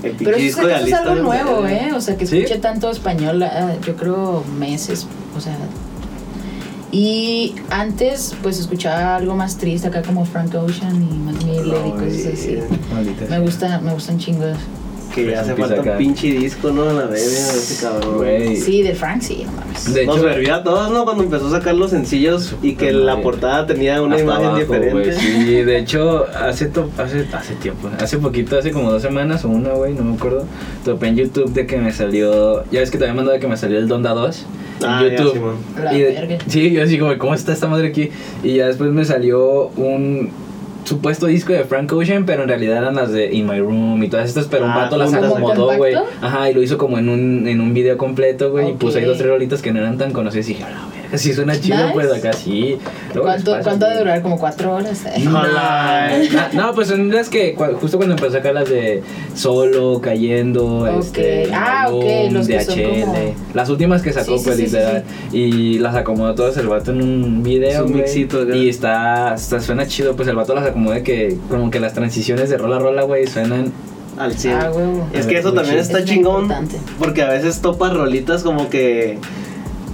Pero 0.02 0.36
eso, 0.36 0.68
es 0.68 0.92
algo 0.92 1.14
nuevo, 1.16 1.66
¿eh? 1.66 1.92
O 1.94 2.00
sea, 2.00 2.16
que 2.16 2.24
escuché 2.24 2.58
tanto 2.58 2.90
español, 2.90 3.42
ah, 3.42 3.74
yo 3.84 3.96
creo 3.96 4.44
meses, 4.58 5.06
o 5.36 5.40
sea. 5.40 5.56
Y 6.90 7.54
antes, 7.68 8.34
pues 8.42 8.58
escuchaba 8.58 9.16
algo 9.16 9.34
más 9.34 9.58
triste 9.58 9.88
acá 9.88 10.02
como 10.02 10.24
Frank 10.24 10.54
Ocean 10.54 11.02
y 11.02 11.18
Mac 11.18 11.44
Miller 11.44 11.86
y 11.86 11.90
cosas 11.90 12.32
así. 12.32 12.58
Me 13.28 13.38
gusta, 13.40 13.80
me 13.80 13.92
gustan 13.92 14.18
chingos. 14.18 14.56
Que 15.14 15.34
hace 15.36 15.54
falta 15.54 15.80
un 15.80 15.98
pinche 15.98 16.28
disco, 16.28 16.70
¿no? 16.70 16.88
A 16.88 16.92
la 16.92 17.04
bebé, 17.06 17.18
a 17.18 17.52
ese 17.52 17.82
cabrón. 17.82 18.56
Sí, 18.56 18.82
del 18.82 18.96
Frank, 18.96 19.22
sí, 19.22 19.44
no 19.44 19.52
mames. 19.52 19.92
De 19.92 20.02
hecho, 20.02 20.16
Nos 20.16 20.20
servía 20.20 20.56
a 20.56 20.62
todos, 20.62 20.90
¿no? 20.90 21.04
Cuando 21.04 21.24
empezó 21.24 21.48
a 21.48 21.50
sacar 21.50 21.74
los 21.74 21.90
sencillos 21.90 22.54
y 22.62 22.74
que 22.74 22.92
la 22.92 23.20
portada 23.20 23.66
tenía 23.66 24.02
una 24.02 24.18
imagen 24.18 24.56
diferente. 24.56 25.12
Sí, 25.14 25.62
de 25.62 25.78
hecho, 25.78 26.26
hace, 26.26 26.70
hace, 26.98 27.26
hace 27.32 27.54
tiempo, 27.54 27.88
hace 27.98 28.18
poquito, 28.18 28.58
hace 28.58 28.70
como 28.70 28.90
dos 28.90 29.02
semanas 29.02 29.44
o 29.44 29.48
una, 29.48 29.70
güey, 29.70 29.94
no 29.94 30.04
me 30.04 30.14
acuerdo. 30.14 30.44
Topé 30.84 31.08
en 31.08 31.16
YouTube 31.16 31.52
de 31.52 31.66
que 31.66 31.78
me 31.78 31.92
salió. 31.92 32.64
Ya 32.70 32.80
ves 32.80 32.90
que 32.90 32.98
te 32.98 33.04
había 33.04 33.14
mandado 33.14 33.34
de 33.34 33.40
que 33.40 33.48
me 33.48 33.56
salió 33.56 33.78
el 33.78 33.88
Donda 33.88 34.12
2 34.12 34.46
en 34.80 34.86
ah, 34.88 35.02
YouTube. 35.02 35.56
Ya, 35.76 35.92
y, 35.92 36.38
sí, 36.48 36.70
yo 36.70 36.82
así 36.82 36.98
como, 36.98 37.16
¿cómo 37.18 37.34
está 37.34 37.52
esta 37.52 37.68
madre 37.68 37.88
aquí? 37.88 38.10
Y 38.42 38.56
ya 38.56 38.66
después 38.66 38.90
me 38.90 39.04
salió 39.04 39.68
un 39.76 40.30
supuesto 40.88 41.26
disco 41.26 41.52
de 41.52 41.64
Frank 41.64 41.92
Ocean, 41.92 42.24
pero 42.26 42.42
en 42.42 42.48
realidad 42.48 42.78
eran 42.78 42.96
las 42.96 43.12
de 43.12 43.32
In 43.32 43.46
My 43.46 43.60
Room 43.60 44.02
y 44.02 44.08
todas 44.08 44.28
estas, 44.28 44.46
pero 44.46 44.64
un 44.64 44.74
vato 44.74 44.96
ah, 44.96 44.98
las 44.98 45.14
acomodó, 45.14 45.76
güey. 45.76 45.94
Ajá, 46.20 46.50
y 46.50 46.54
lo 46.54 46.62
hizo 46.62 46.78
como 46.78 46.98
en 46.98 47.08
un, 47.08 47.46
en 47.46 47.60
un 47.60 47.74
video 47.74 47.96
completo, 47.96 48.50
güey, 48.50 48.70
y 48.70 48.72
puso 48.72 48.98
ahí 48.98 49.04
dos 49.04 49.18
tres 49.18 49.30
rolitas 49.30 49.62
que 49.62 49.72
no 49.72 49.78
eran 49.78 49.98
tan 49.98 50.12
conocidas 50.12 50.48
y 50.48 50.54
dije, 50.54 50.64
a 50.64 50.97
si 51.14 51.32
suena 51.32 51.58
chido, 51.60 51.92
pues 51.92 52.12
acá 52.12 52.32
sí. 52.32 52.78
¿Cuánto, 53.12 53.56
¿cuánto 53.62 53.86
de 53.86 53.98
durar? 53.98 54.22
¿Como 54.22 54.38
cuatro 54.38 54.74
horas? 54.74 55.04
No, 55.28 55.42
no, 56.52 56.74
pues 56.74 56.88
son 56.88 57.10
las 57.10 57.28
que 57.28 57.54
justo 57.80 57.96
cuando 57.96 58.14
empezó 58.14 58.36
a 58.36 58.38
sacar 58.38 58.54
las 58.54 58.68
de 58.68 59.02
Solo, 59.34 60.00
Cayendo, 60.00 60.86
este, 60.86 61.50
ah, 61.52 61.88
ok, 61.90 62.32
los 62.32 62.46
DHL, 62.46 62.74
que 62.74 63.34
las 63.54 63.68
últimas 63.68 64.02
que 64.02 64.12
sacó, 64.12 64.42
pues 64.42 64.58
literal. 64.58 65.04
Y 65.32 65.78
las 65.78 65.94
acomodó 65.94 66.34
todas 66.34 66.56
el 66.56 66.68
vato 66.68 66.92
en 66.92 67.02
un 67.02 67.42
video. 67.42 67.84
un 67.84 67.94
mixito, 67.94 68.48
Y 68.54 68.68
está, 68.68 69.34
está, 69.34 69.60
suena 69.60 69.86
chido, 69.86 70.16
pues 70.16 70.28
el 70.28 70.36
vato 70.36 70.54
las 70.54 70.66
acomodó 70.66 71.02
que 71.02 71.36
como 71.48 71.70
que 71.70 71.80
las 71.80 71.94
transiciones 71.94 72.50
de 72.50 72.58
rola 72.58 72.76
a 72.76 72.80
rola, 72.80 73.02
güey, 73.02 73.26
suenan 73.26 73.72
al 74.18 74.36
100. 74.36 74.54
Ah, 74.54 74.70
es 75.12 75.26
que 75.26 75.38
eso 75.38 75.52
también 75.52 75.78
está 75.78 76.04
chingón. 76.04 76.48
Porque 76.98 77.22
a 77.22 77.28
veces 77.28 77.60
topas 77.60 77.94
rolitas 77.94 78.42
como 78.42 78.68
que 78.68 79.18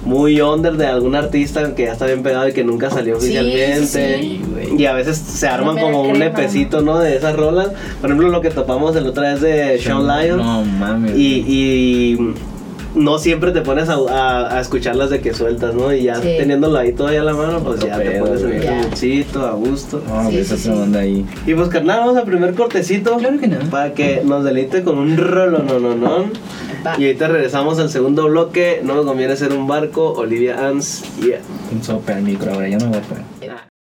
muy 0.04 0.40
under 0.40 0.76
de 0.76 0.86
algún 0.86 1.14
artista 1.14 1.74
que 1.74 1.84
ya 1.84 1.92
está 1.92 2.06
bien 2.06 2.22
pegado 2.22 2.48
y 2.48 2.52
que 2.52 2.64
nunca 2.64 2.90
salió 2.90 3.16
oficialmente. 3.16 4.40
y 4.76 4.84
a 4.86 4.92
veces 4.92 5.16
se 5.18 5.48
arman 5.48 5.78
como 5.78 6.02
un 6.02 6.22
epecito, 6.22 6.82
¿no? 6.82 6.98
De 6.98 7.16
esas 7.16 7.36
rolas. 7.36 7.70
Por 8.00 8.10
ejemplo, 8.10 8.28
lo 8.28 8.40
que 8.40 8.50
topamos 8.50 8.94
el 8.96 9.06
otra 9.06 9.32
vez 9.32 9.40
de 9.40 9.78
Sean 9.78 10.06
Lyons. 10.06 10.42
No 10.42 10.64
mames. 10.64 11.16
Y, 11.16 11.44
y 11.46 12.34
no 12.94 13.18
siempre 13.18 13.52
te 13.52 13.60
pones 13.60 13.88
a, 13.88 14.56
a, 14.56 14.60
escucharlas 14.60 15.10
de 15.10 15.20
que 15.20 15.34
sueltas, 15.34 15.74
¿no? 15.74 15.92
Y 15.92 16.04
ya 16.04 16.20
teniéndolo 16.20 16.78
ahí 16.78 16.92
todavía 16.92 17.20
a 17.20 17.24
la 17.24 17.34
mano, 17.34 17.60
pues 17.60 17.80
ya 17.80 17.98
te 17.98 18.18
pones 18.18 18.42
en 18.42 18.52
el 18.52 18.84
bolsito, 18.84 19.46
a 19.46 19.52
gusto. 19.52 20.02
No, 20.06 20.30
sí, 20.30 20.44
sí, 20.44 20.70
ahí. 20.96 21.26
Y 21.46 21.54
pues 21.54 21.68
carnal, 21.68 22.00
vamos 22.00 22.16
al 22.16 22.24
primer 22.24 22.54
cortecito. 22.54 23.16
Claro 23.16 23.38
que 23.38 23.48
no. 23.48 23.58
Para 23.70 23.94
que 23.94 24.22
nos 24.24 24.44
deleite 24.44 24.82
con 24.82 24.98
un 24.98 25.16
rolo, 25.16 25.58
no, 25.58 25.78
no, 25.78 25.94
no. 25.94 26.24
Y 26.98 27.06
ahorita 27.06 27.28
regresamos 27.28 27.78
al 27.78 27.90
segundo 27.90 28.28
bloque. 28.28 28.80
No 28.84 28.94
me 28.94 29.02
conviene 29.02 29.36
ser 29.36 29.52
un 29.52 29.66
barco. 29.66 30.12
Olivia 30.12 30.68
Ans, 30.68 31.04
yeah. 31.20 31.40
Un 31.72 31.82
sope 31.82 32.12
al 32.12 32.22
micro 32.22 32.52
ahora, 32.52 32.68
ya 32.68 32.78
no 32.78 32.86
me 32.86 32.98
voy 32.98 33.48
a 33.48 33.73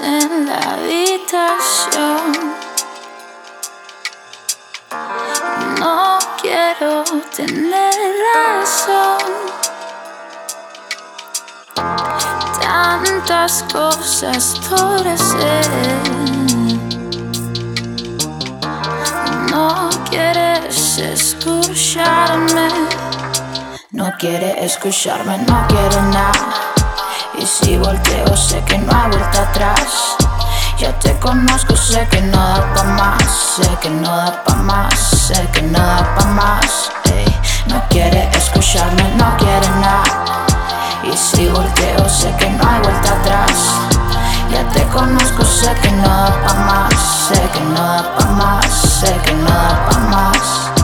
en 0.00 0.46
la 0.46 0.58
habitación. 0.74 2.32
No 5.80 6.18
quiero 6.40 7.02
tener 7.34 7.92
razón. 8.32 9.18
Tantas 12.60 13.64
cosas 13.72 14.60
por 14.70 15.08
hacer. 15.08 15.66
No 19.50 19.90
quieres 20.08 20.98
escucharme. 20.98 22.68
No 23.90 24.12
quiere 24.16 24.64
escucharme, 24.64 25.38
no 25.38 25.66
quiere 25.66 26.02
nada. 26.12 26.81
Y 27.42 27.46
si 27.46 27.76
volteo, 27.76 28.36
sé 28.36 28.62
que 28.66 28.78
no 28.78 28.92
hay 28.96 29.10
vuelta 29.10 29.42
atrás. 29.42 30.16
Ya 30.78 30.96
te 31.00 31.18
conozco, 31.18 31.74
sé 31.76 32.06
que 32.08 32.20
no 32.20 32.36
da 32.36 32.72
pa' 32.72 32.84
más. 32.84 33.56
Sé 33.56 33.68
que 33.80 33.90
no 33.90 34.16
da 34.16 34.44
pa' 34.44 34.54
más, 34.54 34.94
sé 34.96 35.48
que 35.52 35.60
no 35.62 35.80
da 35.80 36.14
pa' 36.14 36.26
más. 36.26 36.92
No 37.66 37.82
quiere 37.88 38.30
escucharme, 38.36 39.02
no 39.16 39.36
quiere 39.38 39.68
nada. 39.80 40.46
Y 41.02 41.16
si 41.16 41.48
volteo, 41.48 42.08
sé 42.08 42.32
que 42.38 42.48
no 42.48 42.62
hay 42.64 42.80
vuelta 42.80 43.10
atrás. 43.10 43.58
Ya 44.52 44.62
te 44.68 44.84
conozco, 44.96 45.44
sé 45.44 45.74
que 45.82 45.90
no 45.90 46.06
da 46.06 46.42
pa' 46.46 46.54
más. 46.54 46.94
Sé 47.26 47.42
que 47.52 47.60
no 47.60 47.82
da 47.82 48.16
pa' 48.18 48.26
más, 48.26 48.66
sé 49.00 49.12
que 49.24 49.32
no 49.34 49.50
da 49.50 49.88
pa' 49.88 49.98
más. 49.98 50.81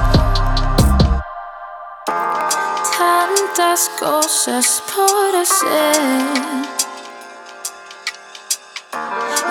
Tantas 3.58 3.90
cosas 3.98 4.82
por 4.94 5.34
hacer. 5.34 5.98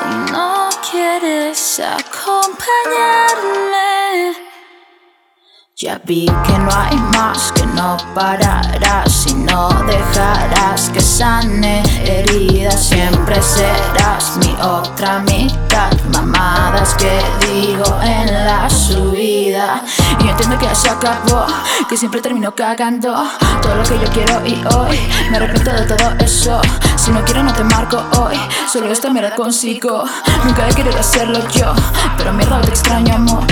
Y 0.05 0.31
no 0.31 0.69
quieres 0.89 1.81
acompañarme. 1.81 4.46
Ya 5.79 6.01
vi 6.05 6.25
que 6.25 6.57
no 6.57 6.71
hay 6.73 6.97
más, 7.13 7.51
que 7.51 7.63
no 7.67 7.97
pararás 8.15 9.27
y 9.27 9.35
no 9.35 9.69
dejarás 9.85 10.89
que 10.89 10.99
sane 10.99 11.83
heridas. 12.03 12.83
Siempre 12.83 13.39
serás 13.43 14.37
mi 14.37 14.55
otra 14.59 15.19
mitad. 15.19 15.91
Mamadas 16.11 16.95
que 16.95 17.21
digo 17.45 17.85
en 18.01 18.25
la 18.25 18.67
subida. 18.67 19.83
Y 20.19 20.27
entiendo 20.27 20.57
que 20.57 20.65
ya 20.65 20.73
se 20.73 20.89
acabó, 20.89 21.45
que 21.87 21.95
siempre 21.95 22.21
termino 22.21 22.55
cagando 22.55 23.13
todo 23.61 23.75
lo 23.75 23.83
que 23.83 23.99
yo 23.99 24.11
quiero 24.13 24.43
y 24.47 24.55
hoy 24.73 24.99
me 25.29 25.37
arrepiento 25.37 25.73
de 25.73 25.83
todo 25.83 26.09
eso. 26.17 26.59
Si 26.95 27.11
no 27.11 27.23
quiero, 27.23 27.43
no 27.43 27.53
te 27.53 27.63
marco 27.63 28.03
hoy. 28.19 28.35
Solo 28.67 28.91
esta 28.91 29.11
mierda 29.11 29.35
consigo. 29.35 30.05
Nunca 30.43 30.67
he 30.67 30.73
querido 30.73 30.99
hacerlo 30.99 31.37
yo, 31.49 31.71
pero 32.17 32.33
mierda, 32.33 32.61
te 32.61 32.69
extraño, 32.69 33.13
amor. 33.13 33.45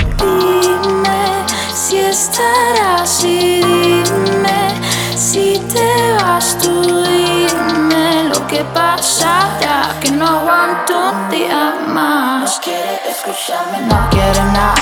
Si 1.76 1.98
estarás 1.98 3.22
y 3.22 3.60
dime. 3.60 4.80
Si 5.14 5.58
te 5.72 6.12
vas 6.22 6.56
tú 6.58 7.02
dime 7.04 8.24
lo 8.24 8.46
que 8.46 8.64
pasará 8.72 9.94
que 10.00 10.10
no 10.10 10.26
aguanto 10.26 11.10
un 11.10 11.28
día 11.28 11.74
más. 11.88 12.56
No 12.56 12.60
quiere 12.62 13.00
escucharme 13.10 13.78
no 13.82 14.08
quiere 14.10 14.42
nada. 14.52 14.74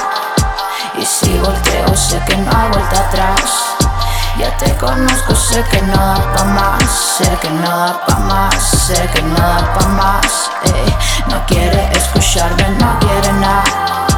Y 0.97 1.05
si 1.05 1.37
volteo 1.39 1.97
sé 1.97 2.23
que 2.27 2.37
no 2.37 2.51
hay 2.57 2.69
vuelta 2.71 3.01
atrás. 3.09 3.41
Ya 4.39 4.57
te 4.57 4.73
conozco, 4.77 5.35
sé 5.35 5.65
que 5.71 5.83
no 5.83 5.97
da 5.97 6.35
pa' 6.35 6.45
más, 6.45 6.85
sé 7.19 7.39
que 7.41 7.51
no 7.51 7.71
da 7.71 8.05
pa' 8.07 8.19
más, 8.19 8.55
sé 8.55 9.09
que 9.13 9.23
no 9.23 9.39
da 9.39 9.75
pa' 9.75 9.89
más, 9.89 10.51
ey. 10.65 10.95
No 11.29 11.45
quiere 11.47 11.91
escucharme, 11.93 12.69
no 12.79 12.99
quiere 12.99 13.33
nada. 13.35 14.14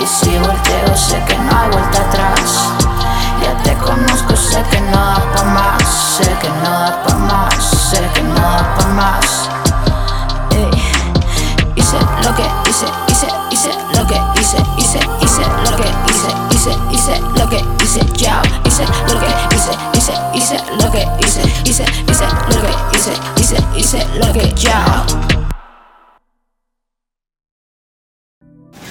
Y 0.00 0.06
si 0.06 0.38
volteo 0.38 0.96
sé 0.96 1.22
que 1.26 1.36
no 1.38 1.58
hay 1.58 1.70
vuelta 1.70 2.00
atrás. 2.00 2.70
Ya 3.42 3.56
te 3.62 3.74
conozco, 3.74 4.36
sé 4.36 4.62
que 4.70 4.80
no 4.80 4.96
da 4.96 5.22
pa' 5.34 5.44
más. 5.44 5.82
Sé 6.16 6.24
que 6.40 6.48
no 6.48 6.70
da 6.70 7.02
pa' 7.04 7.16
más, 7.16 7.64
sé 7.64 8.00
que 8.14 8.22
no 8.22 8.34
da 8.34 8.74
pa' 8.76 8.86
más. 8.88 9.48
Ey. 10.50 10.70
Hice 11.76 11.98
lo 12.24 12.34
que 12.34 12.44
hice, 12.68 12.86
hice, 13.08 13.28
hice 13.50 13.70
lo 13.94 14.06
que 14.06 14.20
hice, 14.40 14.56
hice, 14.76 15.00
hice 15.20 15.42
lo 15.64 15.76
que 15.76 15.88
hice, 16.08 16.30
hice, 16.50 16.78
hice 16.90 17.20
lo 17.36 17.48
que 17.48 17.64
hice, 17.82 18.00
ya. 18.16 18.42
Hice 18.64 18.84
lo 19.08 19.18
que 19.20 19.54
hice, 19.54 19.72
hice, 19.94 20.14
hice 20.34 20.56
lo 20.80 20.90
que 20.90 21.08
hice, 21.20 21.42
hice, 21.64 21.84
hice 22.08 22.26
lo 22.48 22.62
que 22.62 22.98
hice, 22.98 23.12
hice, 23.36 23.56
hice 23.76 24.06
lo 24.18 24.32
que 24.32 24.52
ya 24.54 25.31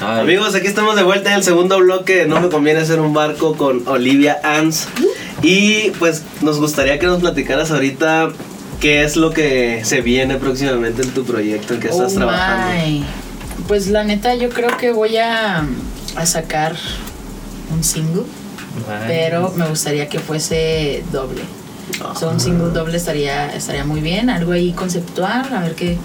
Ay, 0.02 0.22
Amigos, 0.22 0.56
aquí 0.56 0.68
estamos 0.68 0.96
de 0.96 1.04
vuelta 1.04 1.30
en 1.32 1.38
el 1.38 1.44
segundo 1.44 1.78
bloque. 1.80 2.26
No 2.26 2.40
me 2.42 2.50
conviene 2.50 2.80
hacer 2.80 3.00
un 3.00 3.14
barco 3.14 3.56
con 3.56 3.88
Olivia 3.88 4.40
Ans. 4.44 4.88
Y 5.44 5.92
pues 6.00 6.24
nos 6.42 6.60
gustaría 6.60 6.98
que 7.00 7.06
nos 7.06 7.20
platicaras 7.20 7.72
ahorita 7.72 8.30
qué 8.80 9.04
es 9.04 9.16
lo 9.16 9.32
que 9.32 9.82
se 9.86 10.02
viene 10.02 10.36
próximamente 10.38 11.04
en 11.04 11.10
tu 11.12 11.24
proyecto, 11.24 11.76
en 11.76 11.80
que 11.80 11.90
estás 11.90 12.14
Oh 12.14 12.16
trabajando. 12.18 12.74
my. 12.88 13.04
Pues 13.68 13.88
la 13.88 14.04
neta, 14.04 14.34
yo 14.36 14.50
creo 14.50 14.76
que 14.78 14.92
voy 14.92 15.18
a, 15.18 15.64
a 16.16 16.26
sacar 16.26 16.76
un 17.72 17.84
single, 17.84 18.24
pero 19.08 19.54
me 19.56 19.68
gustaría 19.68 20.10
que 20.10 20.20
fuese 20.20 21.04
doble. 21.12 21.42
O 22.12 22.16
sea, 22.16 22.30
un 22.30 22.40
single 22.40 22.72
doble 22.72 22.98
estaría, 22.98 23.54
estaría 23.54 23.84
muy 23.84 24.02
bien, 24.02 24.30
algo 24.30 24.52
ahí 24.52 24.72
conceptual, 24.74 25.54
a 25.54 25.62
ver 25.62 25.76
qué, 25.76 25.98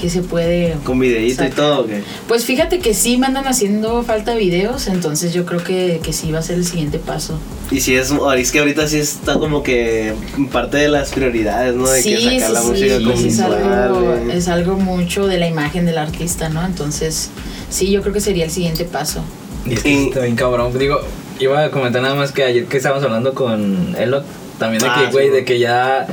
qué 0.00 0.08
se 0.10 0.22
puede. 0.22 0.74
Con 0.84 0.98
videíto 0.98 1.44
y 1.44 1.50
todo, 1.50 1.80
¿o 1.82 1.86
qué? 1.86 2.02
Pues 2.28 2.44
fíjate 2.44 2.78
que 2.78 2.94
sí 2.94 3.18
me 3.18 3.26
andan 3.26 3.46
haciendo 3.46 4.02
falta 4.02 4.34
videos, 4.34 4.86
entonces 4.86 5.32
yo 5.34 5.44
creo 5.44 5.62
que, 5.62 6.00
que 6.02 6.12
sí 6.12 6.32
va 6.32 6.38
a 6.38 6.42
ser 6.42 6.56
el 6.56 6.64
siguiente 6.64 6.98
paso. 6.98 7.38
Y 7.70 7.80
si 7.80 7.94
es, 7.94 8.12
es 8.36 8.50
que 8.52 8.58
ahorita 8.60 8.88
sí 8.88 8.98
está 8.98 9.34
como 9.34 9.62
que 9.62 10.14
parte 10.52 10.78
de 10.78 10.88
las 10.88 11.10
prioridades, 11.10 11.74
¿no? 11.74 11.88
De 11.88 12.02
que 12.02 12.20
sacar 12.40 12.50
la 12.50 12.62
música 12.62 12.98
sí, 12.98 13.04
con 13.04 13.16
sí, 13.16 13.28
es, 13.28 13.36
visual, 13.36 13.72
algo, 13.72 14.14
eh. 14.14 14.36
es 14.36 14.48
algo 14.48 14.74
mucho 14.76 15.26
de 15.26 15.38
la 15.38 15.46
imagen 15.48 15.86
del 15.86 15.98
artista, 15.98 16.48
¿no? 16.48 16.64
Entonces, 16.64 17.30
sí, 17.68 17.90
yo 17.90 18.00
creo 18.02 18.12
que 18.14 18.20
sería 18.20 18.44
el 18.44 18.50
siguiente 18.50 18.84
paso. 18.84 19.22
Y 19.66 19.74
es 19.74 19.82
que 19.82 19.90
Y- 19.90 19.96
sí 19.96 20.08
está 20.08 20.20
bien 20.20 20.36
cabrón. 20.36 20.76
Digo, 20.78 21.00
iba 21.38 21.64
a 21.64 21.70
comentar 21.70 22.02
nada 22.02 22.14
más 22.14 22.32
que 22.32 22.42
ayer 22.42 22.64
que 22.66 22.78
estábamos 22.78 23.04
hablando 23.04 23.34
con 23.34 23.94
Elot, 23.98 24.24
también 24.58 24.82
de 24.82 24.88
Ah, 24.88 25.02
que, 25.06 25.12
güey, 25.12 25.26
sí. 25.28 25.32
de 25.32 25.44
que 25.44 25.58
ya 25.58 26.06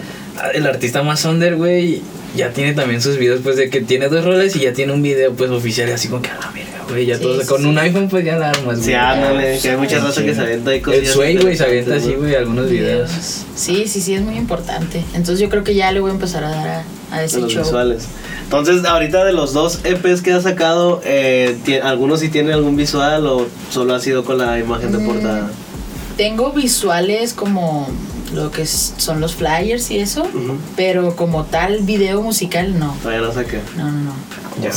el 0.54 0.68
artista 0.68 1.02
más 1.04 1.26
under, 1.26 1.56
güey, 1.56 2.02
ya 2.38 2.52
tiene 2.54 2.74
también 2.74 3.02
sus 3.02 3.18
videos, 3.18 3.42
pues 3.44 3.58
de 3.58 3.70
que 3.70 3.82
tiene 3.82 4.08
dos 4.08 4.24
roles 4.24 4.56
y 4.56 4.60
ya 4.62 4.72
tiene 4.74 4.94
un 4.94 5.02
video, 5.02 5.34
pues 5.34 5.52
oficial, 5.52 5.90
y 5.90 5.92
así 5.92 6.08
como 6.08 6.22
que 6.22 6.30
a 6.30 6.36
la 6.36 6.52
verga, 6.52 6.86
güey, 6.90 7.06
ya 7.06 7.18
Sí, 7.18 7.24
todo. 7.24 7.42
sí, 7.42 7.48
con 7.48 7.62
sí. 7.62 7.68
un 7.68 7.78
iPhone, 7.80 8.08
pues 8.08 8.24
ya 8.24 8.38
la 8.38 8.52
armas, 8.52 8.78
Sí, 8.80 8.86
güey. 8.86 8.96
ándale, 8.96 9.60
que 9.62 9.70
hay 9.72 9.78
muchas 9.78 10.00
Sí, 10.02 10.06
raza 10.08 10.24
que 10.24 10.36
se 10.36 10.42
avienta 10.42 10.70
ahí 10.72 10.78
El 10.78 10.84
cosillas 10.84 11.14
Sway, 11.14 11.38
güey, 11.38 11.58
se 11.58 11.64
avienta 11.66 11.96
así, 11.96 12.14
güey, 12.14 12.36
algunos 12.36 12.70
videos. 12.70 13.10
Sí, 13.56 13.86
sí, 13.88 14.00
sí, 14.02 14.14
es 14.14 14.22
muy 14.22 14.38
importante. 14.38 15.04
Entonces 15.14 15.40
yo 15.40 15.50
creo 15.50 15.64
que 15.64 15.76
ya 15.76 15.92
le 15.92 16.00
voy 16.00 16.12
a 16.12 16.14
empezar 16.14 16.44
a 16.46 16.50
dar 16.50 16.68
a, 17.12 17.16
a 17.16 17.24
ese 17.24 17.42
los 17.42 17.52
show. 17.52 17.64
visuales. 17.64 18.04
Entonces, 18.44 18.86
ahorita 18.86 19.26
de 19.26 19.34
los 19.34 19.52
dos 19.54 19.80
EPs 19.84 20.22
que 20.22 20.32
has 20.32 20.44
sacado, 20.44 21.02
eh, 21.04 21.58
¿algunos 21.84 22.22
sí 22.22 22.30
tienen 22.30 22.54
algún 22.54 22.78
visual 22.78 23.28
o 23.28 23.48
solo 23.72 23.94
ha 23.94 24.00
sido 24.00 24.24
con 24.24 24.38
la 24.38 24.58
imagen 24.58 24.94
de 24.94 25.00
Mm. 25.00 25.06
portada? 25.06 25.50
Tengo 26.16 26.52
visuales 26.54 27.34
como 27.34 27.90
lo 28.34 28.52
que 28.52 28.62
es- 28.64 28.94
son 28.98 29.20
los 29.22 29.36
flyers 29.36 29.90
y 29.92 30.00
eso, 30.00 30.28
pero 30.76 31.16
como 31.16 31.46
tal 31.46 31.80
video 31.82 32.22
musical 32.22 32.78
no. 32.80 32.96
Todavía 33.02 33.26
no 33.28 33.34
saqué. 33.34 33.60
No, 33.78 33.86
no, 33.92 33.92
no. 34.06 34.14
Ya. 34.62 34.72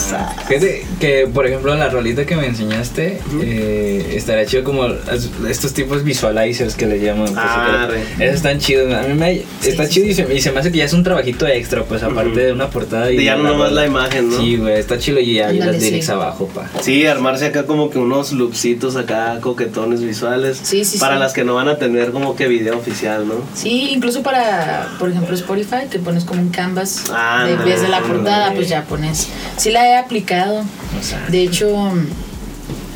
Fíjate 0.47 0.85
que, 1.01 1.27
por 1.33 1.47
ejemplo, 1.47 1.75
la 1.75 1.89
rolita 1.89 2.27
que 2.27 2.37
me 2.37 2.47
enseñaste, 2.47 3.19
eh, 3.43 4.13
estaría 4.15 4.45
chido 4.45 4.63
como 4.63 4.85
es- 4.87 5.31
estos 5.49 5.73
tipos 5.73 6.05
visualizers 6.05 6.75
que 6.75 6.85
le 6.85 7.01
llaman. 7.01 7.29
pues, 7.29 7.39
Ah, 7.39 7.89
que- 8.19 8.25
esos 8.27 8.37
están 8.37 8.59
chidos. 8.59 8.93
A 8.93 9.03
mí 9.09 9.15
me, 9.15 9.43
está 9.65 9.87
sí, 9.87 9.91
chido 9.95 10.05
sí. 10.07 10.11
y, 10.11 10.15
se, 10.15 10.35
y 10.35 10.41
se 10.43 10.53
me 10.53 10.61
hace 10.61 10.71
que 10.71 10.77
ya 10.79 10.85
es 10.85 10.93
un 10.93 11.03
trabajito 11.03 11.47
extra, 11.47 11.83
pues 11.85 12.03
aparte 12.03 12.41
de 12.41 12.53
una 12.53 12.69
portada. 12.69 13.11
Y 13.11 13.25
ya 13.25 13.37
no 13.37 13.45
nomás 13.45 13.73
la 13.73 13.87
imagen, 13.87 14.29
¿no? 14.29 14.37
Sí, 14.39 14.57
güey, 14.59 14.79
está 14.79 14.99
chido 14.99 15.19
y 15.19 15.35
ya 15.35 15.51
y 15.51 15.59
las 15.59 15.81
lyrics 15.81 16.11
abajo, 16.11 16.47
pa. 16.49 16.69
Sí, 16.83 17.07
armarse 17.07 17.47
acá 17.47 17.65
como 17.65 17.89
que 17.89 17.99
unos 17.99 18.33
loopsitos 18.33 18.97
acá, 18.97 19.39
coquetones 19.41 20.03
visuales. 20.03 20.61
Sí, 20.63 20.85
sí, 20.85 20.99
Para 20.99 21.15
sí. 21.15 21.21
las 21.21 21.33
que 21.33 21.45
no 21.45 21.55
van 21.55 21.69
a 21.69 21.79
tener 21.79 22.11
como 22.11 22.37
que 22.37 22.49
video 22.49 22.77
oficial, 22.77 23.27
¿no? 23.27 23.35
Sí, 23.55 23.91
incluso 23.93 24.23
para, 24.23 24.89
por 24.99 25.11
ejemplo, 25.11 25.35
Spotify, 25.35 25.87
que 25.91 25.99
pones 25.99 26.25
como 26.25 26.41
un 26.43 26.51
canvas 26.51 27.05
Ah, 27.13 27.45
de 27.47 27.53
ándale, 27.53 27.71
vez 27.71 27.83
de 27.83 27.89
la 27.89 28.01
portada, 28.01 28.53
pues 28.55 28.69
ya 28.69 28.85
pones. 28.85 29.29
Sí 29.57 29.71
la 29.71 29.87
he 29.89 29.97
aplicado. 29.97 30.61
O 30.61 31.03
sea, 31.03 31.25
De 31.29 31.43
hecho, 31.43 31.93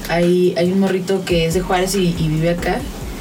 hay, 0.08 0.54
hay 0.56 0.70
un 0.72 0.80
morrito 0.80 1.24
que 1.24 1.46
es 1.46 1.54
de 1.54 1.60
Juárez 1.60 1.94
y, 1.94 2.14
y 2.18 2.28
vive 2.28 2.50
acá, 2.50 2.78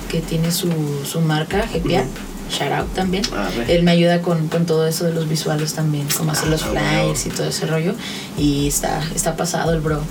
que 0.10 0.20
tiene 0.20 0.52
su, 0.52 0.70
su 1.06 1.22
marca, 1.22 1.66
GPA. 1.74 2.04
Shout 2.52 2.72
out 2.72 2.94
también. 2.94 3.24
Ah. 3.34 3.50
Él 3.68 3.84
me 3.84 3.92
ayuda 3.92 4.22
con, 4.22 4.48
con 4.48 4.66
todo 4.66 4.86
eso 4.86 5.06
de 5.06 5.14
los 5.14 5.28
visuales 5.28 5.74
también, 5.74 6.06
como 6.16 6.34
hacer 6.34 6.50
los 6.50 6.62
Ah, 6.64 6.68
flyers 6.72 7.26
y 7.26 7.30
todo 7.30 7.48
ese 7.48 7.66
rollo. 7.66 7.94
Y 8.38 8.68
está, 8.68 9.02
está 9.16 9.36
pasado 9.36 9.74
el 9.74 9.80
bro. 9.80 10.02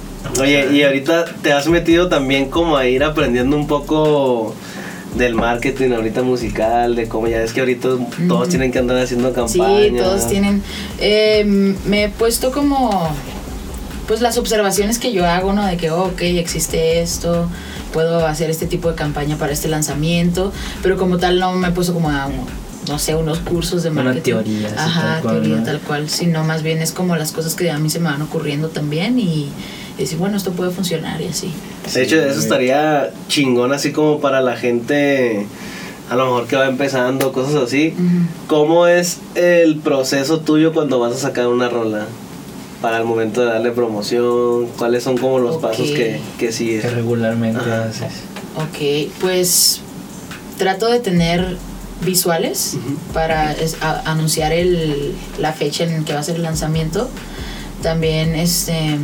Oye, 0.40 0.68
y 0.72 0.82
ahorita 0.82 1.26
te 1.42 1.52
has 1.52 1.68
metido 1.68 2.08
también 2.08 2.48
como 2.48 2.76
a 2.76 2.86
ir 2.86 3.04
aprendiendo 3.04 3.54
un 3.56 3.66
poco 3.66 4.54
del 5.16 5.34
marketing 5.34 5.90
ahorita 5.92 6.22
musical, 6.22 6.94
de 6.96 7.06
cómo 7.08 7.28
ya 7.28 7.42
es 7.42 7.52
que 7.52 7.60
ahorita 7.60 7.88
todos 8.28 8.48
tienen 8.48 8.72
que 8.72 8.78
andar 8.78 8.96
haciendo 8.98 9.32
campañas. 9.32 9.82
Sí, 9.90 9.96
todos 9.96 10.28
tienen. 10.28 10.62
eh, 11.00 11.44
me 11.86 12.04
he 12.04 12.08
puesto 12.08 12.50
como. 12.52 13.10
Pues 14.08 14.20
las 14.20 14.36
observaciones 14.36 14.98
que 14.98 15.12
yo 15.12 15.24
hago, 15.26 15.52
¿no? 15.52 15.64
De 15.64 15.76
que, 15.76 15.90
oh, 15.90 16.06
ok, 16.06 16.20
existe 16.22 17.00
esto, 17.02 17.48
puedo 17.92 18.26
hacer 18.26 18.50
este 18.50 18.66
tipo 18.66 18.88
de 18.90 18.96
campaña 18.96 19.36
para 19.36 19.52
este 19.52 19.68
lanzamiento, 19.68 20.52
pero 20.82 20.96
como 20.96 21.18
tal 21.18 21.38
no 21.38 21.52
me 21.54 21.68
he 21.68 21.70
puesto 21.70 21.94
como 21.94 22.10
a, 22.10 22.28
no 22.88 22.98
sé, 22.98 23.14
unos 23.14 23.38
cursos 23.38 23.84
de 23.84 23.90
Una 23.90 24.02
marketing. 24.02 24.32
teoría, 24.32 24.66
así, 24.66 24.74
Ajá, 24.76 25.02
tal 25.14 25.22
cual, 25.22 25.34
teoría 25.36 25.56
¿no? 25.58 25.62
tal 25.62 25.80
cual, 25.80 26.08
sino 26.10 26.42
más 26.44 26.62
bien 26.64 26.82
es 26.82 26.90
como 26.92 27.14
las 27.16 27.30
cosas 27.30 27.54
que 27.54 27.70
a 27.70 27.78
mí 27.78 27.88
se 27.90 28.00
me 28.00 28.10
van 28.10 28.20
ocurriendo 28.22 28.68
también 28.68 29.18
y 29.20 29.48
decir, 30.02 30.18
bueno, 30.18 30.36
esto 30.36 30.52
puede 30.52 30.70
funcionar 30.70 31.20
y 31.20 31.26
así. 31.28 31.50
De 31.94 32.02
hecho, 32.02 32.16
Sí, 32.16 32.22
eso 32.30 32.40
estaría 32.40 33.10
chingón 33.28 33.72
así 33.72 33.92
como 33.92 34.20
para 34.20 34.40
la 34.40 34.56
gente 34.56 35.46
a 36.10 36.16
lo 36.16 36.24
mejor 36.26 36.46
que 36.46 36.56
va 36.56 36.66
empezando, 36.68 37.32
cosas 37.32 37.54
así. 37.56 37.94
¿Cómo 38.46 38.86
es 38.86 39.18
el 39.34 39.76
proceso 39.78 40.40
tuyo 40.40 40.72
cuando 40.74 40.98
vas 41.00 41.14
a 41.14 41.18
sacar 41.18 41.46
una 41.48 41.68
rola? 41.68 42.06
Para 42.82 42.98
el 42.98 43.04
momento 43.04 43.40
de 43.40 43.46
darle 43.46 43.70
promoción, 43.70 44.66
¿cuáles 44.76 45.04
son 45.04 45.16
como 45.16 45.38
los 45.38 45.56
pasos 45.58 45.86
que, 45.92 46.20
que 46.38 46.46
Que 46.46 46.52
sigues? 46.52 46.92
regularmente 46.92 47.60
Ajá. 47.60 47.84
haces. 47.84 48.12
Ok, 48.56 49.10
pues 49.20 49.80
trato 50.58 50.88
de 50.88 50.98
tener 51.00 51.56
visuales 52.04 52.76
para 53.14 53.52
es- 53.52 53.76
a- 53.80 54.02
anunciar 54.10 54.52
el, 54.52 55.14
la 55.38 55.52
fecha 55.52 55.84
en 55.84 56.04
que 56.04 56.12
va 56.12 56.18
a 56.20 56.22
ser 56.24 56.36
el 56.36 56.42
lanzamiento. 56.42 57.08
También 57.82 58.34
este 58.34 58.98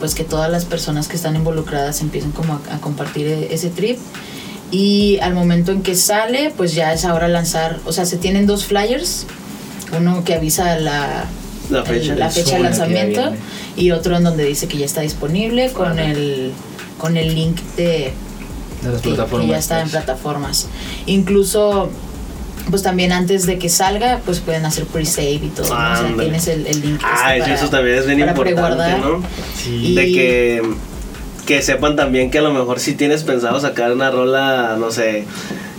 pues 0.00 0.14
que 0.14 0.24
todas 0.24 0.50
las 0.50 0.64
personas 0.64 1.08
que 1.08 1.16
están 1.16 1.36
involucradas 1.36 2.00
empiecen 2.00 2.32
como 2.32 2.54
a, 2.70 2.74
a 2.74 2.78
compartir 2.80 3.26
e- 3.26 3.54
ese 3.54 3.70
trip. 3.70 3.98
Y 4.70 5.18
al 5.20 5.34
momento 5.34 5.70
en 5.72 5.82
que 5.82 5.94
sale, 5.94 6.52
pues 6.56 6.74
ya 6.74 6.92
es 6.92 7.04
ahora 7.04 7.28
lanzar, 7.28 7.78
o 7.84 7.92
sea, 7.92 8.04
se 8.06 8.16
tienen 8.16 8.46
dos 8.46 8.64
flyers, 8.64 9.26
uno 9.96 10.24
que 10.24 10.34
avisa 10.34 10.76
la, 10.80 11.26
La 11.70 11.80
el- 11.80 11.86
fecha. 11.86 12.14
la 12.16 12.26
el 12.26 12.32
fecha 12.32 12.56
de 12.56 12.62
lanzamiento 12.62 13.32
que 13.76 13.82
y 13.82 13.90
otro 13.92 14.16
en 14.16 14.24
donde 14.24 14.44
dice 14.44 14.66
que 14.66 14.78
ya 14.78 14.84
está 14.86 15.00
disponible 15.02 15.70
con 15.72 15.98
el 15.98 16.52
con 16.98 17.16
el 17.16 17.34
link 17.34 17.60
de 17.76 18.12
De 18.82 18.88
las 18.90 19.00
que, 19.02 19.10
que 19.10 19.14
plataformas. 19.14 19.48
ya 19.50 19.58
está 19.58 19.76
en 19.76 19.82
pues. 19.82 19.92
plataformas. 19.92 20.66
Incluso, 21.06 21.90
pues 22.70 22.82
también 22.82 23.12
antes 23.12 23.46
de 23.46 23.58
que 23.58 23.68
salga, 23.68 24.20
pues 24.24 24.40
pueden 24.40 24.64
hacer 24.64 24.84
pre-save 24.86 25.32
y 25.34 25.52
todo. 25.54 25.68
¿no? 25.74 25.92
O 25.92 25.96
sea, 25.96 26.14
tienes 26.18 26.48
el, 26.48 26.66
el 26.66 26.80
link. 26.80 27.00
Ah, 27.04 27.36
este 27.36 27.54
eso 27.54 27.68
también 27.68 27.98
es 27.98 28.06
bien 28.06 28.20
para 28.20 28.30
importante, 28.30 28.54
preguardar. 28.54 28.98
¿no? 29.00 29.22
Sí. 29.62 29.74
Y- 29.92 29.94
De 29.94 30.04
que, 30.12 30.62
que 31.46 31.62
sepan 31.62 31.94
también 31.96 32.30
que 32.30 32.38
a 32.38 32.42
lo 32.42 32.52
mejor 32.52 32.80
si 32.80 32.94
tienes 32.94 33.22
pensado 33.24 33.60
sacar 33.60 33.92
una 33.92 34.10
rola, 34.10 34.76
no 34.78 34.90
sé, 34.90 35.24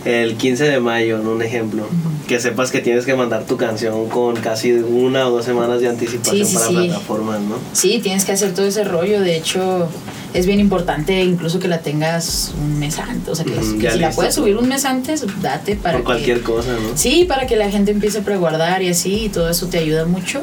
el 0.05 0.35
15 0.35 0.65
de 0.65 0.79
mayo, 0.79 1.17
¿no? 1.17 1.31
un 1.31 1.41
ejemplo, 1.41 1.87
que 2.27 2.39
sepas 2.39 2.69
que 2.71 2.79
tienes 2.81 3.05
que 3.05 3.15
mandar 3.15 3.43
tu 3.45 3.57
canción 3.57 4.07
con 4.09 4.35
casi 4.35 4.71
una 4.73 5.27
o 5.27 5.31
dos 5.31 5.45
semanas 5.45 5.81
de 5.81 5.89
anticipación 5.89 6.45
Sí, 6.45 6.51
sí, 6.51 6.53
para 6.55 6.67
sí. 6.67 6.73
plataformas, 6.75 7.41
¿no? 7.41 7.55
Sí, 7.73 7.99
tienes 8.03 8.25
que 8.25 8.31
hacer 8.33 8.53
todo 8.53 8.65
ese 8.67 8.83
rollo. 8.83 9.21
De 9.21 9.35
hecho, 9.35 9.87
es 10.35 10.45
bien 10.45 10.59
importante 10.59 11.23
incluso 11.23 11.59
que 11.59 11.69
la 11.69 11.79
tengas 11.79 12.53
un 12.61 12.77
mes 12.77 12.99
antes. 12.99 13.29
O 13.29 13.35
sea, 13.35 13.45
que, 13.45 13.55
ya 13.79 13.93
si 13.93 13.99
la 13.99 14.11
puedes 14.11 14.35
subir 14.35 14.57
un 14.57 14.67
mes 14.67 14.83
antes, 14.83 15.25
date 15.41 15.77
para 15.77 15.93
Por 15.93 16.01
que... 16.01 16.05
cualquier 16.05 16.41
cosa, 16.41 16.73
¿no? 16.73 16.97
Sí, 16.97 17.23
para 17.23 17.47
que 17.47 17.55
la 17.55 17.71
gente 17.71 17.91
empiece 17.91 18.19
a 18.19 18.21
preguardar 18.21 18.83
y 18.83 18.89
así, 18.89 19.25
y 19.25 19.29
todo 19.29 19.49
eso 19.49 19.67
te 19.67 19.77
ayuda 19.77 20.05
mucho. 20.05 20.41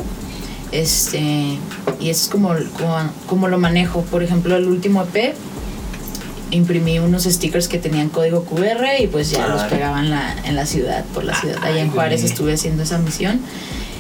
Este, 0.73 1.59
y 2.01 2.09
eso 2.09 2.25
es 2.25 2.29
como, 2.31 2.55
como, 2.79 2.97
como 3.27 3.49
lo 3.49 3.59
manejo. 3.59 4.01
Por 4.03 4.23
ejemplo, 4.23 4.57
el 4.57 4.67
último 4.67 5.03
EP, 5.03 5.35
imprimí 6.51 6.99
unos 6.99 7.25
stickers 7.25 7.69
que 7.69 7.77
tenían 7.77 8.09
código 8.09 8.45
QR 8.45 8.87
y 8.99 9.09
pues 9.09 9.31
ya 9.31 9.47
los 9.47 9.59
Vale. 9.59 9.77
pegaba 9.77 10.01
en 10.01 10.09
la, 10.09 10.37
en 10.45 10.57
la 10.57 10.65
ciudad, 10.65 11.05
por 11.13 11.25
la 11.25 11.39
ciudad. 11.39 11.59
Allá 11.63 11.83
en 11.83 11.91
Juárez 11.91 12.25
estuve 12.25 12.55
haciendo 12.55 12.83
esa 12.83 12.97
misión. 12.97 13.41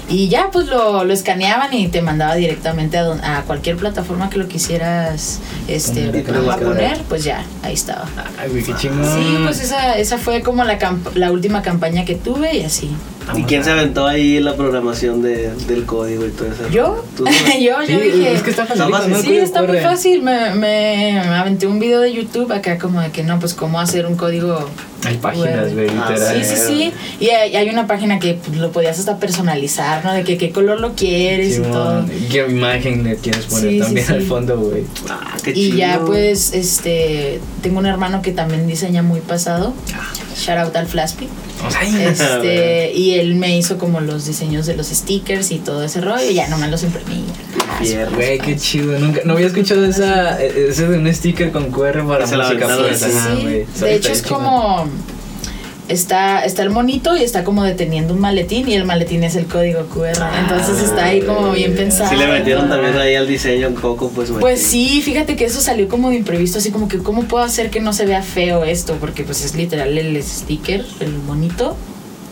Y 0.08 0.28
ya 0.28 0.50
pues 0.52 0.66
lo, 0.66 1.04
lo 1.04 1.12
escaneaban 1.12 1.72
y 1.72 1.88
te 1.88 2.02
mandaba 2.02 2.34
directamente 2.34 2.98
a, 2.98 3.02
don- 3.04 3.24
a 3.24 3.42
cualquier 3.42 3.76
plataforma 3.76 4.28
que 4.28 4.38
lo 4.38 4.46
quisieras 4.48 5.40
este, 5.68 6.08
Poner, 6.08 6.50
a 6.50 6.56
poner, 6.58 7.00
pues 7.08 7.24
ya, 7.24 7.44
ahí 7.62 7.74
estaba. 7.74 8.04
Ay, 8.38 8.50
güey, 8.50 8.62
qué 8.62 8.74
chingón. 8.76 9.04
Sí, 9.04 9.36
pues 9.44 9.60
esa, 9.62 9.96
esa 9.98 10.18
fue 10.18 10.42
como 10.42 10.64
la, 10.64 10.78
camp- 10.78 11.14
la 11.16 11.30
última 11.30 11.62
campaña 11.62 12.04
que 12.04 12.14
tuve 12.14 12.56
y 12.56 12.62
así. 12.64 12.90
¿Y 13.36 13.44
quién 13.44 13.62
se 13.62 13.70
aventó 13.70 14.06
ahí 14.06 14.40
la 14.40 14.56
programación 14.56 15.22
de, 15.22 15.54
del 15.68 15.84
código 15.86 16.26
y 16.26 16.30
todo 16.30 16.48
eso? 16.48 16.68
¿Yo? 16.70 17.04
¿Tú? 17.16 17.24
yo, 17.60 17.80
yo 17.82 17.86
Sí, 17.86 17.94
dije. 18.10 18.32
es 18.34 18.42
que 18.42 18.50
está 18.50 18.66
fácil. 18.66 18.82
Está 18.82 18.98
fácil. 18.98 19.16
Sí, 19.22 19.36
está 19.36 19.62
muy 19.62 19.78
fácil. 19.78 20.22
Me, 20.22 20.54
me 20.56 21.20
aventé 21.20 21.68
un 21.68 21.78
video 21.78 22.00
de 22.00 22.12
YouTube 22.12 22.52
acá 22.52 22.76
como 22.78 23.00
de 23.00 23.10
que 23.12 23.22
no, 23.22 23.38
pues 23.38 23.54
cómo 23.54 23.80
hacer 23.80 24.06
un 24.06 24.16
código. 24.16 24.68
Hay 25.04 25.16
páginas, 25.18 25.72
güey, 25.74 25.88
Ah, 25.88 26.10
literal. 26.10 26.44
Sí, 26.44 26.56
sí, 26.56 26.62
sí. 26.66 26.92
Y 27.20 27.28
hay, 27.30 27.56
hay 27.56 27.68
una 27.68 27.86
página 27.86 28.18
que 28.18 28.34
pues, 28.34 28.56
lo 28.58 28.70
podías 28.72 28.98
hasta 28.98 29.18
personalizar, 29.18 30.04
¿no? 30.04 30.12
De 30.12 30.22
que 30.24 30.36
qué 30.38 30.50
color 30.50 30.80
lo 30.80 30.94
quieres 30.94 31.58
y 31.58 31.62
todo. 31.62 32.04
¿Qué 32.30 32.46
imagen 32.48 33.04
le 33.04 33.16
quieres 33.16 33.46
poner 33.46 33.70
Sí, 33.70 33.74
sí, 33.76 33.80
también 33.80 34.06
sí. 34.06 34.12
al 34.12 34.22
fondo, 34.22 34.58
güey? 34.58 34.84
Ah, 35.08 35.36
qué 35.42 35.52
Y 35.54 35.76
ya 35.76 35.94
chido. 35.94 36.06
pues, 36.06 36.52
este, 36.52 37.40
tengo 37.62 37.78
un 37.78 37.86
hermano 37.86 38.22
que 38.22 38.32
también 38.32 38.66
diseña 38.66 39.02
muy 39.02 39.20
pasado. 39.20 39.74
Shout 40.36 40.58
out 40.58 40.76
al 40.76 40.86
Flaspy. 40.86 41.28
Este, 42.00 42.92
y 42.94 43.14
él 43.14 43.34
me 43.36 43.56
hizo 43.56 43.78
como 43.78 44.00
los 44.00 44.26
diseños 44.26 44.66
de 44.66 44.74
los 44.76 44.88
stickers 44.88 45.50
y 45.50 45.58
todo 45.58 45.82
ese 45.84 46.00
rollo. 46.00 46.28
Y 46.28 46.34
ya 46.34 46.48
nomás 46.48 46.70
los 46.70 46.82
imprimí. 46.82 47.24
Ah, 47.51 47.51
Güey, 48.14 48.38
qué 48.38 48.56
chido. 48.56 48.98
Nunca, 48.98 49.20
no 49.24 49.34
había 49.34 49.46
escuchado 49.46 49.84
esa, 49.84 50.42
ese 50.42 50.88
de 50.88 50.98
un 50.98 51.12
sticker 51.12 51.50
con 51.52 51.70
QR 51.70 52.06
para 52.06 52.26
la 52.26 52.44
música. 52.48 52.76
pues, 52.78 52.98
Sí, 53.00 53.04
sí, 53.10 53.16
ajá, 53.16 53.36
sí. 53.74 53.84
De 53.84 53.94
hecho 53.94 54.12
es 54.12 54.22
como 54.22 54.88
está 55.88 56.44
está 56.44 56.62
el 56.62 56.70
monito 56.70 57.16
y 57.16 57.22
está 57.22 57.44
como 57.44 57.64
deteniendo 57.64 58.14
un 58.14 58.20
maletín 58.20 58.66
y 58.68 58.74
el 58.74 58.84
maletín 58.84 59.24
es 59.24 59.34
el 59.36 59.46
código 59.46 59.84
QR. 59.86 60.16
Entonces 60.40 60.82
está 60.82 61.06
ahí 61.06 61.20
como 61.22 61.52
bien 61.52 61.74
pensado. 61.74 62.08
Si 62.08 62.16
le 62.16 62.26
metieron 62.28 62.68
también 62.68 62.96
ahí 62.96 63.14
al 63.16 63.26
diseño 63.26 63.68
un 63.68 63.74
poco, 63.74 64.08
pues 64.10 64.30
Pues 64.30 64.60
metí. 64.60 64.70
sí, 64.70 65.02
fíjate 65.02 65.36
que 65.36 65.44
eso 65.44 65.60
salió 65.60 65.88
como 65.88 66.10
de 66.10 66.16
imprevisto, 66.16 66.58
así 66.58 66.70
como 66.70 66.88
que 66.88 66.98
cómo 66.98 67.24
puedo 67.24 67.44
hacer 67.44 67.68
que 67.70 67.80
no 67.80 67.92
se 67.92 68.06
vea 68.06 68.22
feo 68.22 68.64
esto, 68.64 68.96
porque 69.00 69.24
pues 69.24 69.44
es 69.44 69.54
literal 69.54 69.98
el 69.98 70.22
sticker, 70.22 70.84
el 71.00 71.12
monito 71.18 71.76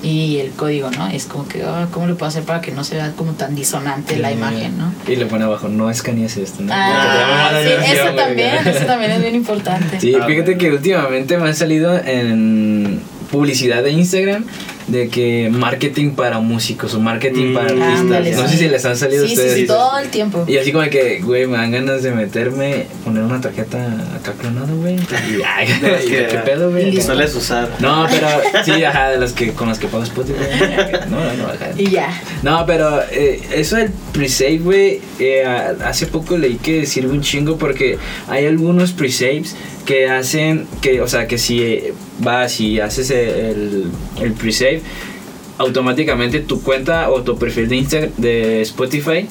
y 0.03 0.39
el 0.39 0.51
código, 0.53 0.91
¿no? 0.91 1.09
Es 1.09 1.27
como 1.27 1.47
que, 1.47 1.63
ah, 1.63 1.89
¿cómo 1.91 2.07
le 2.07 2.15
puedo 2.15 2.29
hacer 2.29 2.43
para 2.45 2.61
que 2.61 2.73
no 2.73 2.85
se 2.85 2.95
vea 2.97 3.13
como 3.17 3.33
tan 3.33 3.55
disonante 3.55 4.17
la 4.17 4.31
Eh, 4.31 4.35
imagen, 4.35 4.79
¿no? 4.79 4.93
Y 5.07 5.17
le 5.17 5.27
pone 5.27 5.45
abajo, 5.45 5.69
no 5.69 5.91
escanees 5.91 6.37
esto, 6.37 6.63
¿no? 6.63 6.73
Ah, 6.75 7.51
sí, 7.63 7.71
eso 7.93 8.15
también, 8.15 8.67
eso 8.67 8.87
también 8.87 9.11
es 9.13 9.21
bien 9.23 9.35
importante. 9.35 10.01
Sí, 10.01 10.15
Ah, 10.21 10.25
fíjate 10.27 10.57
que 10.57 10.71
últimamente 10.71 11.37
me 11.39 11.49
han 11.49 11.55
salido 11.55 11.97
en 12.03 13.01
publicidad 13.31 13.83
de 13.83 13.91
Instagram 13.93 14.45
de 14.91 15.09
que 15.09 15.49
marketing 15.53 16.11
para 16.11 16.41
músicos 16.41 16.95
o 16.95 17.01
marketing 17.01 17.51
Mm. 17.51 17.55
para 17.55 17.67
artistas. 17.69 18.01
Ándale, 18.01 18.31
no 18.33 18.43
sí. 18.43 18.49
sé 18.49 18.57
si 18.65 18.69
les 18.69 18.85
han 18.85 18.97
salido 18.97 19.25
a 19.25 19.29
Sí, 19.29 19.35
sí, 19.35 19.41
ustedes. 19.41 19.59
sí, 19.61 19.67
todo 19.67 19.99
el 19.99 20.09
tiempo. 20.09 20.45
Y 20.49 20.57
así 20.59 20.73
como 20.73 20.89
que, 20.91 21.21
güey, 21.21 21.47
me 21.47 21.57
dan 21.57 21.71
ganas 21.71 22.03
de 22.03 22.11
meterme, 22.13 22.87
poner 23.05 23.23
una 23.23 23.41
tarjeta 23.41 23.79
acá 24.17 24.33
clonada, 24.39 24.73
güey. 24.73 24.97
Y, 24.97 24.99
ay, 25.47 25.67
que- 26.09 26.27
¿Qué 26.31 26.39
pedo, 26.45 26.71
güey? 26.71 26.91
que 26.91 27.01
sueles 27.03 27.35
usar. 27.35 27.69
No, 27.81 28.07
pero 28.11 28.27
sí, 28.65 28.83
ajá, 28.85 29.11
de 29.11 29.19
las 29.19 29.33
que 29.33 29.53
con 29.53 29.69
las 29.69 29.79
que 29.79 29.87
pago 29.87 30.03
Spotify. 30.05 30.35
No, 31.09 31.17
no, 31.35 31.47
ajá. 31.49 31.71
Y 31.77 31.91
ya. 31.91 32.09
No, 32.43 32.65
pero 32.67 33.01
eh, 33.11 33.41
eso 33.55 33.77
del 33.77 33.91
pre-save, 34.13 34.59
güey, 34.59 35.01
eh, 35.19 35.45
hace 35.85 36.07
poco 36.07 36.37
leí 36.37 36.57
que 36.57 36.85
sirve 36.87 37.13
un 37.13 37.21
chingo 37.23 37.57
porque 37.59 37.99
hay 38.29 38.47
algunos 38.47 38.93
pre-saves 38.93 39.55
que 39.85 40.09
hacen 40.09 40.67
que, 40.81 41.01
o 41.01 41.09
sea, 41.09 41.27
que 41.27 41.39
si 41.39 41.81
vas 42.19 42.61
y 42.61 42.81
haces 42.81 43.11
el, 43.11 43.91
el 44.21 44.33
pre-save, 44.33 44.83
automáticamente 45.59 46.41
tu 46.41 46.63
cuenta 46.63 47.11
o 47.11 47.23
tu 47.23 47.39
perfil 47.39 47.69
de 47.69 47.77
Instagram, 47.77 48.11
de 48.17 48.63
Spotify, 48.63 49.27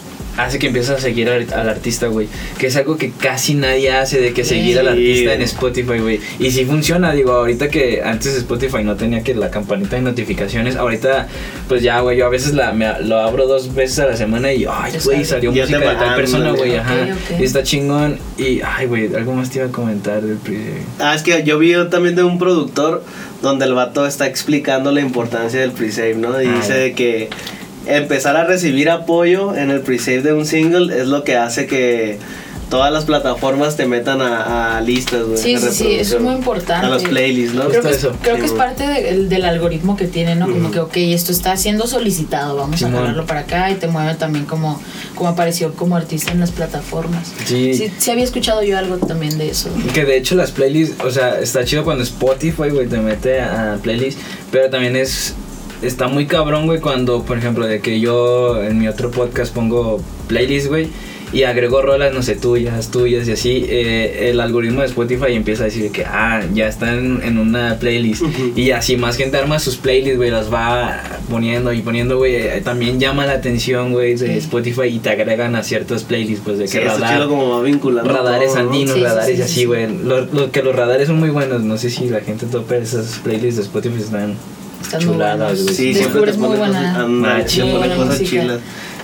hace 0.45 0.59
que 0.59 0.67
empieces 0.67 0.91
a 0.91 0.99
seguir 0.99 1.29
al, 1.29 1.45
al 1.53 1.69
artista, 1.69 2.07
güey. 2.07 2.27
Que 2.57 2.67
es 2.67 2.75
algo 2.75 2.97
que 2.97 3.11
casi 3.11 3.53
nadie 3.55 3.91
hace 3.91 4.19
de 4.21 4.33
que 4.33 4.43
seguir 4.43 4.79
al 4.79 4.85
Sí. 4.85 4.91
artista 4.91 5.33
en 5.33 5.41
Spotify, 5.41 5.99
güey. 5.99 6.19
Y 6.39 6.51
si 6.51 6.65
funciona, 6.65 7.11
digo, 7.13 7.31
ahorita 7.33 7.69
que 7.69 8.01
antes 8.03 8.35
Spotify 8.35 8.83
no 8.83 8.95
tenía 8.95 9.23
que 9.23 9.35
la 9.35 9.49
campanita 9.51 9.95
de 9.97 10.01
notificaciones, 10.03 10.75
ahorita 10.75 11.27
pues 11.67 11.83
ya, 11.83 11.99
güey, 11.99 12.17
yo 12.17 12.25
a 12.25 12.29
veces 12.29 12.53
la, 12.53 12.71
me, 12.71 12.87
lo 13.03 13.19
abro 13.19 13.47
dos 13.47 13.73
veces 13.75 13.99
a 13.99 14.05
la 14.07 14.17
semana 14.17 14.51
y, 14.53 14.65
ay, 14.69 14.93
güey, 15.03 15.23
salió 15.25 15.51
Ya 15.53 15.63
música 15.63 15.79
de 15.79 15.95
tal 15.95 16.15
persona, 16.15 16.51
güey, 16.51 16.75
ajá. 16.75 16.93
Ok, 16.93 17.33
ok. 17.35 17.39
Y 17.39 17.43
está 17.43 17.63
chingón. 17.63 18.17
Y, 18.37 18.61
ay, 18.61 18.87
güey, 18.87 19.13
algo 19.15 19.33
más 19.33 19.49
te 19.49 19.59
iba 19.59 19.67
a 19.67 19.71
comentar 19.71 20.21
del 20.21 20.37
Ah, 20.99 21.13
es 21.15 21.21
que 21.23 21.43
yo 21.43 21.59
vi 21.59 21.73
también 21.89 22.15
de 22.15 22.23
un 22.23 22.39
productor 22.39 23.03
donde 23.41 23.65
el 23.65 23.73
vato 23.73 24.05
está 24.05 24.27
explicando 24.27 24.91
la 24.91 25.01
importancia 25.01 25.59
del 25.59 25.71
pre-save, 25.71 26.15
¿no? 26.15 26.41
Y 26.41 26.47
Ah, 26.47 26.53
dice 26.55 26.73
de 26.73 26.93
que 26.93 27.29
empezar 27.97 28.35
a 28.37 28.43
recibir 28.45 28.89
apoyo 28.89 29.55
en 29.55 29.71
el 29.71 29.81
pre-save 29.81 30.21
de 30.21 30.33
un 30.33 30.45
single 30.45 30.97
es 30.99 31.07
lo 31.07 31.23
que 31.23 31.35
hace 31.37 31.65
que 31.67 32.17
todas 32.69 32.93
las 32.93 33.05
plataformas 33.05 33.75
te 33.77 33.87
metan 33.87 34.21
a, 34.21 34.77
a 34.77 34.81
listas, 34.81 35.23
güey. 35.23 35.39
Sí, 35.39 35.57
sí, 35.57 35.69
sí, 35.71 35.91
eso 35.93 36.17
es 36.17 36.21
muy 36.21 36.35
importante. 36.35 36.85
A 36.85 36.89
los 36.89 37.01
playlists, 37.01 37.55
¿no? 37.55 37.67
Creo 37.67 37.81
que, 37.81 37.89
es, 37.89 37.97
eso. 37.97 38.11
creo 38.21 38.35
que 38.37 38.45
es 38.45 38.51
parte 38.51 38.85
de- 38.85 39.25
del 39.25 39.45
algoritmo 39.45 39.97
que 39.97 40.05
tiene, 40.05 40.35
¿no? 40.35 40.45
Como 40.45 40.65
Ujú. 40.65 40.71
que, 40.71 40.79
ok, 40.79 40.97
esto 40.97 41.31
está 41.31 41.57
siendo 41.57 41.87
solicitado, 41.87 42.57
vamos 42.57 42.77
Simón. 42.77 42.93
a 42.93 42.97
jalarlo 42.99 43.25
para 43.25 43.39
acá 43.39 43.71
y 43.71 43.75
te 43.75 43.87
mueve 43.87 44.13
también 44.13 44.45
como, 44.45 44.79
como 45.15 45.29
apareció 45.31 45.73
como 45.73 45.95
artista 45.95 46.31
en 46.31 46.41
las 46.41 46.51
plataformas. 46.51 47.33
Sí. 47.45 47.73
Sí, 47.73 47.91
sí 47.97 48.11
había 48.11 48.23
escuchado 48.23 48.61
yo 48.61 48.77
algo 48.77 48.97
también 48.97 49.39
de 49.39 49.49
eso. 49.49 49.69
Que 49.95 50.05
de 50.05 50.17
hecho 50.17 50.35
las 50.35 50.51
playlists, 50.51 51.03
o 51.03 51.09
sea, 51.09 51.39
está 51.39 51.65
chido 51.65 51.83
cuando 51.83 52.03
Spotify, 52.03 52.69
güey, 52.69 52.85
te 52.85 52.97
mete 52.97 53.41
a 53.41 53.79
playlists, 53.81 54.21
pero 54.51 54.69
también 54.69 54.95
es 54.95 55.33
está 55.81 56.07
muy 56.07 56.25
cabrón, 56.25 56.65
güey, 56.65 56.79
cuando, 56.79 57.23
por 57.23 57.37
ejemplo, 57.37 57.65
de 57.65 57.79
que 57.81 57.99
yo 57.99 58.61
en 58.63 58.79
mi 58.79 58.87
otro 58.87 59.11
podcast 59.11 59.53
pongo 59.53 60.01
playlists, 60.27 60.69
güey, 60.69 60.87
y 61.31 61.43
agrego 61.43 61.83
rolas, 61.83 62.11
no 62.11 62.23
sé, 62.23 62.33
tuyas, 62.35 62.89
tuyas 62.89 63.27
y 63.27 63.33
así, 63.33 63.63
eh, 63.69 64.29
el 64.31 64.39
algoritmo 64.39 64.81
de 64.81 64.87
Spotify 64.87 65.33
empieza 65.33 65.61
a 65.61 65.65
decir 65.65 65.91
que, 65.91 66.03
ah, 66.03 66.41
ya 66.55 66.67
están 66.67 67.21
en 67.23 67.37
una 67.37 67.77
playlist. 67.79 68.23
Y 68.55 68.71
así 68.71 68.97
más 68.97 69.15
gente 69.15 69.37
arma 69.37 69.59
sus 69.59 69.77
playlists, 69.77 70.17
güey, 70.17 70.31
las 70.31 70.51
va 70.51 71.03
poniendo 71.29 71.71
y 71.71 71.81
poniendo, 71.81 72.17
güey. 72.17 72.35
eh, 72.35 72.61
También 72.63 72.99
llama 72.99 73.27
la 73.27 73.33
atención, 73.33 73.91
güey, 73.91 74.15
de 74.15 74.27
Sí. 74.27 74.37
Spotify 74.39 74.85
y 74.87 74.97
te 74.97 75.11
agregan 75.11 75.55
a 75.55 75.61
ciertos 75.61 76.03
playlists, 76.03 76.41
pues 76.43 76.57
de 76.57 76.67
Sí, 76.67 76.79
que 76.79 76.85
está 76.87 76.97
radar, 76.99 77.13
chido 77.17 77.29
como 77.29 77.49
va 77.51 77.61
vinculando. 77.61 78.11
radares 78.11 78.53
todo, 78.53 78.63
¿no? 78.63 78.69
andinos, 78.71 78.93
Sí, 78.95 78.99
sí, 79.01 79.05
radares 79.05 79.35
sí, 79.35 79.39
y 79.39 79.43
así, 79.43 79.53
sí. 79.53 79.65
güey. 79.65 79.87
Lo, 80.03 80.21
lo 80.25 80.51
que 80.51 80.63
los 80.63 80.75
radares 80.75 81.05
son 81.09 81.19
muy 81.19 81.29
buenos. 81.29 81.61
No 81.61 81.77
sé 81.77 81.91
si 81.91 82.09
la 82.09 82.21
gente 82.21 82.47
topa 82.47 82.75
esas 82.75 83.19
playlists 83.23 83.57
de 83.57 83.61
Spotify 83.61 84.01
están 84.01 84.33
Están 84.81 85.05
muy 85.05 85.13
chuladas, 85.15 85.61
güey. 85.63 85.75
Sí, 85.75 85.93
siempre 85.93 86.31
te 86.31 86.37
muy 86.37 86.57
buena- 86.57 87.05
muy 87.07 87.89
cosas 87.95 88.21
chilas. 88.23 88.59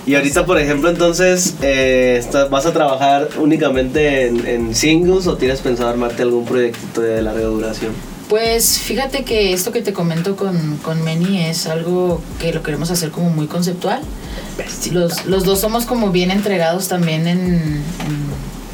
Y 0.06 0.14
ahorita, 0.14 0.46
por 0.46 0.58
ejemplo, 0.60 0.88
entonces, 0.88 1.54
eh, 1.62 2.24
¿vas 2.48 2.64
a 2.64 2.72
trabajar 2.72 3.28
únicamente 3.40 4.28
en, 4.28 4.46
en 4.46 4.74
singles 4.74 5.26
o 5.26 5.36
tienes 5.36 5.60
pensado 5.60 5.88
armarte 5.88 6.22
algún 6.22 6.44
proyectito 6.44 7.00
de 7.00 7.22
larga 7.22 7.46
duración? 7.46 7.92
Pues 8.28 8.78
fíjate 8.78 9.24
que 9.24 9.52
esto 9.52 9.72
que 9.72 9.82
te 9.82 9.92
comento 9.92 10.36
con, 10.36 10.76
con 10.78 11.02
Meni 11.02 11.42
es 11.42 11.66
algo 11.66 12.20
que 12.40 12.52
lo 12.52 12.62
queremos 12.62 12.90
hacer 12.92 13.10
como 13.10 13.30
muy 13.30 13.46
conceptual. 13.48 14.00
Los, 14.92 15.26
los 15.26 15.44
dos 15.44 15.60
somos 15.60 15.86
como 15.86 16.10
bien 16.10 16.30
entregados 16.30 16.88
también 16.88 17.26
en, 17.26 17.38
en, 17.40 17.82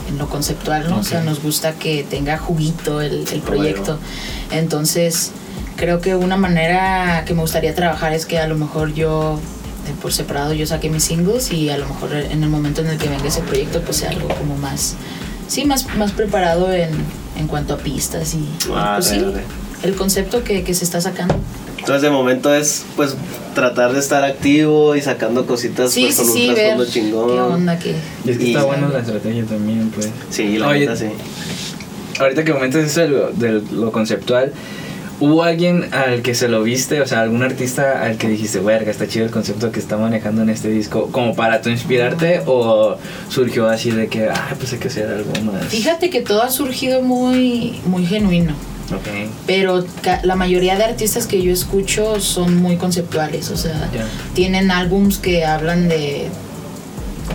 en 0.08 0.18
lo 0.18 0.28
conceptual, 0.28 0.88
¿no? 0.90 0.98
O 1.00 1.02
sea, 1.02 1.22
nos 1.22 1.42
gusta 1.42 1.72
que 1.74 2.04
tenga 2.08 2.36
juguito 2.38 3.00
el, 3.00 3.24
el 3.32 3.40
proyecto. 3.40 3.98
Entonces, 4.50 5.32
creo 5.82 6.00
que 6.00 6.14
una 6.14 6.36
manera 6.36 7.24
que 7.26 7.34
me 7.34 7.40
gustaría 7.40 7.74
trabajar 7.74 8.12
es 8.12 8.24
que 8.24 8.38
a 8.38 8.46
lo 8.46 8.54
mejor 8.54 8.94
yo, 8.94 9.40
eh, 9.88 9.92
por 10.00 10.12
separado, 10.12 10.52
yo 10.52 10.64
saque 10.64 10.88
mis 10.88 11.02
singles 11.02 11.50
y 11.52 11.70
a 11.70 11.76
lo 11.76 11.88
mejor 11.88 12.12
en 12.14 12.40
el 12.44 12.48
momento 12.48 12.82
en 12.82 12.86
el 12.86 12.98
que 12.98 13.08
venga 13.08 13.26
ese 13.26 13.40
proyecto, 13.40 13.80
pues 13.80 13.96
sea 13.96 14.10
algo 14.10 14.28
como 14.28 14.56
más, 14.56 14.94
sí, 15.48 15.64
más, 15.64 15.92
más 15.96 16.12
preparado 16.12 16.72
en, 16.72 16.90
en 17.36 17.48
cuanto 17.48 17.74
a 17.74 17.78
pistas 17.78 18.32
y, 18.34 18.36
y, 18.38 18.48
Ah, 18.72 18.94
pues 18.98 19.08
sí, 19.08 19.24
el 19.82 19.96
concepto 19.96 20.44
que, 20.44 20.62
que 20.62 20.72
se 20.72 20.84
está 20.84 21.00
sacando. 21.00 21.34
Entonces, 21.80 22.02
de 22.02 22.10
momento 22.10 22.54
es, 22.54 22.84
pues, 22.94 23.16
tratar 23.56 23.92
de 23.92 23.98
estar 23.98 24.22
activo 24.22 24.94
y 24.94 25.00
sacando 25.00 25.46
cositas 25.46 25.90
Sí, 25.90 26.02
pues, 26.04 26.14
sí, 26.14 26.22
con 26.22 26.32
sí, 26.32 26.48
un 26.48 26.54
trasfondo 26.54 26.84
qué 26.84 26.90
chingón. 26.92 27.38
onda, 27.54 27.76
qué... 27.80 27.96
Y 28.24 28.30
es 28.30 28.38
que 28.38 28.44
Y- 28.44 28.54
está 28.54 28.62
buena 28.66 28.88
la 28.88 29.00
estrategia 29.00 29.44
también, 29.46 29.90
pues. 29.90 30.10
Sí, 30.30 30.58
la 30.58 30.68
Oye, 30.68 30.80
neta 30.86 30.94
sí. 30.94 31.06
Ahorita 32.20 32.44
que 32.44 32.52
comentas 32.52 32.84
eso 32.84 33.00
de 33.00 33.08
lo, 33.08 33.32
de 33.32 33.62
lo 33.72 33.90
conceptual, 33.90 34.52
¿hubo 35.22 35.44
alguien 35.44 35.88
al 35.94 36.20
que 36.20 36.34
se 36.34 36.48
lo 36.48 36.64
viste, 36.64 37.00
o 37.00 37.06
sea, 37.06 37.20
algún 37.20 37.44
artista 37.44 38.02
al 38.02 38.18
que 38.18 38.28
dijiste, 38.28 38.58
verga, 38.58 38.90
está 38.90 39.06
chido 39.06 39.24
el 39.24 39.30
concepto 39.30 39.70
que 39.70 39.78
está 39.78 39.96
manejando 39.96 40.42
en 40.42 40.50
este 40.50 40.68
disco, 40.68 41.10
como 41.12 41.36
para 41.36 41.62
tú 41.62 41.68
inspirarte 41.68 42.42
o 42.46 42.96
surgió 43.28 43.68
así 43.68 43.92
de 43.92 44.08
que, 44.08 44.28
ah, 44.28 44.54
pues 44.58 44.72
hay 44.72 44.80
que 44.80 44.88
hacer 44.88 45.08
algo 45.08 45.32
más? 45.44 45.66
Fíjate 45.66 46.10
que 46.10 46.22
todo 46.22 46.42
ha 46.42 46.50
surgido 46.50 47.02
muy, 47.02 47.80
muy 47.86 48.04
genuino. 48.04 48.52
Ok, 48.92 49.30
Pero 49.46 49.84
la 50.24 50.34
mayoría 50.34 50.76
de 50.76 50.84
artistas 50.84 51.26
que 51.28 51.40
yo 51.40 51.52
escucho 51.52 52.20
son 52.20 52.56
muy 52.56 52.76
conceptuales, 52.76 53.50
o 53.50 53.56
sea, 53.56 53.88
tienen 54.34 54.72
álbums 54.72 55.18
que 55.18 55.44
hablan 55.44 55.88
de 55.88 56.26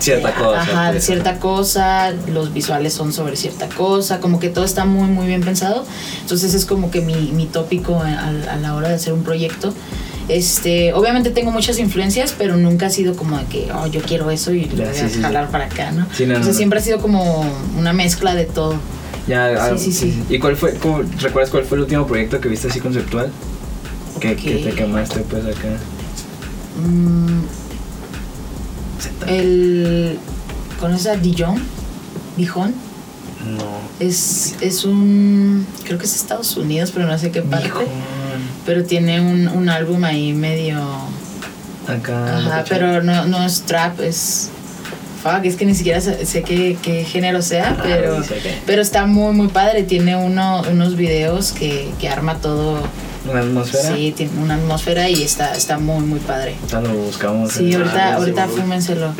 Cierta 0.00 0.34
cosa. 0.34 0.60
Ajá, 0.60 0.92
de 0.92 1.00
cierta 1.00 1.38
cosa, 1.38 2.12
los 2.32 2.52
visuales 2.52 2.92
son 2.94 3.12
sobre 3.12 3.36
cierta 3.36 3.68
cosa, 3.68 4.20
como 4.20 4.38
que 4.40 4.48
todo 4.48 4.64
está 4.64 4.84
muy, 4.84 5.08
muy 5.08 5.26
bien 5.26 5.42
pensado. 5.42 5.84
Entonces 6.20 6.54
es 6.54 6.64
como 6.64 6.90
que 6.90 7.00
mi, 7.00 7.14
mi 7.32 7.46
tópico 7.46 7.96
a, 8.00 8.28
a 8.28 8.56
la 8.56 8.74
hora 8.74 8.88
de 8.88 8.94
hacer 8.94 9.12
un 9.12 9.22
proyecto. 9.22 9.74
Este, 10.28 10.92
obviamente 10.92 11.30
tengo 11.30 11.50
muchas 11.50 11.78
influencias, 11.78 12.34
pero 12.36 12.56
nunca 12.56 12.86
ha 12.86 12.90
sido 12.90 13.16
como 13.16 13.38
de 13.38 13.44
que, 13.46 13.68
oh, 13.72 13.86
yo 13.86 14.02
quiero 14.02 14.30
eso 14.30 14.52
y 14.52 14.66
lo 14.66 14.84
voy 14.84 14.94
sí, 14.94 15.00
a 15.00 15.08
sí. 15.08 15.22
jalar 15.22 15.48
para 15.50 15.64
acá, 15.66 15.90
¿no? 15.90 16.06
Sí, 16.14 16.26
no, 16.26 16.34
o 16.34 16.36
sea, 16.36 16.40
no, 16.40 16.46
no. 16.48 16.52
siempre 16.54 16.78
ha 16.78 16.82
sido 16.82 16.98
como 17.00 17.44
una 17.78 17.92
mezcla 17.94 18.34
de 18.34 18.44
todo. 18.44 18.74
Ya, 19.26 19.46
ah, 19.58 19.76
Sí, 19.78 19.92
sí, 19.92 20.12
sí. 20.12 20.22
¿Y 20.28 20.38
cuál 20.38 20.56
fue, 20.56 20.74
cómo- 20.74 21.02
recuerdas 21.20 21.50
cuál 21.50 21.64
fue 21.64 21.76
el 21.78 21.84
último 21.84 22.06
proyecto 22.06 22.40
que 22.40 22.48
viste 22.48 22.68
así 22.68 22.80
conceptual? 22.80 23.30
Que, 24.20 24.36
que 24.36 24.56
te 24.56 24.70
quemaste 24.72 25.20
pues 25.20 25.44
acá. 25.44 25.76
Mm, 26.82 27.40
el. 29.26 30.18
¿Conoces 30.80 31.06
a 31.08 31.16
Dijon? 31.16 31.62
Dijon. 32.36 32.74
No. 33.46 33.64
Es, 34.00 34.56
es 34.60 34.84
un. 34.84 35.66
Creo 35.84 35.98
que 35.98 36.04
es 36.06 36.14
Estados 36.16 36.56
Unidos, 36.56 36.90
pero 36.92 37.06
no 37.06 37.18
sé 37.18 37.30
qué 37.30 37.42
parte. 37.42 37.68
Híjole. 37.68 37.86
Pero 38.66 38.84
tiene 38.84 39.20
un, 39.20 39.48
un 39.48 39.68
álbum 39.68 40.04
ahí 40.04 40.32
medio. 40.32 40.78
Acá. 41.86 42.38
Ajá, 42.38 42.64
pero 42.68 43.02
no, 43.02 43.24
no 43.26 43.44
es 43.44 43.62
trap, 43.62 44.00
es. 44.00 44.50
Fuck, 45.22 45.44
es 45.44 45.56
que 45.56 45.66
ni 45.66 45.74
siquiera 45.74 46.00
sé, 46.00 46.24
sé 46.26 46.42
qué, 46.42 46.78
qué 46.80 47.02
género 47.04 47.42
sea, 47.42 47.76
Ah, 47.76 47.82
pero. 47.82 48.22
Pero 48.66 48.82
está 48.82 49.06
muy, 49.06 49.34
muy 49.34 49.48
padre. 49.48 49.82
Tiene 49.82 50.14
uno, 50.16 50.62
unos 50.70 50.96
videos 50.96 51.52
que, 51.52 51.90
que 51.98 52.08
arma 52.08 52.36
todo. 52.36 52.82
Una 53.30 53.40
atmósfera. 53.40 53.94
Sí, 53.96 54.12
tiene 54.16 54.32
una 54.42 54.54
atmósfera 54.54 55.08
y 55.08 55.22
está, 55.22 55.54
está 55.54 55.78
muy, 55.78 56.04
muy 56.04 56.20
padre. 56.20 56.54
Ahorita 56.72 56.80
lo 56.92 56.94
buscamos. 57.00 57.52
Sí, 57.52 57.72
ahorita, 57.74 58.08
Ah, 58.08 58.14
ahorita 58.16 58.48
fúmenselo. 58.48 59.12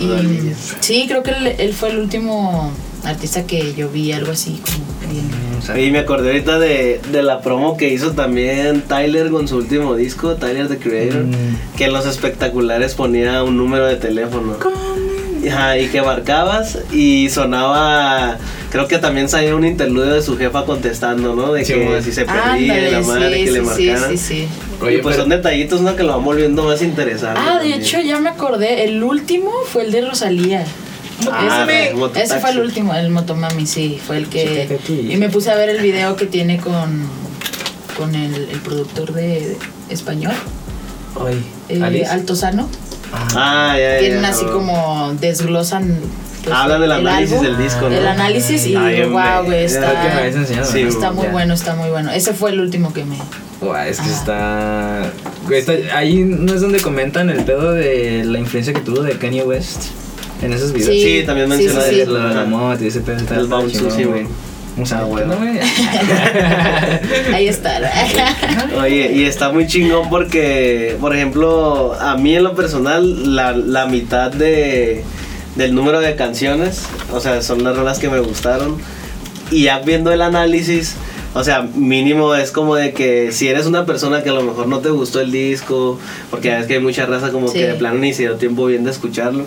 Y, 0.00 0.52
sí, 0.80 1.04
creo 1.08 1.22
que 1.22 1.30
él, 1.30 1.46
él 1.58 1.72
fue 1.74 1.90
el 1.90 1.98
último 1.98 2.70
artista 3.04 3.44
que 3.44 3.74
yo 3.74 3.88
vi, 3.90 4.12
algo 4.12 4.32
así 4.32 4.60
como 4.64 5.12
bien. 5.12 5.28
Y 5.86 5.90
me 5.90 5.98
acordé 6.00 6.28
ahorita 6.30 6.58
de, 6.58 7.00
de 7.10 7.22
la 7.22 7.40
promo 7.40 7.76
que 7.76 7.92
hizo 7.92 8.12
también 8.12 8.82
Tyler 8.82 9.30
con 9.30 9.48
su 9.48 9.56
último 9.56 9.94
disco, 9.94 10.34
Tyler 10.36 10.68
the 10.68 10.78
Creator, 10.78 11.24
Mm. 11.24 11.76
que 11.76 11.84
en 11.86 11.92
los 11.92 12.06
espectaculares 12.06 12.94
ponía 12.94 13.42
un 13.42 13.56
número 13.56 13.86
de 13.86 13.96
teléfono. 13.96 14.56
Ajá, 15.50 15.78
y 15.78 15.88
que 15.88 16.02
marcabas 16.02 16.78
y 16.92 17.28
sonaba, 17.30 18.36
creo 18.70 18.86
que 18.88 18.98
también 18.98 19.28
salía 19.28 19.54
un 19.54 19.64
interludio 19.64 20.14
de 20.14 20.22
su 20.22 20.36
jefa 20.36 20.64
contestando, 20.64 21.34
¿no? 21.34 21.52
De 21.52 21.64
Sí, 21.64 21.72
que 21.74 21.84
bueno. 21.84 22.02
si 22.02 22.12
se 22.12 22.24
perdía 22.24 22.52
Ándale, 22.74 22.90
la 22.92 23.00
madre 23.00 23.34
sí, 23.38 23.44
que 23.44 23.50
le 23.50 23.60
sí, 23.60 23.66
sí, 23.76 23.86
marcaran. 23.90 24.10
sí, 24.10 24.18
sí. 24.18 24.48
Oye, 24.80 24.96
y 24.98 25.02
pues 25.02 25.14
pero- 25.16 25.22
son 25.24 25.30
detallitos, 25.30 25.80
¿no? 25.80 25.96
Que 25.96 26.02
lo 26.04 26.14
van 26.16 26.24
volviendo 26.24 26.64
más 26.64 26.82
interesante. 26.82 27.40
Ah, 27.42 27.58
de 27.62 27.74
hecho 27.74 28.00
ya 28.00 28.18
me 28.20 28.28
acordé, 28.30 28.84
el 28.84 29.02
último 29.02 29.50
fue 29.70 29.84
el 29.84 29.92
de 29.92 30.02
Rosalía. 30.02 30.64
Ah, 31.32 31.64
ese, 31.66 31.88
el 31.88 31.96
mototaxi. 31.96 32.30
ese 32.30 32.40
fue 32.40 32.50
el 32.50 32.60
último, 32.60 32.94
el 32.94 33.10
Motomami, 33.10 33.66
sí, 33.66 33.98
fue 34.06 34.18
el 34.18 34.28
que... 34.28 34.78
Y 34.88 35.16
me 35.16 35.28
puse 35.28 35.50
a 35.50 35.56
ver 35.56 35.68
el 35.68 35.80
video 35.82 36.14
que 36.14 36.26
tiene 36.26 36.58
con, 36.58 37.08
con 37.96 38.14
el, 38.14 38.48
el 38.50 38.60
productor 38.60 39.12
de, 39.12 39.56
español, 39.90 40.32
Ay, 41.26 41.44
eh. 41.70 42.06
Altozano. 42.08 42.68
Ah, 43.12 43.74
ya, 43.78 43.92
ya. 43.94 43.98
Tienen 43.98 44.22
ya, 44.22 44.28
así 44.28 44.44
como 44.44 45.14
desglosan... 45.20 45.98
pues, 46.44 46.54
Hablan 46.54 46.80
del 46.80 46.90
el 46.92 46.98
análisis 47.06 47.36
álbum, 47.38 47.46
del 47.46 47.58
disco, 47.64 47.88
¿no? 47.88 47.96
El 47.96 48.06
análisis 48.06 48.66
y 48.66 48.76
Ay, 48.76 49.02
hombre, 49.02 49.22
wow, 49.34 49.44
güey, 49.44 49.64
está. 49.64 50.30
Sí, 50.64 50.80
está 50.82 51.10
muy 51.12 51.26
bueno, 51.28 51.54
está 51.54 51.74
muy 51.74 51.90
bueno. 51.90 52.10
Ese 52.10 52.34
fue 52.34 52.50
el 52.50 52.60
último 52.60 52.92
que 52.92 53.04
me... 53.04 53.16
Buah, 53.60 53.88
es 53.88 54.00
que 54.00 54.08
está... 54.10 55.10
está- 55.50 55.96
Ahí 55.96 56.18
no 56.24 56.54
es 56.54 56.60
donde 56.60 56.80
comentan 56.80 57.28
el 57.30 57.44
pedo 57.44 57.72
de 57.72 58.24
la 58.24 58.38
influencia 58.38 58.72
que 58.72 58.80
tuvo 58.80 59.02
de 59.02 59.18
Kanye 59.18 59.42
West 59.42 59.86
en 60.42 60.52
esos 60.52 60.72
videos. 60.72 60.90
Sí, 60.90 61.02
Sí, 61.20 61.26
también 61.26 61.48
menciona 61.48 61.80
sí, 61.80 61.90
sí. 61.90 61.96
de 61.96 62.06
la 62.06 62.44
moto 62.44 62.84
y 62.84 62.88
ese 62.88 63.00
pedo. 63.00 63.18
El 63.34 63.46
bounce, 63.48 63.90
sí, 63.90 64.04
güey. 64.04 64.26
Güey. 64.78 64.82
O 64.82 64.86
sea, 64.86 65.00
Ah, 65.00 65.04
bueno. 65.04 65.34
Ahí 67.34 67.48
está. 67.48 67.78
Oye, 68.80 69.12
y 69.14 69.24
está 69.24 69.50
muy 69.50 69.66
chingón 69.66 70.08
porque, 70.08 70.96
por 71.00 71.14
ejemplo, 71.14 71.94
a 72.00 72.16
mí 72.16 72.34
en 72.36 72.44
lo 72.44 72.54
personal, 72.54 73.34
la, 73.36 73.52
la 73.52 73.86
mitad 73.86 74.30
de, 74.30 75.04
del 75.56 75.74
número 75.74 76.00
de 76.00 76.14
canciones, 76.16 76.82
o 77.12 77.20
sea, 77.20 77.42
son 77.42 77.64
las 77.64 77.76
rolas 77.76 77.98
que 77.98 78.08
me 78.08 78.20
gustaron. 78.20 78.76
Y 79.50 79.64
ya 79.64 79.78
viendo 79.80 80.12
el 80.12 80.20
análisis, 80.20 80.96
o 81.34 81.42
sea, 81.42 81.62
mínimo 81.62 82.34
es 82.34 82.50
como 82.50 82.74
de 82.74 82.92
que 82.92 83.32
si 83.32 83.48
eres 83.48 83.66
una 83.66 83.86
persona 83.86 84.22
que 84.22 84.28
a 84.28 84.32
lo 84.34 84.42
mejor 84.42 84.68
no 84.68 84.80
te 84.80 84.90
gustó 84.90 85.20
el 85.20 85.32
disco, 85.32 85.98
porque 86.30 86.50
ves 86.50 86.66
que 86.66 86.74
hay 86.74 86.80
mucha 86.80 87.06
raza 87.06 87.30
como 87.30 87.48
Sí. 87.48 87.58
que 87.58 87.66
de 87.68 87.74
plano 87.74 87.98
ni 87.98 88.12
se 88.12 88.22
dio 88.22 88.34
tiempo 88.36 88.66
bien 88.66 88.84
de 88.84 88.90
escucharlo, 88.90 89.44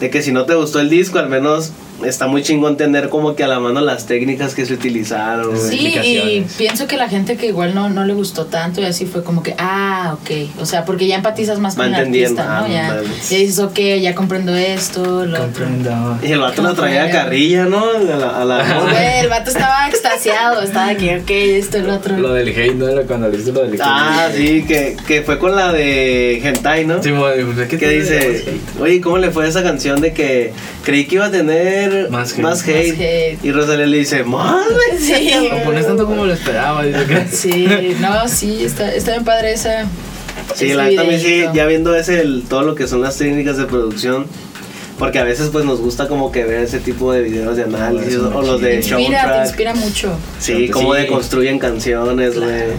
de 0.00 0.10
que 0.10 0.22
si 0.22 0.32
no 0.32 0.44
te 0.46 0.54
gustó 0.54 0.80
el 0.80 0.88
disco, 0.88 1.18
al 1.18 1.28
menos 1.28 1.72
está 2.04 2.26
muy 2.26 2.42
chingón 2.42 2.76
tener 2.76 3.08
como 3.08 3.34
que 3.34 3.44
a 3.44 3.48
la 3.48 3.60
mano 3.60 3.80
las 3.80 4.06
técnicas 4.06 4.54
que 4.54 4.66
se 4.66 4.74
utilizaron. 4.74 5.56
Sí, 5.58 5.94
y 6.02 6.46
pienso 6.58 6.86
que 6.86 6.96
la 6.96 7.08
gente 7.08 7.36
que 7.36 7.46
igual 7.46 7.74
no, 7.74 7.88
no 7.90 8.04
le 8.04 8.14
gustó 8.14 8.46
tanto 8.46 8.80
y 8.80 8.84
así 8.84 9.06
fue 9.06 9.22
como 9.24 9.42
que, 9.42 9.54
ah, 9.58 10.14
ok. 10.20 10.60
O 10.60 10.66
sea, 10.66 10.84
porque 10.84 11.06
ya 11.06 11.16
empatizas 11.16 11.58
más 11.58 11.74
con 11.74 11.86
el 11.86 11.94
artista, 11.94 12.44
¿no? 12.44 12.50
ah, 12.64 12.68
Ya, 12.68 12.88
vale. 12.94 13.08
ya 13.30 13.36
dices, 13.38 13.58
ok, 13.58 13.78
ya 14.00 14.14
comprendo 14.14 14.54
esto, 14.54 15.26
lo 15.26 15.44
otro. 15.44 15.64
Comprendo. 15.64 16.18
Y 16.22 16.32
el 16.32 16.40
vato 16.40 16.62
la 16.62 16.74
traía 16.74 17.04
a 17.04 17.10
carrilla, 17.10 17.64
¿no? 17.66 17.82
A 17.90 17.98
la, 18.16 18.40
a 18.40 18.44
la 18.44 19.20
el 19.20 19.28
vato 19.28 19.50
estaba 19.50 19.88
extasiado, 19.88 20.62
estaba 20.62 20.94
que, 20.94 21.18
ok, 21.18 21.30
esto, 21.30 21.78
el 21.78 21.90
otro. 21.90 22.16
Lo 22.18 22.32
del 22.32 22.48
hate, 22.48 22.74
¿no? 22.74 22.86
Lo- 22.86 23.02
Cuando 23.06 23.28
le 23.28 23.38
lo 23.38 23.62
del 23.62 23.72
hate. 23.74 23.80
Ah, 23.84 24.28
sí, 24.34 24.64
que, 24.66 24.96
que 25.06 25.22
fue 25.22 25.38
con 25.38 25.54
la 25.56 25.72
de 25.72 26.40
Hentai, 26.42 26.86
¿no? 26.86 27.02
Sí, 27.02 27.10
pues, 27.16 27.68
¿qué 27.68 27.78
que 27.78 27.88
dice, 27.88 28.44
oye, 28.80 29.00
¿cómo 29.00 29.18
le 29.18 29.30
fue 29.30 29.46
esa 29.48 29.62
canción 29.62 30.00
de 30.00 30.12
que 30.12 30.52
creí 30.84 31.04
que 31.06 31.16
iba 31.16 31.26
a 31.26 31.30
tener 31.30 31.91
Más 32.10 32.38
más 32.38 32.62
hate. 32.62 32.68
hate? 32.76 32.88
Más 32.92 33.00
hate. 33.00 33.38
Y 33.44 33.52
Rosalía 33.52 33.86
le 33.86 33.98
dice, 33.98 34.24
más, 34.24 34.64
güey. 34.70 34.98
Sí, 35.00 35.30
Lo 35.50 35.62
pones 35.64 35.86
tanto 35.86 36.06
como 36.06 36.24
lo 36.26 36.32
esperaba. 36.32 36.82
Dice 36.84 37.04
que... 37.06 37.26
Sí, 37.28 37.96
no, 38.00 38.28
sí, 38.28 38.64
está, 38.64 38.92
está 38.94 39.12
bien 39.12 39.24
padre 39.24 39.52
esa. 39.52 39.86
Sí, 40.54 40.72
la 40.74 40.84
mí 40.84 40.96
sí, 41.18 41.44
ya 41.54 41.66
viendo 41.66 41.94
ese, 41.94 42.20
el- 42.20 42.44
todo 42.48 42.62
lo 42.62 42.74
que 42.74 42.86
son 42.88 43.00
las 43.02 43.16
técnicas 43.18 43.56
de 43.58 43.64
producción, 43.66 44.26
Porque 44.98 45.18
a 45.18 45.24
veces 45.24 45.48
pues 45.50 45.64
nos 45.64 45.80
gusta 45.80 46.06
como 46.08 46.30
que 46.32 46.44
ver 46.44 46.62
ese 46.62 46.78
tipo 46.78 47.12
de 47.12 47.22
videos 47.22 47.56
de 47.56 47.64
análisis 47.64 48.14
eso 48.14 48.30
o 48.34 48.42
los 48.42 48.60
de 48.60 48.68
Te 48.68 48.76
inspira, 48.76 49.32
te 49.42 49.48
inspira 49.48 49.74
mucho. 49.74 50.16
Sí, 50.38 50.68
cómo 50.68 50.94
Sí. 50.94 51.00
deconstruyen 51.02 51.58
canciones, 51.58 52.36
güey. 52.38 52.48
Claro. 52.48 52.72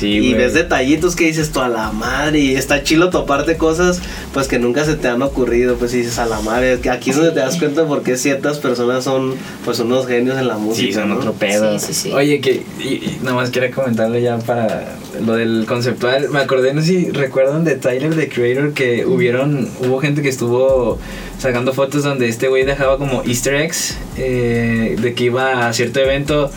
Sí, 0.00 0.06
y 0.08 0.34
ves 0.34 0.54
detallitos 0.54 1.14
que 1.14 1.26
dices 1.26 1.52
tú 1.52 1.60
a 1.60 1.68
la 1.68 1.92
madre 1.92 2.38
y 2.38 2.54
está 2.54 2.82
chilo 2.82 3.10
toparte 3.10 3.56
cosas 3.58 4.00
pues 4.32 4.48
que 4.48 4.58
nunca 4.58 4.84
se 4.86 4.94
te 4.94 5.08
han 5.08 5.20
ocurrido 5.20 5.76
pues 5.76 5.92
y 5.92 5.98
dices 5.98 6.18
a 6.18 6.24
la 6.26 6.40
madre 6.40 6.78
aquí 6.90 7.10
es 7.10 7.16
donde 7.16 7.32
te 7.32 7.40
das 7.40 7.58
cuenta 7.58 7.84
por 7.86 8.02
qué 8.02 8.16
ciertas 8.16 8.58
personas 8.58 9.04
son 9.04 9.34
pues 9.64 9.78
unos 9.80 10.06
genios 10.06 10.38
en 10.38 10.48
la 10.48 10.56
música 10.56 10.86
Sí, 10.86 10.92
son 10.94 11.10
¿no? 11.10 11.16
otro 11.16 11.32
pedo. 11.34 11.78
Sí, 11.78 11.86
sí, 11.88 11.94
sí. 11.94 12.12
Oye, 12.12 12.40
que 12.40 12.62
y, 12.78 12.82
y 12.88 13.18
nada 13.22 13.36
más 13.36 13.50
quiero 13.50 13.70
comentarle 13.74 14.22
ya 14.22 14.38
para 14.38 14.96
lo 15.24 15.34
del 15.34 15.66
conceptual. 15.68 16.30
Me 16.30 16.38
acordé, 16.38 16.72
no 16.72 16.80
sé 16.80 16.86
si 16.86 17.10
recuerdan 17.10 17.64
de 17.64 17.74
Tyler, 17.76 18.14
the 18.16 18.28
Creator, 18.30 18.72
que 18.72 19.04
hubieron, 19.04 19.68
hubo 19.80 20.00
gente 20.00 20.22
que 20.22 20.30
estuvo 20.30 20.98
sacando 21.38 21.74
fotos 21.74 22.04
donde 22.04 22.28
este 22.28 22.48
güey 22.48 22.64
dejaba 22.64 22.96
como 22.96 23.22
easter 23.26 23.54
eggs 23.54 23.96
eh, 24.16 24.96
de 25.00 25.14
que 25.14 25.24
iba 25.24 25.66
a 25.66 25.72
cierto 25.72 26.00
evento 26.00 26.50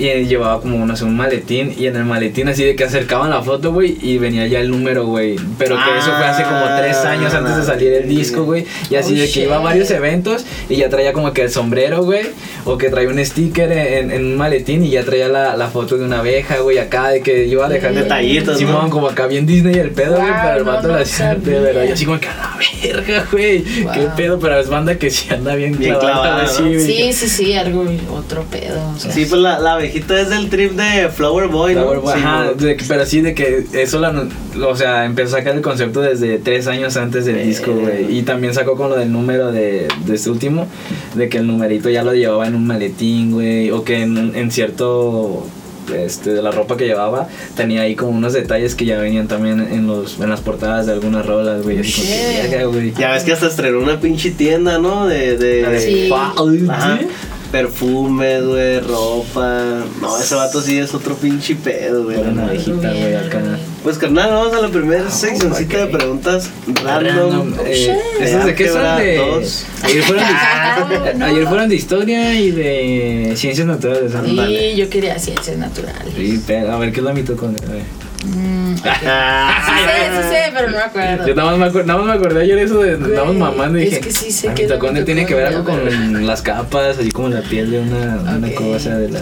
y 0.00 0.26
llevaba 0.26 0.60
como, 0.60 0.84
no 0.86 0.96
sé, 0.96 1.04
un 1.04 1.16
maletín 1.16 1.74
y 1.76 1.86
en 1.86 1.96
el 1.96 2.04
maletín 2.04 2.48
así 2.48 2.64
de 2.64 2.74
que 2.74 2.84
acercaban 2.84 3.30
la 3.30 3.42
foto, 3.42 3.72
güey, 3.72 3.96
y 4.00 4.18
venía 4.18 4.46
ya 4.46 4.60
el 4.60 4.70
número, 4.70 5.06
güey. 5.06 5.36
Pero 5.58 5.76
que 5.76 5.98
eso 5.98 6.10
fue 6.16 6.24
hace 6.24 6.42
como 6.44 6.64
tres 6.78 6.96
años 6.98 7.32
antes 7.34 7.56
de 7.58 7.62
salir 7.64 7.92
el 7.92 8.08
disco, 8.08 8.44
güey. 8.44 8.64
Y 8.90 8.96
así 8.96 9.14
Oh, 9.14 9.20
de 9.22 9.30
que 9.30 9.42
iba 9.44 9.56
a 9.56 9.60
varios 9.60 9.90
eventos 9.90 10.44
y 10.68 10.76
ya 10.76 10.88
traía 10.88 11.12
como 11.12 11.32
que 11.32 11.42
el 11.42 11.50
sombrero, 11.50 12.02
güey. 12.02 12.22
O 12.64 12.76
que 12.78 12.88
traía 12.90 13.08
un 13.08 13.24
sticker 13.24 13.70
en, 13.72 14.10
en 14.10 14.24
un 14.24 14.36
maletín 14.36 14.84
y 14.84 14.90
ya 14.90 15.02
traía 15.04 15.28
la, 15.28 15.56
la 15.56 15.68
foto 15.68 15.96
de 15.98 16.04
una 16.04 16.18
abeja, 16.20 16.58
güey, 16.58 16.78
acá 16.78 17.08
de 17.08 17.20
que 17.22 17.46
iba 17.46 17.66
a 17.66 17.68
dejar 17.68 17.94
Detallitos, 17.94 18.58
Simón, 18.58 18.84
¿no? 18.84 18.90
como 18.90 19.08
acá 19.08 19.26
bien 19.26 19.46
Disney 19.46 19.74
el 19.74 19.90
pedo, 19.90 20.16
güey, 20.16 20.30
Wow, 20.30 20.40
pero 20.42 20.56
el 20.58 20.64
no, 20.64 20.72
vato 20.72 20.88
no 20.88 20.94
la 20.94 21.00
hacía 21.00 21.34
de 21.34 21.40
sabía. 21.44 21.60
verdad. 21.60 21.84
Yo 21.86 21.94
así 21.94 22.04
como 22.04 22.20
que 22.20 22.28
a 22.28 22.36
la 22.36 22.58
verga, 22.82 23.26
güey. 23.32 23.82
Wow. 23.82 23.92
Qué 23.92 24.00
pedo, 24.16 24.38
pero 24.38 24.58
es 24.60 24.68
banda 24.68 24.96
que 24.96 25.10
sí 25.10 25.28
anda 25.32 25.54
bien, 25.54 25.76
Bien 25.78 25.96
clavada, 25.98 26.42
¿no? 26.42 26.48
sí. 26.48 26.80
Sí, 26.80 27.12
sí, 27.12 27.28
sí, 27.28 27.54
algo, 27.54 27.84
otro 28.14 28.42
pedo. 28.44 28.80
o 28.94 28.98
sea, 28.98 29.10
Sí, 29.10 29.24
pues 29.24 29.40
la, 29.40 29.58
la 29.58 29.74
abejita 29.74 29.89
es 29.98 30.30
del 30.30 30.48
trip 30.48 30.72
de 30.72 31.08
Flower 31.08 31.48
Boy, 31.48 31.74
¿no? 31.74 31.82
Flower 31.82 31.98
Boy, 32.00 32.14
Sí, 32.14 32.20
ajá, 32.24 32.52
de 32.52 32.76
pero 32.88 33.06
sí 33.06 33.20
de 33.20 33.34
que 33.34 33.64
eso 33.72 33.98
la, 33.98 34.26
o 34.66 34.76
sea, 34.76 35.04
empezó 35.04 35.36
a 35.36 35.38
sacar 35.40 35.54
el 35.56 35.62
concepto 35.62 36.00
desde 36.00 36.38
tres 36.38 36.66
años 36.66 36.96
antes 36.96 37.24
del 37.26 37.36
Eh. 37.38 37.44
disco, 37.44 37.72
güey. 37.72 38.16
Y 38.18 38.22
también 38.22 38.54
sacó 38.54 38.76
con 38.76 38.90
lo 38.90 38.96
del 38.96 39.10
número 39.12 39.52
de, 39.52 39.88
de 40.06 40.14
este 40.14 40.30
último, 40.30 40.66
de 41.14 41.28
que 41.28 41.38
el 41.38 41.46
numerito 41.46 41.90
ya 41.90 42.02
lo 42.02 42.14
llevaba 42.14 42.46
en 42.46 42.54
un 42.54 42.66
maletín, 42.66 43.32
güey. 43.32 43.70
O 43.70 43.84
que 43.84 44.02
en, 44.02 44.34
en 44.34 44.50
cierto 44.50 45.46
este, 45.94 46.30
de 46.32 46.40
la 46.42 46.52
ropa 46.52 46.76
que 46.76 46.84
llevaba, 46.86 47.26
tenía 47.56 47.82
ahí 47.82 47.96
como 47.96 48.12
unos 48.12 48.32
detalles 48.32 48.74
que 48.76 48.84
ya 48.84 48.98
venían 48.98 49.26
también 49.26 49.60
en 49.60 49.88
los 49.88 50.20
en 50.20 50.30
las 50.30 50.40
portadas 50.40 50.86
de 50.86 50.92
algunas 50.92 51.26
rolas, 51.26 51.62
güey. 51.62 51.78
Verga, 51.78 52.64
güey. 52.66 52.92
Ya 52.92 53.12
ves 53.12 53.24
que 53.24 53.32
hasta 53.32 53.48
estrenó 53.48 53.80
una 53.80 53.98
pinche 54.00 54.30
tienda, 54.30 54.78
¿no? 54.78 55.06
De, 55.08 55.36
de, 55.36 55.62
de 55.66 55.80
Sí. 55.80 56.10
Ay, 56.12 56.66
Ajá. 56.68 56.98
¿sí? 57.00 57.06
Perfumes, 57.50 58.44
güey, 58.44 58.80
ropa. 58.80 59.84
No, 60.00 60.18
ese 60.18 60.34
vato 60.34 60.60
sí 60.62 60.78
es 60.78 60.94
otro 60.94 61.14
pinche 61.16 61.54
pedo, 61.56 62.04
güey. 62.04 62.18
Una 62.18 62.48
algo 62.48 62.76
güey, 62.76 63.14
acá. 63.14 63.40
Pues 63.82 63.98
carnal, 63.98 64.30
vamos 64.30 64.52
a 64.54 64.60
la 64.60 64.68
primera 64.68 65.04
Ah, 65.06 65.10
seccioncita 65.10 65.78
de 65.78 65.86
preguntas 65.86 66.50
random. 66.84 67.16
Random, 67.16 67.54
Oh, 67.58 67.66
eh, 67.66 67.74
shit. 67.74 68.22
¿Esos 68.26 68.44
de 68.44 68.54
qué 68.54 68.68
son? 68.68 68.96
De, 68.98 69.16
dos. 69.16 69.64
ayer, 69.82 70.02
fueron 70.02 70.24
de, 70.24 70.30
Ah, 70.34 71.12
no. 71.16 71.24
ayer 71.24 71.46
fueron 71.48 71.68
de 71.68 71.74
historia 71.76 72.34
y 72.40 72.50
de 72.50 73.32
ciencias 73.36 73.66
naturales. 73.66 74.12
Y 74.48 74.76
yo 74.76 74.88
quería 74.90 75.18
ciencias 75.18 75.56
naturales. 75.56 76.12
Sí, 76.16 76.40
pero 76.46 76.72
a 76.72 76.78
ver, 76.78 76.92
¿qué 76.92 77.00
es 77.00 77.04
la 77.04 77.12
mitocondria? 77.14 77.68
A 77.68 77.72
ver. 77.72 77.82
Mm. 77.82 78.28
Ah, 78.28 78.59
Sí 78.59 78.59
sé, 78.84 80.22
sí 80.22 80.28
sé, 80.30 80.52
pero 80.54 80.70
no 80.70 80.76
me 80.76 80.82
acuerdo. 80.82 81.26
Yo 81.26 81.34
nada 81.34 81.50
más 81.50 81.58
me, 81.58 81.66
acuer- 81.80 81.84
nada 81.84 81.98
más 82.02 82.08
me 82.08 82.12
acordé 82.14 82.42
ayer 82.42 82.58
eso 82.58 82.78
de 82.78 82.92
estábamos 82.92 83.36
mamando 83.36 83.78
y 83.78 83.82
es 83.84 83.90
dije, 83.90 84.00
que 84.00 84.10
sí 84.12 84.30
sé 84.32 84.48
que 84.54 84.62
es 84.64 84.68
mitocondria 84.68 85.04
tiene 85.04 85.26
que 85.26 85.34
ver 85.34 85.46
algo 85.46 85.64
con 85.64 86.26
las 86.26 86.42
capas, 86.42 86.98
así 86.98 87.10
como 87.10 87.28
la 87.28 87.42
piel 87.42 87.70
de 87.70 87.80
una, 87.80 88.36
una 88.36 88.50
cosa 88.54 88.96
de 88.98 89.10
la... 89.10 89.20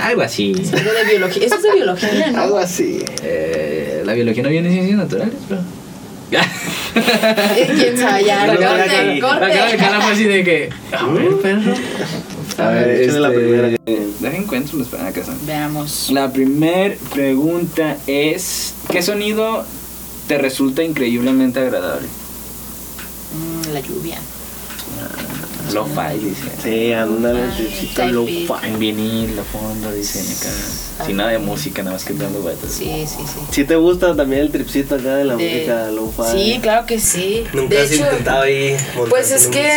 Algo 0.00 0.22
así. 0.22 0.52
Es 0.60 0.72
algo 0.72 0.92
de 0.92 1.04
biología. 1.10 1.44
Eso 1.46 1.56
es 1.56 1.62
de 1.62 1.72
biología, 1.74 2.30
¿no? 2.32 2.40
Algo 2.42 2.58
así. 2.58 3.04
Eh, 3.22 4.02
la 4.04 4.12
biología 4.12 4.42
no 4.44 4.48
viene 4.50 4.68
en 4.68 4.74
ciencias 4.74 4.98
naturales, 4.98 5.34
pero... 5.48 5.60
¿Quién 7.74 7.96
sabe? 7.96 8.24
Ya, 8.24 8.46
La 8.46 8.56
cara- 8.58 8.86
corte, 8.86 9.40
la 9.40 9.48
cara 9.48 9.66
de 9.70 9.78
fue 9.78 9.88
corte. 9.88 10.12
así 10.12 10.24
de 10.24 10.44
que... 10.44 10.68
A 10.92 11.06
ver, 11.06 11.36
perro. 11.42 11.72
A 12.58 12.68
ver, 12.70 13.02
échale 13.02 13.20
la 13.20 13.28
este, 13.28 13.40
primera. 13.40 13.68
Deja 14.20 14.36
encuentro, 14.36 14.82
espera, 14.82 15.06
acá 15.06 15.20
está. 15.20 15.34
Veamos. 15.46 16.10
La 16.10 16.32
primera 16.32 16.94
pregunta 17.12 17.96
es: 18.06 18.74
¿Qué 18.90 19.00
sonido 19.02 19.64
te 20.26 20.38
resulta 20.38 20.82
increíblemente 20.82 21.60
agradable? 21.60 22.08
Mm, 23.34 23.72
la 23.72 23.80
lluvia. 23.80 24.18
Lo-fi, 25.72 26.18
dice. 26.18 26.42
Sí, 26.62 26.92
ándale, 26.94 27.42
Ay, 27.42 27.50
chicito, 27.70 28.00
type 28.00 28.12
lo 28.12 28.24
fi. 28.24 28.48
En 28.64 28.78
vinil, 28.78 29.36
la 29.36 29.42
fondo, 29.44 29.92
dice 29.92 30.20
acá. 30.20 31.04
Sin 31.06 31.16
nada 31.18 31.30
de 31.30 31.38
música, 31.38 31.82
nada 31.82 31.94
más 31.94 32.04
que 32.04 32.14
dando 32.14 32.40
vueltas. 32.40 32.72
Sí, 32.72 33.04
sí, 33.06 33.16
sí. 33.26 33.40
¿Sí 33.50 33.64
te 33.64 33.76
gusta 33.76 34.16
también 34.16 34.42
el 34.42 34.50
tripcito 34.50 34.94
acá 34.94 35.16
de 35.16 35.24
la 35.26 35.36
De- 35.36 35.44
música 35.44 35.90
lo-fi? 35.90 36.22
Sí, 36.54 36.58
claro 36.62 36.86
que 36.86 36.98
sí. 36.98 37.44
Nunca 37.52 37.74
de 37.76 37.82
has 37.82 37.92
hecho, 37.92 38.02
intentado 38.04 38.42
ahí 38.42 38.76
pues 39.10 39.30
es 39.30 39.46
que? 39.48 39.70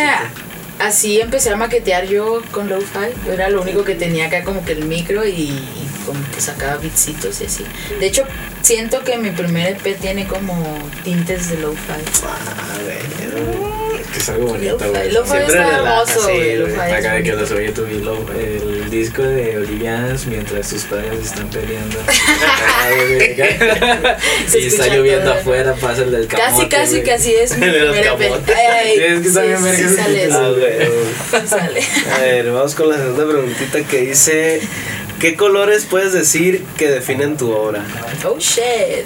Así 0.82 1.20
empecé 1.22 1.52
a 1.52 1.56
maquetear 1.56 2.06
yo 2.06 2.42
con 2.52 2.70
lo-fi. 2.70 3.30
Era 3.32 3.50
lo 3.50 3.62
único 3.62 3.84
que 3.84 3.96
tenía 3.96 4.28
acá 4.28 4.44
como 4.44 4.64
que 4.66 4.74
el 4.74 4.86
micro 4.86 5.26
y, 5.26 5.32
y 5.32 5.90
como 6.06 6.20
que 6.32 6.42
sacaba 6.42 6.78
bitsitos 6.78 7.42
y 7.42 7.46
así. 7.46 7.66
De 8.00 8.08
hecho, 8.08 8.24
siento 8.62 9.04
que 9.04 9.18
mi 9.18 9.32
primer 9.32 9.78
EP 9.78 10.00
tiene 10.00 10.28
como 10.28 10.56
tintes 11.04 11.50
de 11.50 11.58
lo-fi. 11.58 12.02
Ah, 12.26 12.78
güey. 12.84 13.71
Que 14.14 14.20
es 14.20 14.30
algo 14.30 14.48
bonito, 14.48 14.78
güey. 14.78 15.12
lo-fi 15.12 15.32
Siempre 15.32 15.60
hermoso, 15.62 16.24
güey. 16.24 16.76
Acá 16.76 17.14
de 17.14 17.24
que 17.24 17.34
los 17.34 17.52
oye 17.52 17.72
tu 17.72 17.86
lo- 17.86 18.26
el 18.38 18.90
disco 18.90 19.22
de 19.24 19.58
Olivians 19.58 20.26
mientras 20.26 20.68
sus 20.68 20.84
padres 20.84 21.28
están 21.28 21.50
peleando. 21.50 21.98
Y 24.54 24.66
está 24.66 24.88
lloviendo 24.88 25.32
afuera, 25.32 25.74
pasa 25.76 26.02
el 26.04 26.12
del 26.12 26.28
camote. 26.28 26.68
Casi, 26.68 26.68
casi, 26.70 27.02
casi 27.04 27.34
es 27.34 27.58
mi 27.58 27.66
De 27.68 27.80
los 27.80 27.96
primer 27.96 28.08
EP. 28.14 28.20
camotes. 28.30 28.56
Ay, 28.58 28.96
Sí, 28.96 29.02
es 29.04 29.22
que 29.22 29.30
sí, 29.30 29.76
sí 29.76 29.82
ese 29.84 29.96
sale. 29.96 30.30
Ah, 30.32 30.52
eso. 31.38 31.48
sale. 31.48 31.82
A 32.14 32.20
ver, 32.20 32.52
vamos 32.52 32.76
con 32.76 32.90
la 32.90 32.98
segunda 32.98 33.26
preguntita 33.28 33.82
que 33.84 33.98
dice: 34.02 34.62
¿Qué 35.20 35.36
colores 35.36 35.86
puedes 35.90 36.12
decir 36.14 36.64
que 36.78 36.90
definen 36.90 37.38
tu 37.38 37.52
obra? 37.52 37.84
Oh 38.26 38.38
shit. 38.40 39.06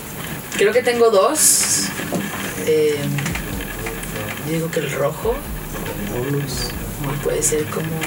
Creo 0.58 0.72
que 0.74 0.82
tengo 0.82 1.10
dos. 1.12 1.84
Eh, 2.66 2.96
yo 4.46 4.52
digo 4.52 4.72
que 4.72 4.80
el 4.80 4.92
rojo. 4.92 5.32
O 5.32 7.24
puede 7.24 7.42
ser 7.44 7.66
como 7.66 8.00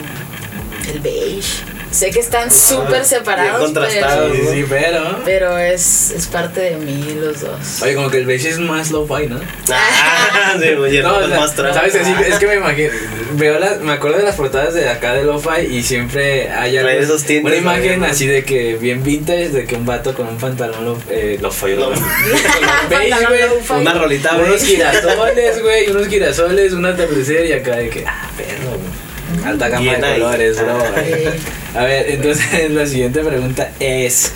el 0.92 1.00
beige. 1.00 1.77
Sé 1.90 2.10
que 2.10 2.20
están 2.20 2.50
súper 2.50 3.04
separados. 3.04 3.64
contrastados, 3.64 4.30
pero, 4.32 4.44
Sí, 4.44 4.56
sí, 4.58 4.64
pero. 4.68 5.20
pero 5.24 5.56
es, 5.58 6.10
es 6.10 6.26
parte 6.26 6.60
de 6.60 6.76
mí 6.76 7.16
los 7.18 7.40
dos. 7.40 7.82
Oye, 7.82 7.94
como 7.94 8.10
que 8.10 8.18
el 8.18 8.26
beige 8.26 8.50
es 8.50 8.58
más 8.58 8.90
lo-fi, 8.90 9.26
¿no? 9.26 9.40
Ah, 9.72 10.54
sí, 10.60 10.68
oye, 10.68 11.02
No, 11.02 11.12
no, 11.12 11.16
o 11.16 11.20
es 11.22 11.28
sea, 11.28 11.40
más 11.40 11.54
trap. 11.54 11.74
¿Sabes? 11.74 11.94
Así, 11.94 12.12
es 12.26 12.38
que 12.38 12.46
me 12.46 12.56
imagino. 12.56 12.90
Veo 13.32 13.58
las, 13.58 13.80
me 13.80 13.92
acuerdo 13.92 14.18
de 14.18 14.24
las 14.24 14.34
portadas 14.36 14.74
de 14.74 14.88
acá 14.88 15.14
de 15.14 15.24
Lo-Fi 15.24 15.62
y 15.70 15.82
siempre 15.82 16.50
hay 16.50 16.76
algo- 16.76 16.90
esos 16.90 17.24
tintes, 17.24 17.44
una 17.46 17.56
imagen 17.56 18.00
¿no? 18.00 18.06
así 18.06 18.26
de 18.26 18.44
que 18.44 18.76
bien 18.76 19.02
vintage, 19.02 19.48
de 19.50 19.64
que 19.64 19.74
un 19.74 19.86
vato 19.86 20.14
con 20.14 20.28
un 20.28 20.36
pantalón 20.38 20.84
lo, 20.84 20.98
eh, 21.10 21.38
Lo-Fi, 21.40 21.74
lo, 21.74 21.90
beige, 22.90 23.10
Pantalón 23.10 23.28
güey. 23.28 23.42
lo-fi. 23.48 23.72
Una 23.74 23.94
rolita, 23.94 24.34
Unos 24.36 24.48
güey. 24.48 24.60
girasoles, 24.60 25.62
güey, 25.62 25.90
unos 25.90 26.06
girasoles, 26.08 26.72
una 26.72 26.90
atardecer 26.90 27.46
y 27.46 27.52
acá 27.52 27.76
de 27.76 27.88
que, 27.90 28.04
ah, 28.06 28.28
perro, 28.36 28.70
güey. 28.76 28.98
Alta 29.44 29.68
gama 29.68 29.92
de 29.92 30.00
colores, 30.00 30.56
bro. 30.56 30.78
A 31.78 31.84
ver, 31.84 32.10
entonces 32.10 32.70
la 32.70 32.86
siguiente 32.86 33.22
pregunta 33.22 33.70
es: 33.78 34.32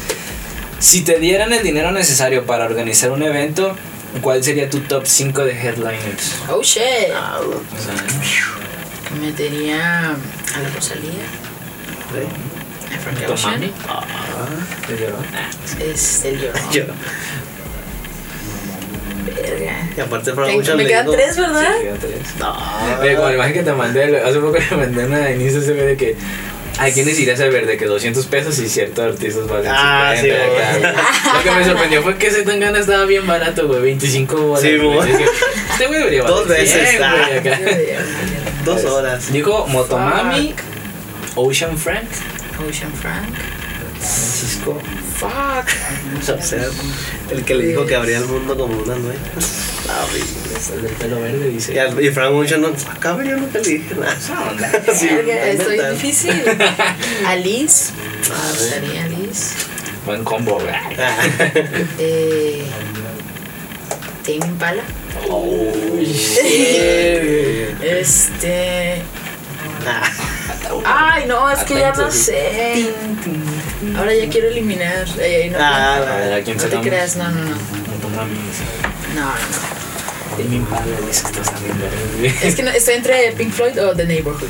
Si 0.78 1.02
te 1.02 1.18
dieran 1.18 1.52
el 1.52 1.64
dinero 1.64 1.90
necesario 1.90 2.46
para 2.46 2.66
organizar 2.66 3.10
un 3.10 3.22
evento, 3.24 3.76
¿cuál 4.20 4.44
sería 4.44 4.70
tu 4.70 4.78
top 4.80 5.02
5 5.06 5.44
de 5.44 5.52
headliners? 5.52 6.36
oh 6.48 6.62
shit. 6.62 6.82
Ah, 7.12 7.40
sea, 7.78 7.94
Metería 9.20 10.10
a 10.10 10.60
la 10.60 10.68
Rosalía. 10.74 11.24
A 12.94 12.98
Frank 13.00 13.26
¿Tu 13.26 13.32
Ocean. 13.32 13.54
mami? 13.54 13.72
¿Te 14.86 14.96
lloró? 14.98 15.16
Es 15.92 16.24
el 16.24 16.40
llorón. 16.40 16.62
Verga. 19.34 19.88
Y 19.96 20.00
aparte, 20.00 20.32
para 20.32 20.46
Me, 20.48 20.54
mucho 20.54 20.76
me 20.76 20.86
quedan 20.86 21.10
tres, 21.10 21.36
¿verdad? 21.36 21.74
Sí, 21.76 21.82
quedan 21.82 21.98
tres. 21.98 22.12
No. 22.38 23.00
Oye, 23.00 23.16
como 23.16 23.28
la 23.28 23.34
imagen 23.34 23.52
que 23.54 23.62
te 23.62 23.72
mandé, 23.72 24.20
hace 24.20 24.38
poco 24.38 24.58
le 24.58 24.76
mandé 24.76 25.04
una 25.06 25.30
en 25.30 25.40
Insta 25.40 25.60
se 25.60 25.72
ve 25.72 25.82
de 25.84 25.96
que 25.96 26.16
¿A 26.78 26.90
quiénes 26.90 27.18
irías 27.20 27.40
a 27.40 27.46
ver? 27.48 27.66
De 27.66 27.76
que 27.76 27.84
200 27.86 28.24
pesos 28.26 28.58
y 28.58 28.68
ciertos 28.68 29.04
artistas 29.04 29.46
valen 29.46 29.70
Ah, 29.74 30.14
50 30.16 30.20
sí, 30.22 30.30
acá, 30.30 30.70
güey. 30.70 30.80
güey. 30.80 30.92
Lo 31.34 31.42
que 31.42 31.50
me 31.50 31.64
sorprendió 31.64 32.02
fue 32.02 32.16
que 32.16 32.26
ese 32.28 32.42
Tangana 32.42 32.78
estaba 32.78 33.04
bien 33.04 33.26
barato, 33.26 33.66
güey. 33.68 33.80
25 33.82 34.36
bolas. 34.36 34.62
Sí, 34.62 34.76
güey. 34.78 35.10
Este 35.72 35.86
güey 35.86 35.98
debería 35.98 36.22
valer 36.22 36.36
Dos 36.36 36.48
veces, 36.48 36.90
100, 36.90 37.02
ah. 37.02 37.14
güey, 37.26 37.38
acá. 37.38 37.60
Dos 38.64 38.84
horas. 38.84 39.32
Dijo 39.32 39.66
Motomami, 39.68 40.54
Ocean 41.34 41.76
Frank, 41.78 42.08
Ocean 42.68 42.92
Frank. 42.94 43.28
Francisco. 43.98 44.80
Fuck. 45.16 45.68
O 46.36 46.42
sea, 46.42 46.64
el 47.30 47.44
que 47.44 47.54
le 47.54 47.66
dijo 47.66 47.86
que 47.86 47.94
abría 47.94 48.18
el 48.18 48.24
mundo 48.26 48.56
como 48.56 48.82
una 48.82 48.96
nuez. 48.96 49.16
El 50.74 50.82
del 50.82 50.92
pelo 50.92 51.20
verde 51.20 51.48
dice. 51.48 51.74
Y, 51.74 52.06
y 52.06 52.10
Frank 52.10 52.32
Ocean 52.34 52.60
no, 52.62 52.68
acá 52.68 53.16
yo 53.24 53.36
nunca 53.36 53.58
le 53.58 53.68
dije 53.68 53.94
nada. 53.94 54.16
Sí, 54.94 55.06
Verga, 55.08 55.34
la 55.34 55.46
Estoy 55.50 55.78
difícil. 55.92 56.42
Alice. 57.26 57.92
Gustaría 58.52 59.04
Alice. 59.04 59.54
Buen 60.06 60.24
combo, 60.24 60.54
güey. 60.54 60.68
Ah, 60.68 61.16
Eh, 61.98 62.64
Tame 64.24 64.36
Impala. 64.46 64.82
Este. 67.82 69.02
ah. 69.86 70.10
Ay, 70.84 71.24
no, 71.26 71.50
es 71.50 71.60
que 71.64 71.74
ya 71.78 71.92
no 71.92 72.10
sí. 72.10 72.18
sé. 72.18 72.86
Ahora 73.96 74.14
ya 74.14 74.28
quiero 74.28 74.48
eliminar. 74.48 75.06
No, 75.08 75.58
Ah, 75.58 75.96
A 75.96 76.00
ver, 76.16 76.32
¿a 76.34 76.42
quién 76.42 76.56
no 76.56 76.80
creas, 76.80 77.16
no, 77.16 77.28
no, 77.28 77.44
no. 77.44 77.56
Motomami. 77.90 78.34
No, 79.14 79.24
no. 79.26 79.71
De 80.36 80.44
mi 80.44 80.56
impala, 80.56 80.84
dice 81.06 81.22
que 81.32 81.40
está 81.40 81.44
saliendo. 81.44 81.84
güey. 82.18 82.32
Es 82.42 82.54
que 82.54 82.62
no, 82.62 82.70
estoy 82.70 82.94
entre 82.94 83.32
Pink 83.32 83.52
Floyd 83.52 83.78
o 83.82 83.94
The 83.94 84.06
Neighborhood. 84.06 84.48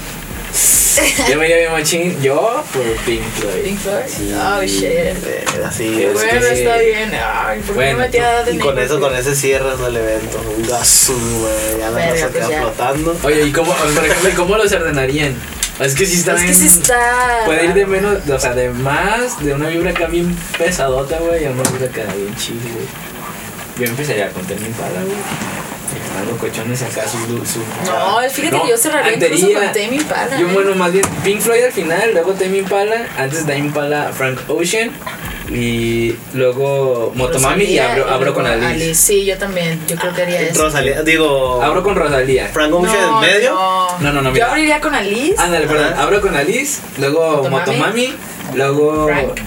Yo 1.31 1.39
me 1.39 1.49
llamo 1.49 1.79
machín. 1.79 2.21
Yo 2.21 2.63
por 2.73 2.83
Pink 3.07 3.23
Floyd. 3.39 3.63
Pink 3.65 3.79
Floyd. 3.79 4.05
Sí. 4.07 4.35
Oh, 4.35 4.63
shit. 4.63 5.65
Así 5.65 6.03
es. 6.05 6.13
Bueno, 6.13 6.41
que- 6.41 6.53
está 6.53 6.77
bien. 6.79 7.11
Ay, 7.15 7.61
¿por 7.61 7.69
qué 7.69 7.73
Bueno, 7.73 7.93
no 7.93 7.99
metía 7.99 8.45
The 8.45 8.55
Y 8.55 8.59
con 8.59 8.79
eso, 8.79 9.01
con 9.01 9.15
ese 9.17 9.35
cierras 9.35 9.81
el 9.81 9.97
evento. 9.97 10.41
Un 10.57 10.69
gaso, 10.69 11.15
güey. 11.15 11.79
Ya 11.81 11.91
la 11.91 12.11
raza 12.11 12.29
pues 12.29 12.47
queda 12.47 12.61
flotando. 12.61 13.17
Oye, 13.23 13.47
¿y 13.47 13.53
cómo, 13.53 13.73
por 13.73 14.05
ejemplo, 14.05 14.29
¿y 14.29 14.33
cómo 14.33 14.57
los 14.59 14.71
ordenarían? 14.73 15.35
Es 15.81 15.95
que 15.95 16.05
si 16.05 16.19
está 16.19 16.35
Es 16.35 16.43
que 16.43 16.55
sí 16.55 16.67
está. 16.67 17.41
Puede 17.47 17.65
ir 17.65 17.75
de 17.75 17.87
menos, 17.87 18.19
o 18.29 18.39
sea, 18.39 18.53
de 18.55 18.69
más, 18.69 19.43
de 19.43 19.55
una 19.55 19.69
vibra 19.69 19.91
acá 19.91 20.07
bien 20.07 20.37
pesadota, 20.59 21.19
güey, 21.21 21.47
a 21.47 21.51
una 21.51 21.63
vibra 21.63 21.87
acá 21.87 22.13
bien 22.15 22.37
chill, 22.37 22.61
güey. 22.61 22.87
Yo 23.79 23.87
empezaría 23.87 24.29
con 24.31 24.45
Temi 24.45 24.67
Impala, 24.67 25.01
güey. 25.07 25.17
Algo 26.19 26.37
cochones 26.39 26.83
acá, 26.83 27.03
su. 27.09 27.19
su 27.47 27.59
No, 27.91 28.21
fíjate 28.31 28.57
No, 28.57 28.63
que 28.65 28.69
yo 28.71 28.77
cerraría 28.77 29.15
incluso 29.15 29.53
con 29.53 29.67
Tame 29.67 29.95
Impala. 29.97 30.39
Yo, 30.39 30.49
¿eh? 30.49 30.51
bueno, 30.53 30.75
más 30.75 30.93
bien 30.93 31.05
Pink 31.25 31.41
Floyd 31.41 31.65
al 31.65 31.73
final, 31.73 32.11
luego 32.13 32.33
Tame 32.33 32.59
Impala, 32.59 33.07
antes 33.19 33.41
Tame 33.41 33.59
Impala, 33.59 34.11
Frank 34.13 34.39
Ocean, 34.49 34.91
y 35.51 36.15
luego 36.35 37.13
Motomami 37.15 37.65
y 37.65 37.79
abro, 37.79 38.09
abro 38.09 38.33
con 38.35 38.47
Alice. 38.47 38.95
Sí, 38.95 39.25
yo 39.27 39.37
también. 39.37 39.81
Yo 39.87 39.97
creo 39.97 40.15
que 40.15 40.23
haría 40.23 40.41
eso. 40.41 40.63
Rosalía, 40.65 41.03
digo. 41.03 41.61
Abro 41.63 41.83
con 41.83 41.95
Rosalía. 41.97 42.49
Frank 42.53 42.73
Ocean 42.73 42.95
No, 43.11 43.23
en 43.25 43.31
medio. 43.33 43.51
No, 43.55 43.99
No, 44.01 44.13
no, 44.13 44.23
no, 44.23 44.29
Yo 44.31 44.33
mira. 44.35 44.49
abriría 44.51 44.81
con 44.81 44.95
Alice. 44.95 45.35
Ándale, 45.39 45.67
perdón, 45.67 45.95
abro 45.99 46.21
con 46.21 46.37
Alice, 46.37 46.81
luego 46.99 47.49
Motomami. 47.49 47.61
Motomami, 47.61 48.15
luego 48.55 49.07
Frank. 49.07 49.41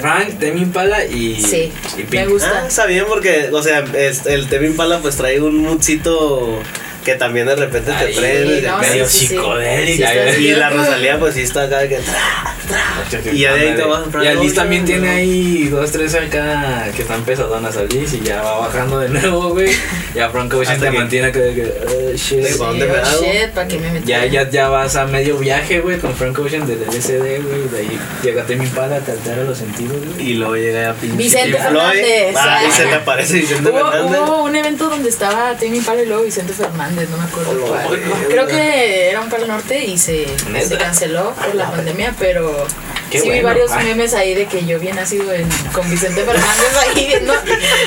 Frank, 0.00 0.38
Tame 0.38 0.60
Impala 0.60 1.04
y, 1.04 1.40
Sí, 1.40 1.72
y 1.98 2.04
me 2.14 2.26
gusta. 2.26 2.62
Ah, 2.62 2.66
está 2.66 2.86
bien 2.86 3.04
porque, 3.08 3.50
o 3.52 3.62
sea, 3.62 3.84
es- 3.94 4.26
el 4.26 4.48
Temi 4.48 4.66
Impala 4.68 5.00
pues 5.00 5.16
trae 5.16 5.40
un 5.40 5.58
moodcito 5.58 6.58
que 7.04 7.14
también 7.14 7.46
de 7.46 7.56
repente 7.56 7.92
te 7.92 8.06
prende. 8.12 8.62
no, 8.62 8.78
medio 8.78 9.06
sí, 9.08 9.26
psicodélica, 9.26 10.36
y 10.38 10.50
la 10.52 10.70
Rosalía 10.70 11.18
pues 11.18 11.34
sí 11.34 11.42
está 11.42 11.64
acá 11.64 11.78
de 11.78 11.88
que... 11.88 12.00
Y 13.32 13.38
ya 13.40 13.54
de 13.54 13.70
ahí 13.70 13.74
te 13.74 13.82
vas, 13.82 14.04
Frank 14.10 14.24
Y 14.24 14.28
Alice 14.28 14.54
también 14.54 14.84
tiene 14.84 15.08
ahí 15.08 15.68
dos, 15.68 15.90
tres 15.90 16.14
acá 16.14 16.86
que 16.94 17.02
están 17.02 17.22
pesadonas 17.22 17.76
Alice 17.76 18.16
y 18.16 18.20
ya 18.20 18.42
va 18.42 18.60
bajando 18.60 18.98
de 19.00 19.08
nuevo, 19.08 19.50
güey. 19.50 19.70
Ya 20.14 20.28
Frank 20.30 20.52
Ocean 20.54 20.74
Hasta 20.74 20.86
te 20.86 20.92
que- 20.92 20.98
mantiene 20.98 21.32
que, 21.32 21.40
que 21.40 21.72
oh, 21.88 22.12
shit. 22.16 22.44
Sí, 22.44 22.58
¿pa' 22.58 22.66
dónde 22.66 22.86
me 22.86 22.92
oh, 22.92 23.04
hago? 23.04 23.22
shit, 23.22 23.50
¿para 23.50 23.66
qué 23.68 23.78
me 23.78 23.90
metí? 23.90 24.06
Ya, 24.06 24.24
ya, 24.26 24.48
ya 24.48 24.68
vas 24.68 24.94
a 24.96 25.06
medio 25.06 25.38
viaje, 25.38 25.80
güey, 25.80 25.98
con 25.98 26.14
Frank 26.14 26.38
Ocean 26.38 26.66
del 26.66 26.80
LSD, 26.82 27.42
güey. 27.42 27.68
De 27.72 27.78
ahí 27.78 27.98
llega 28.22 28.44
Temi 28.44 28.64
Impala, 28.64 29.00
te 29.00 29.12
altera 29.12 29.42
los 29.42 29.58
sentidos, 29.58 29.96
güey. 30.14 30.30
Y 30.30 30.34
luego 30.34 30.56
llega 30.56 30.82
ya 30.82 30.92
pinche 30.94 31.16
Vicente. 31.16 31.58
Fernández. 31.58 32.36
Ah, 32.36 32.62
y 32.68 32.72
se 32.72 32.84
te 32.84 32.94
aparece 32.94 33.34
Vicente 33.34 33.70
Hubo, 33.70 33.90
Fernández. 33.90 34.20
hubo 34.20 34.44
un 34.44 34.56
evento 34.56 34.88
donde 34.88 35.08
estaba 35.08 35.54
Tame 35.54 35.76
Impala 35.76 36.02
y 36.02 36.06
luego 36.06 36.22
Vicente 36.24 36.52
Fernández, 36.52 36.89
no 36.92 37.16
me 37.16 37.24
acuerdo 37.24 37.50
Oh, 37.64 37.68
cuál. 37.68 37.86
güey. 37.88 38.00
Creo 38.28 38.46
que 38.46 39.10
era 39.10 39.20
un 39.20 39.28
Palo 39.28 39.46
Norte 39.46 39.84
y 39.84 39.98
se, 39.98 40.26
se 40.66 40.76
canceló 40.76 41.32
por 41.34 41.54
la 41.54 41.70
pandemia, 41.70 42.14
pero 42.18 42.66
Qué 43.10 43.18
sí 43.18 43.24
vi 43.24 43.40
bueno. 43.40 43.48
varios 43.48 43.72
Ay. 43.72 43.86
memes 43.86 44.14
ahí 44.14 44.34
de 44.34 44.46
que 44.46 44.64
yo 44.64 44.78
bien 44.78 44.96
nacido 44.96 45.32
en, 45.32 45.48
con 45.72 45.88
Vicente 45.90 46.22
Fernández 46.22 46.76
ahí 46.94 47.06
viendo, 47.08 47.32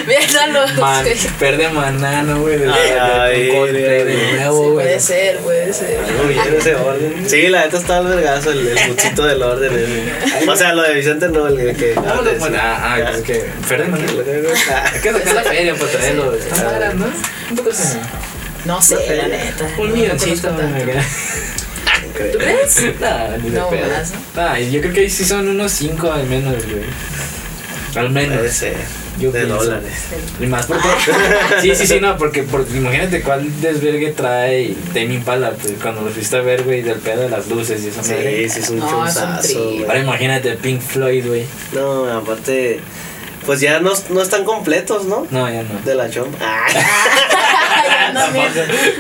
viendo 0.08 0.40
a 0.40 0.48
los... 0.48 0.74
Man, 0.76 1.06
perde 1.40 1.70
manano, 1.70 2.42
güey. 2.42 2.58
de- 2.58 2.66
de- 2.66 2.72
de- 2.72 3.00
Ay, 3.00 3.50
Coldplay 3.50 4.04
de 4.04 4.12
ay, 4.12 4.34
nuevo, 4.38 4.64
Sí, 4.64 4.70
güey. 4.72 4.86
puede 4.86 5.00
ser, 5.00 5.38
puede 5.40 5.74
ser. 5.74 6.00
Bien 6.28 6.56
ese 6.58 6.76
orden. 6.76 7.30
Sí, 7.30 7.48
la 7.48 7.66
neta 7.66 7.78
está 7.78 8.02
vergazo, 8.02 8.52
el, 8.52 8.68
el 8.68 8.88
muchito 8.90 9.26
del 9.26 9.42
orden. 9.42 9.74
ese. 9.74 10.50
O 10.50 10.56
sea, 10.56 10.74
lo 10.74 10.82
de 10.84 10.94
Vicente 10.94 11.30
no, 11.30 11.48
el 11.48 11.76
que. 11.76 11.96
No, 11.96 12.22
no, 12.22 12.32
bueno, 12.40 12.58
ah, 12.62 12.96
ah, 13.06 13.12
es 13.12 13.22
que 13.22 13.46
Ferde 13.66 13.86
Manalo. 13.88 14.24
Hay 14.94 15.00
que 15.02 15.12
sacar 15.14 15.34
la 15.36 15.44
feria 15.44 15.76
para 15.76 15.92
traerlo. 15.92 16.34
Están 16.34 16.66
baratas, 16.66 16.96
¿no? 16.96 17.06
Un 17.52 17.56
poco 17.58 17.70
así. 17.70 17.98
No 18.66 18.82
sé, 18.82 19.16
la 19.16 19.28
neta. 19.28 19.66
Un 19.78 19.90
no 19.90 19.96
milloncito. 19.96 20.50
¿Tú 20.50 22.38
crees? 22.38 22.82
No, 23.00 23.38
ni 23.38 23.50
de 23.50 23.60
No, 23.60 23.72
más, 23.72 24.14
Ah, 24.38 24.60
yo 24.60 24.82
creo 24.82 24.94
que 24.94 25.00
ahí 25.02 25.10
sí 25.10 25.26
son 25.26 25.48
unos 25.48 25.72
5 25.72 26.12
al 26.12 26.28
menos, 26.28 26.56
güey. 26.66 26.84
Al 27.96 28.10
menos. 28.12 28.38
Puede 28.38 28.52
ser. 28.52 28.76
Yo 29.20 29.32
de 29.32 29.42
pienso. 29.46 29.64
dólares. 29.64 29.92
Y 30.40 30.46
más 30.48 30.66
porque. 30.66 30.88
sí, 31.62 31.76
sí, 31.76 31.86
sí, 31.86 32.00
no, 32.00 32.18
porque, 32.18 32.44
porque 32.44 32.78
imagínate 32.78 33.22
cuál 33.22 33.48
desvergue 33.62 34.12
trae 34.12 34.74
Tame 34.88 35.14
Impala, 35.16 35.52
pues 35.52 35.74
cuando 35.82 36.02
lo 36.02 36.10
fuiste 36.10 36.38
a 36.38 36.42
ver, 36.42 36.64
güey, 36.64 36.82
del 36.82 36.98
pedo 36.98 37.22
de 37.22 37.30
las 37.30 37.48
luces 37.48 37.84
y 37.84 37.90
esa 37.90 38.02
madre. 38.02 38.50
Sí, 38.50 38.56
sí, 38.56 38.60
es 38.62 38.70
un 38.72 38.80
No, 38.80 38.90
chonzazo. 38.90 39.72
Ahora 39.88 40.00
imagínate 40.00 40.52
Pink 40.54 40.82
Floyd, 40.82 41.28
güey. 41.28 41.46
No, 41.74 42.06
aparte. 42.12 42.80
Pues 43.46 43.60
ya 43.60 43.80
no, 43.82 43.92
no 44.10 44.22
están 44.22 44.46
completos, 44.46 45.04
¿no? 45.06 45.28
No, 45.30 45.50
ya 45.52 45.64
no. 45.64 45.80
De 45.84 45.94
la 45.96 46.10
chompa. 46.10 46.38
Ah, 46.42 46.66
No, 48.12 48.32
bien. 48.32 48.48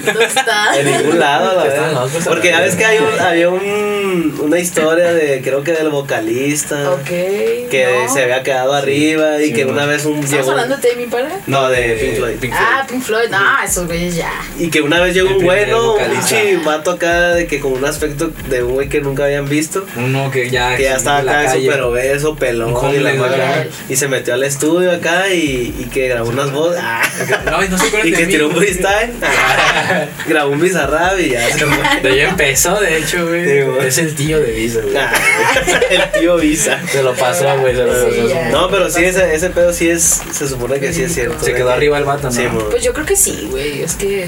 ¿Dónde 0.05 0.25
está? 0.25 0.71
de 0.77 0.83
ningún 0.83 1.19
lado, 1.19 1.57
la 1.57 1.63
verdad. 1.63 2.07
Porque 2.27 2.49
ya 2.49 2.61
ves 2.61 2.75
que 2.75 2.85
hay 2.85 2.99
un, 2.99 3.19
había 3.19 3.49
un, 3.49 4.35
una 4.41 4.59
historia 4.59 5.11
de, 5.13 5.41
creo 5.41 5.63
que 5.63 5.71
del 5.73 5.89
vocalista. 5.89 6.91
Ok. 6.91 7.05
Que 7.07 8.03
no. 8.07 8.13
se 8.13 8.23
había 8.23 8.43
quedado 8.43 8.73
arriba 8.73 9.41
y 9.41 9.47
Sí, 9.47 9.53
que 9.53 9.65
una 9.65 9.85
vez 9.85 10.05
un 10.05 10.13
¿Estamos 10.19 10.31
llegó- 10.31 10.51
hablando 10.51 10.77
de 10.77 10.89
Tame 10.89 11.03
Impala? 11.03 11.29
No, 11.47 11.69
de 11.69 11.81
Pink 11.99 12.15
Floyd. 12.17 12.35
Pink 12.39 12.53
Ah, 12.55 12.85
Pink 12.89 13.01
Floyd. 13.03 13.29
No, 13.29 13.39
esos 13.65 13.87
güeyes 13.87 14.15
ya. 14.15 14.31
Y 14.59 14.69
que 14.69 14.81
una 14.81 14.99
vez 15.01 15.13
llegó 15.13 15.29
un 15.29 15.37
primer 15.39 15.65
güey, 15.65 15.71
¿no? 15.71 15.81
Un 15.93 15.99
vocalista. 15.99 16.27
pinche 16.41 16.57
vato 16.63 16.91
acá 16.91 17.29
de 17.29 17.47
que 17.47 17.59
con 17.59 17.73
un 17.73 17.85
aspecto 17.85 18.31
de 18.49 18.63
un 18.63 18.73
güey 18.73 18.89
que 18.89 19.01
nunca 19.01 19.25
habían 19.25 19.47
visto. 19.49 19.85
Uno 19.97 20.29
que 20.31 20.49
ya. 20.49 20.75
Que 20.75 20.83
ya 20.83 20.95
estaba 20.97 21.21
en 21.21 21.29
acá 21.29 21.53
súper 21.53 21.81
obeso, 21.81 22.35
pelón 22.35 22.69
y 22.69 22.73
la 22.73 22.79
homeless, 22.79 23.17
madre. 23.17 23.37
¿verdad? 23.37 23.65
Y 23.89 23.95
se 23.95 24.07
metió 24.07 24.33
al 24.33 24.43
estudio 24.43 24.91
acá 24.91 25.29
y, 25.29 25.75
y 25.79 25.89
que 25.91 26.07
grabó 26.07 26.29
unas 26.29 26.51
voces. 26.51 26.79
Ah. 26.83 27.01
No, 27.45 27.63
y 27.63 27.69
no 27.69 27.77
se 27.77 27.87
acuerdan 27.87 28.07
Y 28.07 28.11
que 28.13 28.25
tiró 28.27 28.47
un 28.49 28.55
freestyle. 28.55 28.87
Grabó 30.27 30.51
un 30.51 30.59
bizarrap 30.61 31.19
y 31.19 31.29
ya 31.29 31.49
se 31.49 31.65
fue. 31.65 32.01
De 32.01 32.09
ahí 32.09 32.19
empezó, 32.21 32.79
de 32.79 32.97
hecho, 32.97 33.27
güey. 33.27 33.45
Sí, 33.45 33.61
güey. 33.61 33.87
es 33.87 33.97
el 33.97 34.15
tío 34.15 34.39
de 34.39 34.51
Visa, 34.51 34.79
güey. 34.81 34.95
Ah. 34.97 35.11
El 35.89 36.11
tío 36.19 36.37
Visa. 36.37 36.79
Se 36.91 37.03
lo 37.03 37.13
pasó, 37.13 37.57
güey, 37.59 37.75
se 37.75 37.83
lo 37.83 37.93
Sí, 38.11 38.17
pasó. 38.21 38.29
ya. 38.29 38.49
No, 38.49 38.69
pero 38.69 38.89
sí, 38.89 39.03
ese, 39.05 39.33
ese 39.35 39.49
pedo 39.49 39.73
sí 39.73 39.89
es. 39.89 40.21
Se 40.31 40.47
supone 40.47 40.79
que 40.79 40.93
sí 40.93 41.03
es 41.03 41.13
cierto. 41.13 41.43
Se 41.43 41.53
quedó 41.53 41.67
que- 41.67 41.73
arriba 41.73 41.97
el 41.97 42.05
vato, 42.05 42.23
¿no? 42.23 42.31
Sí, 42.31 42.43
mo. 42.47 42.69
Pues 42.69 42.83
yo 42.83 42.93
creo 42.93 43.05
que 43.05 43.15
sí, 43.15 43.47
güey. 43.51 43.81
Es 43.83 43.95
que 43.95 44.25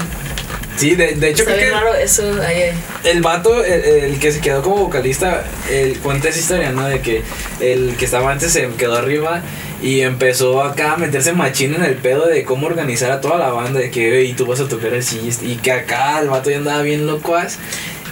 Sí, 0.76 0.94
de, 0.94 1.14
de 1.14 1.30
hecho 1.30 1.42
está 1.42 1.54
creo 1.54 1.56
bien 1.56 1.68
que 1.70 1.84
raro 1.84 1.94
eso. 1.94 2.22
Ahí, 2.46 2.62
ahí. 2.62 2.72
el 3.04 3.22
vato, 3.22 3.64
el, 3.64 3.72
el 3.82 4.18
que 4.18 4.30
se 4.32 4.40
quedó 4.40 4.62
como 4.62 4.76
vocalista, 4.76 5.44
el, 5.70 5.98
cuenta 6.00 6.28
esa 6.28 6.38
historia, 6.38 6.70
¿no? 6.72 6.86
De 6.86 7.00
que 7.00 7.22
el 7.60 7.94
que 7.98 8.04
estaba 8.04 8.30
antes 8.30 8.52
se 8.52 8.68
quedó 8.76 8.96
arriba 8.96 9.40
y 9.82 10.00
empezó 10.02 10.62
acá 10.62 10.92
a 10.92 10.96
meterse 10.96 11.32
machín 11.32 11.74
en 11.74 11.84
el 11.84 11.94
pedo 11.96 12.26
de 12.26 12.44
cómo 12.44 12.66
organizar 12.66 13.10
a 13.10 13.20
toda 13.20 13.38
la 13.38 13.48
banda, 13.50 13.80
de 13.80 13.90
que, 13.90 14.22
y 14.24 14.32
tú 14.34 14.46
vas 14.46 14.60
a 14.60 14.68
tocar 14.68 14.94
así, 14.94 15.30
y 15.42 15.56
que 15.56 15.72
acá 15.72 16.20
el 16.20 16.28
vato 16.28 16.50
ya 16.50 16.58
andaba 16.58 16.82
bien 16.82 17.06
locuaz. 17.06 17.58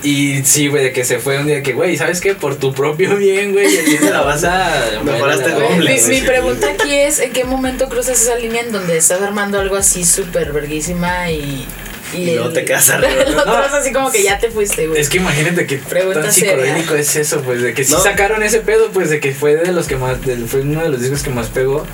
Y 0.02 0.42
sí, 0.44 0.68
güey, 0.68 0.84
de 0.84 0.92
que 0.92 1.02
se 1.02 1.18
fue 1.18 1.38
un 1.38 1.46
día 1.46 1.62
que, 1.62 1.72
güey, 1.72 1.96
¿sabes 1.96 2.20
qué? 2.20 2.34
Por 2.34 2.56
tu 2.56 2.74
propio 2.74 3.16
bien, 3.16 3.52
güey, 3.52 3.74
de 3.74 4.10
la 4.10 4.20
banda. 4.20 4.90
Mejoraste 5.02 5.44
bueno, 5.44 5.60
la- 5.60 5.74
doble. 5.76 5.94
Mi, 6.02 6.14
mi 6.16 6.20
pregunta 6.20 6.68
aquí 6.68 6.94
es: 6.94 7.20
¿en 7.20 7.32
qué 7.32 7.44
momento 7.44 7.88
cruzas 7.88 8.20
esa 8.20 8.36
línea 8.36 8.60
en 8.60 8.70
donde 8.70 8.98
estás 8.98 9.22
armando 9.22 9.58
algo 9.58 9.76
así 9.76 10.04
súper 10.04 10.52
verguísima 10.52 11.30
y. 11.30 11.66
Y 12.14 12.34
luego 12.34 12.50
te 12.50 12.64
quedas 12.64 12.90
arriba, 12.90 13.44
¿no? 13.46 13.64
es 13.64 13.72
así 13.72 13.92
como 13.92 14.10
que 14.10 14.22
ya 14.22 14.38
te 14.38 14.50
fuiste, 14.50 14.86
güey. 14.86 15.00
Es 15.00 15.08
que 15.08 15.18
imagínate 15.18 15.66
que 15.66 15.78
Pregunta 15.78 16.22
tan 16.22 16.32
psicodélico 16.32 16.94
es 16.94 17.16
eso, 17.16 17.40
pues 17.42 17.62
de 17.62 17.74
que 17.74 17.84
si 17.84 17.94
sacaron 17.94 18.42
ese 18.42 18.60
pedo, 18.60 18.90
pues 18.92 19.10
de 19.10 19.20
que 19.20 19.32
fue 19.32 19.56
de 19.56 19.72
los 19.72 19.86
que 19.86 19.96
más, 19.96 20.18
fue 20.48 20.60
uno 20.60 20.82
de 20.82 20.88
los 20.88 21.00
discos 21.00 21.22
que 21.22 21.30
más 21.30 21.48
pegó. 21.48 21.86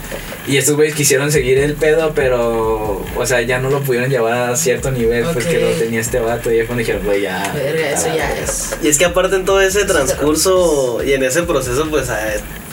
Y 0.47 0.57
estos 0.57 0.75
güeyes 0.75 0.95
quisieron 0.95 1.31
seguir 1.31 1.59
el 1.59 1.75
pedo, 1.75 2.13
pero, 2.15 3.05
o 3.17 3.27
sea, 3.27 3.43
ya 3.43 3.59
no 3.59 3.71
lo 3.71 3.83
pudieron 3.83 4.11
llevar 4.11 4.51
a 4.51 4.57
cierto 4.57 4.91
nivel, 4.91 5.25
pues 5.33 5.47
que 5.47 5.61
lo 5.61 5.71
tenía 5.73 6.01
este 6.01 6.19
vato. 6.19 6.51
Y 6.53 6.65
cuando 6.67 6.81
dijeron, 6.81 7.05
güey, 7.05 7.23
ya. 7.23 7.53
Verga, 7.55 7.91
eso 7.91 8.07
ya 8.07 8.37
es. 8.37 8.71
Y 8.83 8.89
es 8.89 8.99
que 8.99 9.05
aparte 9.05 9.37
en 9.37 9.45
todo 9.45 9.61
ese 9.61 9.85
transcurso 9.85 11.05
y 11.05 11.13
en 11.13 11.23
ese 11.23 11.43
proceso, 11.43 11.87
pues 11.91 12.09
a 12.09 12.19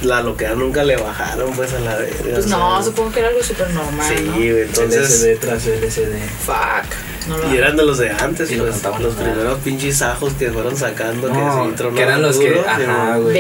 la 0.04 0.22
loquera 0.22 0.56
nunca 0.56 0.84
le 0.84 0.96
bajaron, 0.96 1.52
pues 1.56 1.74
a 1.74 1.80
la 1.80 1.98
verga. 1.98 2.34
Pues 2.34 2.48
no, 2.48 2.76
sea, 2.76 2.84
supongo 2.92 3.12
que 3.12 3.20
era 3.20 3.30
algo 3.30 3.44
súper 3.44 3.70
normal. 3.72 4.16
Sí, 4.16 4.24
¿no? 4.24 4.58
entonces. 4.58 5.22
LSD 5.22 5.40
tras 5.40 5.66
LSD. 5.66 6.18
Fuck. 6.46 6.94
No 7.28 7.54
Y 7.54 7.58
eran 7.58 7.76
de 7.76 7.86
los 7.86 7.98
de 7.98 8.10
antes, 8.12 8.52
Y 8.52 8.56
lo 8.56 8.66
pues, 8.66 8.82
los 8.84 9.16
mal. 9.16 9.26
primeros 9.26 9.60
pinches 9.60 10.02
ajos 10.02 10.34
que 10.40 10.50
fueron 10.50 10.76
sacando, 10.78 11.28
que 11.28 11.34
No, 11.34 11.66
sí 11.66 11.72
tronaban 11.76 11.96
que 11.96 12.02
eran 12.04 12.22
los 12.22 12.38
que, 12.38 12.60
ajá, 12.66 13.16
sí, 13.18 13.22
güey. 13.22 13.38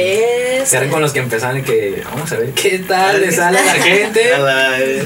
Eran 0.72 0.90
con 0.90 1.02
los 1.02 1.14
que 1.14 1.20
empezaban 1.20 1.58
y 1.60 1.62
que, 1.62 2.04
vamos 2.06 2.32
a 2.32 2.38
ver 2.38 2.50
qué 2.52 2.80
tal 2.80 3.22
le 3.22 3.32
sale 3.32 3.58
a 3.60 3.64
la 3.66 3.74
gente. 3.74 4.22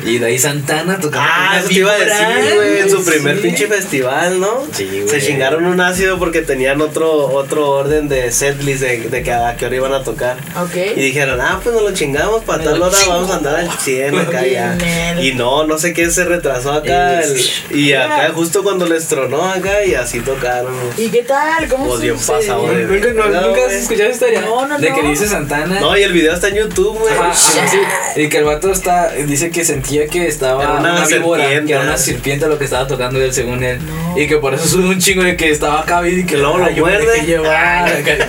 Y 0.05 0.17
de 0.17 0.25
ahí 0.25 0.39
Santana 0.39 0.95
tocando. 0.99 1.19
Ah, 1.29 1.57
eso 1.59 1.67
te 1.67 1.73
iba 1.75 1.91
a 1.91 1.97
decir, 1.97 2.55
güey, 2.55 2.79
en 2.79 2.89
su 2.89 3.03
primer 3.05 3.35
Sí. 3.37 3.41
pinche 3.43 3.67
festival, 3.67 4.39
¿no? 4.39 4.63
Sí, 4.71 4.87
güey. 5.03 5.07
Se 5.07 5.25
chingaron 5.25 5.65
un 5.65 5.79
ácido 5.81 6.17
porque 6.17 6.41
tenían 6.41 6.81
otro 6.81 7.11
otro 7.31 7.69
orden 7.69 8.07
de 8.09 8.31
setlist 8.31 8.81
de, 8.81 8.97
de 9.09 9.23
que 9.23 9.31
a 9.31 9.55
qué 9.57 9.65
hora 9.67 9.75
iban 9.75 9.93
a 9.93 10.03
tocar. 10.03 10.37
Ok. 10.61 10.75
Y 10.95 10.99
dijeron, 11.01 11.39
ah, 11.41 11.59
pues 11.63 11.75
nos 11.75 11.83
lo 11.83 11.91
chingamos, 11.93 12.43
para 12.43 12.63
tal 12.63 12.81
hora 12.81 12.97
vamos 13.07 13.29
a 13.29 13.37
andar 13.37 13.55
al 13.57 13.69
100 13.71 14.17
acá 14.17 14.45
ya. 14.45 14.77
Y 15.21 15.33
no, 15.33 15.65
no 15.67 15.77
sé 15.77 15.93
qué 15.93 16.09
se 16.09 16.23
retrasó 16.25 16.71
acá. 16.73 17.21
El- 17.21 17.41
y 17.77 17.93
acá 17.93 18.31
justo 18.33 18.63
cuando 18.63 18.70
les 18.79 19.07
tronó 19.07 19.43
acá 19.43 19.83
y 19.85 19.93
así 19.95 20.19
tocaron. 20.21 20.73
¿Y 20.97 21.09
qué 21.09 21.23
tal? 21.23 21.67
¿Cómo 21.67 21.87
Pues 21.87 22.01
bien 22.01 22.15
pasado, 22.17 22.61
güey. 22.63 22.85
¿Nunca, 22.85 23.13
no- 23.13 23.27
No, 23.29 23.41
nunca 23.47 23.65
has 23.65 23.73
escuchado 23.73 24.09
esa 24.09 24.13
historia? 24.13 24.41
No, 24.41 24.65
no, 24.67 24.79
De 24.79 24.89
no. 24.89 24.95
que 24.95 25.07
dice 25.07 25.27
Santana. 25.27 25.79
No, 25.79 25.97
y 25.97 26.03
el 26.03 26.11
video 26.13 26.33
está 26.33 26.47
en 26.49 26.55
YouTube, 26.55 26.97
güey. 26.99 27.13
Sí. 27.33 27.79
Y 28.21 28.29
que 28.29 28.37
el 28.37 28.43
vato 28.45 28.71
está, 28.71 29.11
dice 29.11 29.51
que 29.51 29.63
sentía 29.65 30.07
que 30.07 30.27
estaba 30.27 30.63
Era 30.63 30.73
una 30.73 30.93
una, 30.93 31.05
víbora, 31.05 31.43
serpiente, 31.43 31.67
que 31.67 31.73
era 31.73 31.81
una 31.83 31.91
¿no? 31.91 31.97
serpiente 31.97 32.47
lo 32.47 32.57
que 32.57 32.65
estaba 32.65 32.87
tocando 32.87 33.21
él 33.21 33.33
según 33.33 33.63
él. 33.63 33.79
No. 33.85 34.17
Y 34.17 34.27
que 34.27 34.37
por 34.37 34.53
eso 34.53 34.67
sube 34.67 34.87
un 34.87 34.99
chingo 34.99 35.23
de 35.23 35.35
que 35.37 35.49
estaba 35.51 35.81
acá 35.81 36.05
y 36.07 36.25
que 36.25 36.37
luego 36.37 36.57
lo 36.57 36.65
"Ay, 36.65 36.75
yo 36.75 36.85
me 36.85 36.91
muerde". 36.97 37.21
llevar. 37.25 37.87
acá. 37.87 38.27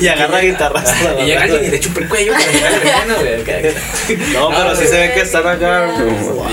Y 0.00 0.08
agarra 0.08 0.38
guitarras. 0.40 0.92
y 1.22 1.26
llega 1.26 1.42
alguien 1.42 1.64
y 1.64 1.68
le 1.68 1.80
chupa 1.80 2.00
el 2.00 2.08
cuello. 2.08 2.32
No, 4.34 4.48
pero 4.48 4.74
sí 4.76 4.86
se 4.86 4.96
ve 4.98 5.12
que 5.14 5.20
están 5.20 5.46
acá. 5.46 5.88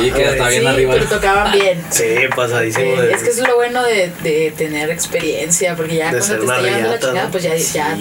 Y 0.03 0.11
que 0.11 0.23
está 0.29 0.49
bien 0.49 0.61
sí, 0.61 0.67
arriba. 0.67 0.93
pero 0.93 1.05
tocaban 1.05 1.51
bien. 1.51 1.81
Sí, 1.89 2.03
pasadísimo. 2.35 3.01
De- 3.01 3.08
es 3.15 3.23
que 3.23 3.29
es 3.29 3.37
lo 3.39 3.55
bueno 3.55 3.83
de, 3.83 4.11
de 4.23 4.53
tener 4.57 4.89
experiencia, 4.89 5.75
porque 5.75 5.95
ya 5.97 6.11
De 6.11 6.19
cuando 6.19 6.35
te 6.37 6.41
está 6.43 6.61
llevando 6.61 6.89
la 6.89 6.99
chingada, 6.99 7.23
¿no? 7.25 7.31
pues 7.31 7.43
ya, 7.43 7.55
ya 7.55 7.97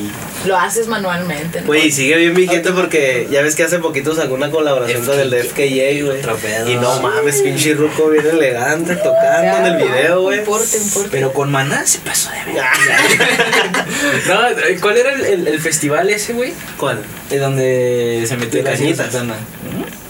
lo 0.47 0.57
haces 0.59 0.87
manualmente. 0.89 1.61
¿no? 1.61 1.67
Güey, 1.67 1.87
y 1.89 1.93
sigue 1.93 2.17
bien 2.17 2.35
vigente 2.35 2.71
porque 2.73 3.27
ya 3.31 3.43
ves 3.43 3.55
que 3.55 3.65
hace 3.65 3.79
poquito 3.79 4.15
sacó 4.15 4.35
una 4.35 4.51
colaboración 4.51 5.05
con 5.05 5.19
el 5.19 5.31
de 5.31 5.43
FKJ, 5.45 6.05
güey. 6.05 6.73
Y 6.73 6.77
no 6.77 7.01
mames, 7.01 7.41
pinche 7.43 7.75
ruco 7.75 8.09
bien 8.11 8.27
elegante 8.27 8.97
tocando 8.97 9.57
en 9.59 9.67
el 9.67 9.77
video, 9.77 10.23
güey. 10.23 10.41
Pero 11.11 11.33
con 11.33 11.51
Maná 11.51 11.87
se 11.87 11.99
pasó 12.01 12.31
de 12.31 12.53
ver. 12.53 12.63
no, 14.29 14.81
¿cuál 14.81 14.97
era 14.97 15.13
el, 15.13 15.25
el- 15.25 15.49
el 15.49 15.61
festival 15.61 16.09
ese, 16.11 16.33
güey? 16.33 16.53
¿Cuál? 16.77 17.01
De 17.31 17.39
donde 17.39 18.25
se 18.27 18.37
metió 18.37 18.63
la. 18.63 18.77
Santana. 18.77 19.35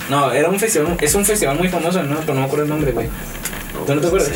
No, 0.09 0.33
era 0.33 0.49
un 0.49 0.59
festival, 0.59 0.97
es 1.01 1.15
un 1.15 1.25
festival 1.25 1.57
muy 1.59 1.69
famoso, 1.69 2.03
¿no? 2.03 2.21
Pero 2.21 2.35
no 2.35 2.41
me 2.41 2.47
acuerdo 2.47 2.65
el 2.65 2.71
nombre, 2.71 2.93
güey. 2.93 3.09
¿Tú 3.87 3.95
no 3.95 4.01
te 4.01 4.07
acuerdas? 4.07 4.31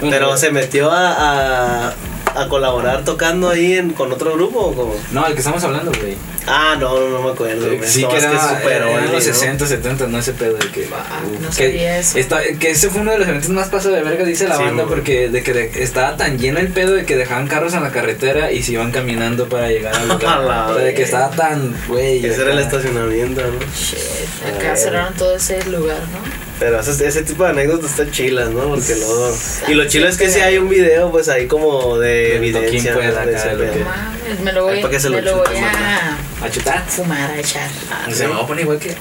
Pero 0.00 0.36
se 0.36 0.50
metió 0.50 0.90
a, 0.90 1.88
a, 1.88 1.94
a 2.34 2.48
colaborar 2.48 3.04
tocando 3.04 3.48
ahí 3.50 3.74
en, 3.74 3.90
con 3.90 4.12
otro 4.12 4.32
grupo 4.34 4.58
o 4.60 4.74
cómo? 4.74 4.94
No, 5.12 5.26
el 5.26 5.32
que 5.34 5.38
estamos 5.38 5.62
hablando, 5.64 5.92
güey. 6.00 6.16
Ah, 6.46 6.76
no, 6.78 7.00
no, 7.00 7.08
no 7.08 7.22
me 7.22 7.30
acuerdo. 7.30 7.66
güey. 7.74 7.88
Sí, 7.88 8.02
No, 8.02 8.10
que 8.10 8.18
es 8.18 8.24
era, 8.24 8.34
es 8.34 8.42
súper 8.42 8.72
era 8.72 8.90
en 8.98 9.04
los 9.04 9.12
¿no? 9.14 9.20
60, 9.32 9.66
70, 9.66 10.06
no 10.08 10.18
ese 10.18 10.32
pedo 10.34 10.54
de 10.58 10.68
que. 10.70 10.86
Ah, 10.92 11.20
no 11.40 11.48
que, 11.48 11.54
sabía 11.54 11.98
eso. 11.98 12.18
está- 12.18 12.42
que 12.60 12.70
ese 12.72 12.90
fue 12.90 13.00
uno 13.00 13.12
de 13.12 13.18
los 13.18 13.28
eventos 13.28 13.48
más 13.48 13.68
pasados 13.68 13.96
de 13.96 14.02
verga, 14.02 14.24
dice 14.26 14.46
la 14.46 14.56
Sí, 14.58 14.62
banda, 14.64 14.82
güey. 14.82 14.94
porque 14.94 15.28
de 15.30 15.42
que 15.42 15.54
de- 15.54 15.82
estaba 15.82 16.16
tan 16.18 16.38
lleno 16.38 16.58
el 16.58 16.68
pedo 16.68 16.92
de 16.92 17.06
que 17.06 17.16
dejaban 17.16 17.46
carros 17.46 17.72
en 17.72 17.82
la 17.82 17.92
carretera 17.92 18.52
y 18.52 18.62
se 18.62 18.72
iban 18.72 18.90
caminando 18.90 19.48
para 19.48 19.68
llegar 19.68 19.94
al 19.94 20.08
lugar. 20.08 20.40
La 20.44 20.66
o 20.68 20.74
sea, 20.74 20.84
de 20.84 20.92
que 20.94 21.02
estaba 21.02 21.30
tan, 21.30 21.74
güey. 21.88 22.26
Ese 22.26 22.42
era 22.42 22.52
el 22.52 22.58
estacionamiento, 22.58 23.40
¿no? 23.40 23.58
Shit, 23.74 24.54
acá 24.58 24.76
cerraron 24.76 25.14
todo 25.14 25.36
ese 25.36 25.64
lugar, 25.70 25.96
¿no? 26.12 26.43
Pero 26.60 26.78
ese, 26.80 27.06
ese 27.06 27.22
tipo 27.22 27.42
de 27.44 27.50
anécdotas 27.50 27.90
están 27.90 28.10
chilas, 28.12 28.50
¿no? 28.50 28.68
Porque 28.70 28.94
luego... 28.96 29.36
Y 29.68 29.74
lo 29.74 29.86
chilo 29.88 30.08
es 30.08 30.16
que 30.16 30.28
si 30.30 30.40
hay 30.40 30.56
un 30.58 30.68
video, 30.68 31.10
pues 31.10 31.28
ahí 31.28 31.46
como 31.48 31.98
de 31.98 32.36
evidencia. 32.36 32.94
pues, 32.94 33.06
de 33.16 33.56
lo 33.66 33.72
que- 33.72 33.84
mames, 33.84 34.40
me 34.40 34.52
lo 34.52 34.64
voy, 34.64 34.80
lo 34.80 34.88
me 35.10 35.22
lo 35.22 35.36
voy 35.38 35.46
a 35.58 36.16
A 36.44 36.50
chutar. 36.50 36.84
fumar, 36.86 37.30
a 37.30 37.38
echar. 37.38 37.68
Ah, 37.90 38.06
Se 38.12 38.26
me 38.28 38.34
va 38.34 38.42
a 38.42 38.46
poner 38.46 38.62
igual 38.64 38.78
que. 38.78 38.90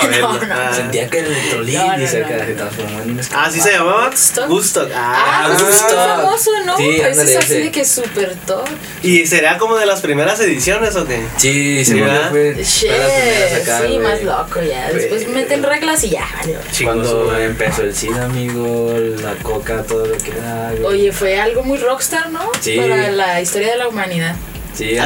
Pa' 0.00 0.06
verlo. 0.06 0.32
No, 0.34 0.46
no. 0.46 0.54
Ah. 0.54 0.72
Sentía 0.74 1.08
que 1.10 1.18
el 1.20 1.26
electrolí 1.26 1.72
No, 1.76 1.86
no, 1.92 1.98
dice 1.98 2.20
no, 2.20 2.28
que 2.28 2.34
no. 2.34 2.44
se 2.46 2.52
transformó 2.54 3.00
en 3.02 3.10
un 3.10 3.20
Ah, 3.34 3.50
¿sí 3.52 3.60
se 3.60 3.72
llamaba? 3.72 4.04
Woodstock. 4.06 4.48
Woodstock. 4.50 4.90
Ah, 4.94 5.24
Ah, 5.48 5.56
pues 5.58 5.76
famoso, 5.80 6.50
¿no? 6.64 6.76
Sí, 6.76 6.90
Ese 6.90 7.04
ándale, 7.06 7.30
es 7.32 7.36
así 7.38 7.52
ese. 7.52 7.60
de 7.60 7.70
que 7.72 7.80
es 7.80 7.90
súper 7.90 8.34
top. 8.46 8.66
¿Y 9.02 9.26
será 9.26 9.58
como 9.58 9.76
de 9.76 9.86
las 9.86 10.00
primeras 10.00 10.38
ediciones 10.40 10.94
o 10.96 11.06
qué? 11.06 11.24
Sí, 11.38 11.84
Sí, 11.84 11.92
se 11.92 11.94
¿verdad? 12.00 12.30
fue. 12.30 12.54
Shit, 12.62 12.88
fue 12.90 12.98
las 12.98 13.10
primeras 13.12 13.52
acá, 13.62 13.78
sí, 13.78 13.84
güey. 13.86 13.98
más 13.98 14.22
loco 14.22 14.62
ya. 14.62 14.90
Después 14.92 15.22
Güey. 15.24 15.34
meten 15.34 15.62
reglas 15.62 16.04
y 16.04 16.10
ya. 16.10 16.26
valió. 16.40 16.58
Cuando 16.84 17.36
empezó 17.38 17.82
el 17.82 17.94
SIDA, 17.94 18.24
amigo, 18.26 18.94
la 19.22 19.34
coca, 19.42 19.82
todo 19.82 20.06
lo 20.06 20.16
que 20.18 20.30
era. 20.30 20.72
Oye, 20.84 21.10
fue 21.12 21.40
algo 21.40 21.62
muy 21.64 21.78
rockstar, 21.78 22.30
¿no? 22.30 22.40
Sí. 22.60 22.76
Para 22.78 23.10
la 23.10 23.40
historia 23.40 23.70
de 23.72 23.76
la 23.78 23.88
humanidad. 23.88 24.36
Sí, 24.74 24.96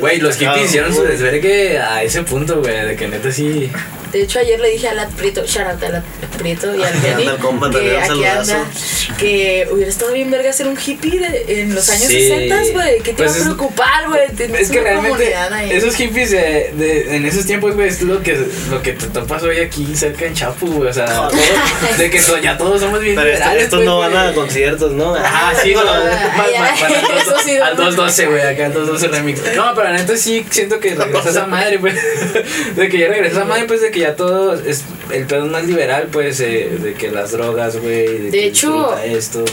güey, 0.00 0.18
los 0.18 0.36
hippies 0.36 0.66
hicieron 0.66 0.94
su 0.94 1.02
desvergue 1.02 1.78
a 1.78 2.02
ese 2.02 2.22
punto, 2.22 2.60
güey, 2.60 2.84
de 2.86 2.96
que 2.96 3.06
neta 3.08 3.30
sí. 3.30 3.70
De 4.12 4.22
hecho, 4.22 4.38
ayer 4.40 4.58
le 4.58 4.70
dije 4.70 4.88
a 4.88 4.94
Lat 4.94 5.10
Prieto, 5.12 5.44
shout 5.46 5.66
out 5.68 5.82
a 5.84 5.88
Lat 5.88 6.04
Prieto 6.38 6.74
y 6.74 6.82
al 6.84 6.92
Benny, 7.00 7.24
que 7.72 7.96
aquí 7.98 8.24
anda, 8.24 8.64
que 9.18 9.68
hubiera 9.70 9.90
estado 9.90 10.12
bien 10.12 10.30
verga 10.30 10.52
ser 10.52 10.66
un 10.68 10.76
hippie 10.78 11.18
de- 11.20 11.60
en 11.62 11.74
los 11.74 11.88
años 11.90 12.06
Sí. 12.08 12.28
60, 12.28 12.62
güey. 12.72 12.98
¿Qué 13.02 13.12
te 13.12 13.22
Pues 13.22 13.36
iba 13.36 13.40
a 13.40 13.44
preocupar, 13.56 14.08
güey? 14.08 14.22
Es 14.58 14.70
que 14.70 14.80
realmente 14.80 15.34
ahí. 15.34 15.70
esos 15.72 15.94
hippies 15.94 16.30
de, 16.32 16.72
de- 16.76 17.16
en 17.16 17.24
esos 17.26 17.46
tiempos, 17.46 17.74
güey, 17.74 17.88
es 17.88 18.02
lo 18.02 18.22
que, 18.22 18.36
lo 18.70 18.82
que 18.82 18.92
te 18.94 19.06
topas 19.06 19.42
hoy 19.42 19.58
aquí 19.58 19.86
cerca 19.94 20.24
en 20.26 20.34
Chapu, 20.34 20.66
güey. 20.72 20.88
O 20.90 20.92
sea, 20.92 21.04
todo- 21.06 21.30
de 21.98 22.10
que 22.10 22.20
ya 22.42 22.56
todos 22.58 22.80
somos 22.80 23.00
bien 23.00 23.14
Pero 23.16 23.28
esto- 23.28 23.38
liberales, 23.44 23.64
estos 23.64 23.84
no 23.84 23.98
van 23.98 24.16
a 24.16 24.22
güey. 24.24 24.34
conciertos, 24.34 24.92
¿no? 24.92 25.14
Ah, 25.16 25.52
sí, 25.62 25.72
no, 25.74 25.80
al 25.82 27.18
eso 27.20 27.30
dos- 27.30 27.42
sí, 27.44 27.56
al 27.56 27.76
no. 27.76 27.84
212, 27.84 28.26
güey, 28.26 28.42
acá 28.42 28.66
al 28.66 28.72
212 28.72 29.08
remix. 29.08 29.40
No, 29.54 29.72
pero 29.74 29.90
la 29.90 29.96
neta 29.98 30.16
sí 30.16 30.44
siento 30.50 30.80
que 30.80 30.94
regresa 30.94 31.30
esa 31.30 31.46
madre, 31.46 31.78
pues. 31.78 31.94
De 32.74 32.88
que 32.88 32.98
ya 32.98 33.08
regresa 33.08 33.36
esa 33.36 33.44
madre, 33.44 33.64
pues, 33.64 33.80
de 33.82 33.90
que 33.90 33.99
ya 34.00 34.16
todo 34.16 34.54
es. 34.54 34.84
El 35.12 35.26
pedo 35.26 35.46
es 35.46 35.50
más 35.50 35.64
liberal, 35.66 36.08
pues, 36.12 36.40
eh, 36.40 36.70
de 36.80 36.94
que 36.94 37.10
las 37.10 37.32
drogas, 37.32 37.76
güey. 37.76 38.18
De 38.18 38.30
que 38.30 38.46
hecho, 38.46 38.96
esto. 38.98 39.44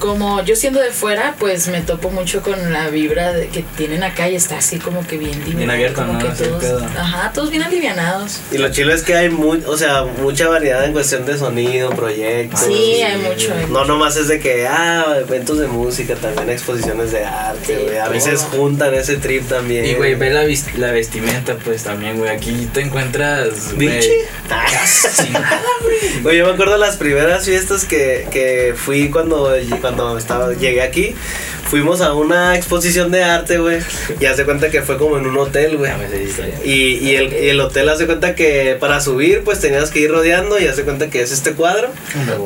como 0.00 0.42
yo 0.44 0.54
siendo 0.56 0.80
de 0.80 0.90
fuera, 0.90 1.34
pues 1.38 1.68
me 1.68 1.80
topo 1.82 2.10
mucho 2.10 2.42
con 2.42 2.72
la 2.72 2.88
vibra 2.90 3.32
de 3.32 3.46
que 3.48 3.62
tienen 3.76 4.02
acá 4.02 4.28
y 4.28 4.34
está 4.36 4.58
así 4.58 4.78
como 4.78 5.06
que 5.06 5.16
bien 5.18 5.40
liberal, 5.44 5.70
abierto, 5.70 6.00
como 6.02 6.12
¿no? 6.14 6.18
que 6.18 6.28
Ese 6.32 6.46
todos, 6.46 6.62
pedo. 6.62 6.84
ajá, 6.84 7.32
todos 7.32 7.50
bien 7.50 7.62
alivianados. 7.62 8.40
Y 8.52 8.58
lo 8.58 8.70
chido 8.70 8.92
es 8.92 9.02
que 9.02 9.14
hay 9.14 9.28
muy, 9.28 9.62
o 9.66 9.76
sea, 9.76 10.04
mucha 10.04 10.48
variedad 10.48 10.84
en 10.84 10.92
cuestión 10.92 11.24
de 11.26 11.36
sonido, 11.38 11.90
proyectos. 11.90 12.60
Sí, 12.60 13.00
hay 13.02 13.18
mucho. 13.18 13.52
hay 13.56 13.66
No 13.70 13.84
nomás 13.84 14.16
es 14.16 14.26
de 14.28 14.40
que, 14.40 14.66
ah, 14.66 15.16
eventos 15.20 15.58
de 15.58 15.66
música, 15.68 16.14
también 16.16 16.50
exposiciones 16.50 17.12
de 17.12 17.24
arte, 17.24 17.66
Sí, 17.66 17.82
güey. 17.84 17.98
A 17.98 18.08
veces 18.08 18.46
juntan 18.50 18.94
ese 18.94 19.16
trip 19.16 19.48
también. 19.48 19.84
Y, 19.84 19.94
güey, 19.94 20.14
ve 20.16 20.30
la, 20.30 20.44
la 20.76 20.92
vestimenta, 20.92 21.54
pues, 21.56 21.84
también, 21.84 22.18
güey. 22.18 22.30
Aquí 22.30 22.68
te 22.72 22.80
encuentras. 22.80 23.74
¿Bichi? 23.78 24.10
Casi 24.48 25.30
nada, 25.30 25.60
güey. 26.22 26.36
Yo 26.38 26.46
me 26.46 26.52
acuerdo 26.52 26.72
de 26.74 26.78
las 26.78 26.96
primeras 26.96 27.44
fiestas 27.44 27.84
que, 27.84 28.26
que 28.30 28.74
fui 28.76 29.10
cuando, 29.10 29.52
cuando 29.80 30.16
estaba, 30.18 30.52
llegué 30.54 30.82
aquí. 30.82 31.14
Fuimos 31.68 32.00
a 32.00 32.14
una 32.14 32.56
exposición 32.56 33.10
de 33.10 33.22
arte, 33.22 33.58
güey. 33.58 33.80
Y 34.18 34.24
hace 34.24 34.46
cuenta 34.46 34.70
que 34.70 34.80
fue 34.80 34.96
como 34.96 35.18
en 35.18 35.26
un 35.26 35.36
hotel, 35.36 35.76
güey. 35.76 35.92
Historia. 36.24 36.54
Y, 36.64 36.94
y, 36.94 37.16
el, 37.16 37.30
y 37.30 37.48
el 37.50 37.60
hotel 37.60 37.90
hace 37.90 38.06
cuenta 38.06 38.34
que 38.34 38.74
para 38.80 39.02
subir, 39.02 39.42
pues 39.44 39.60
tenías 39.60 39.90
que 39.90 39.98
ir 40.00 40.10
rodeando 40.10 40.58
y 40.58 40.66
hace 40.66 40.84
cuenta 40.84 41.10
que 41.10 41.20
es 41.20 41.30
este 41.30 41.52
cuadro. 41.52 41.90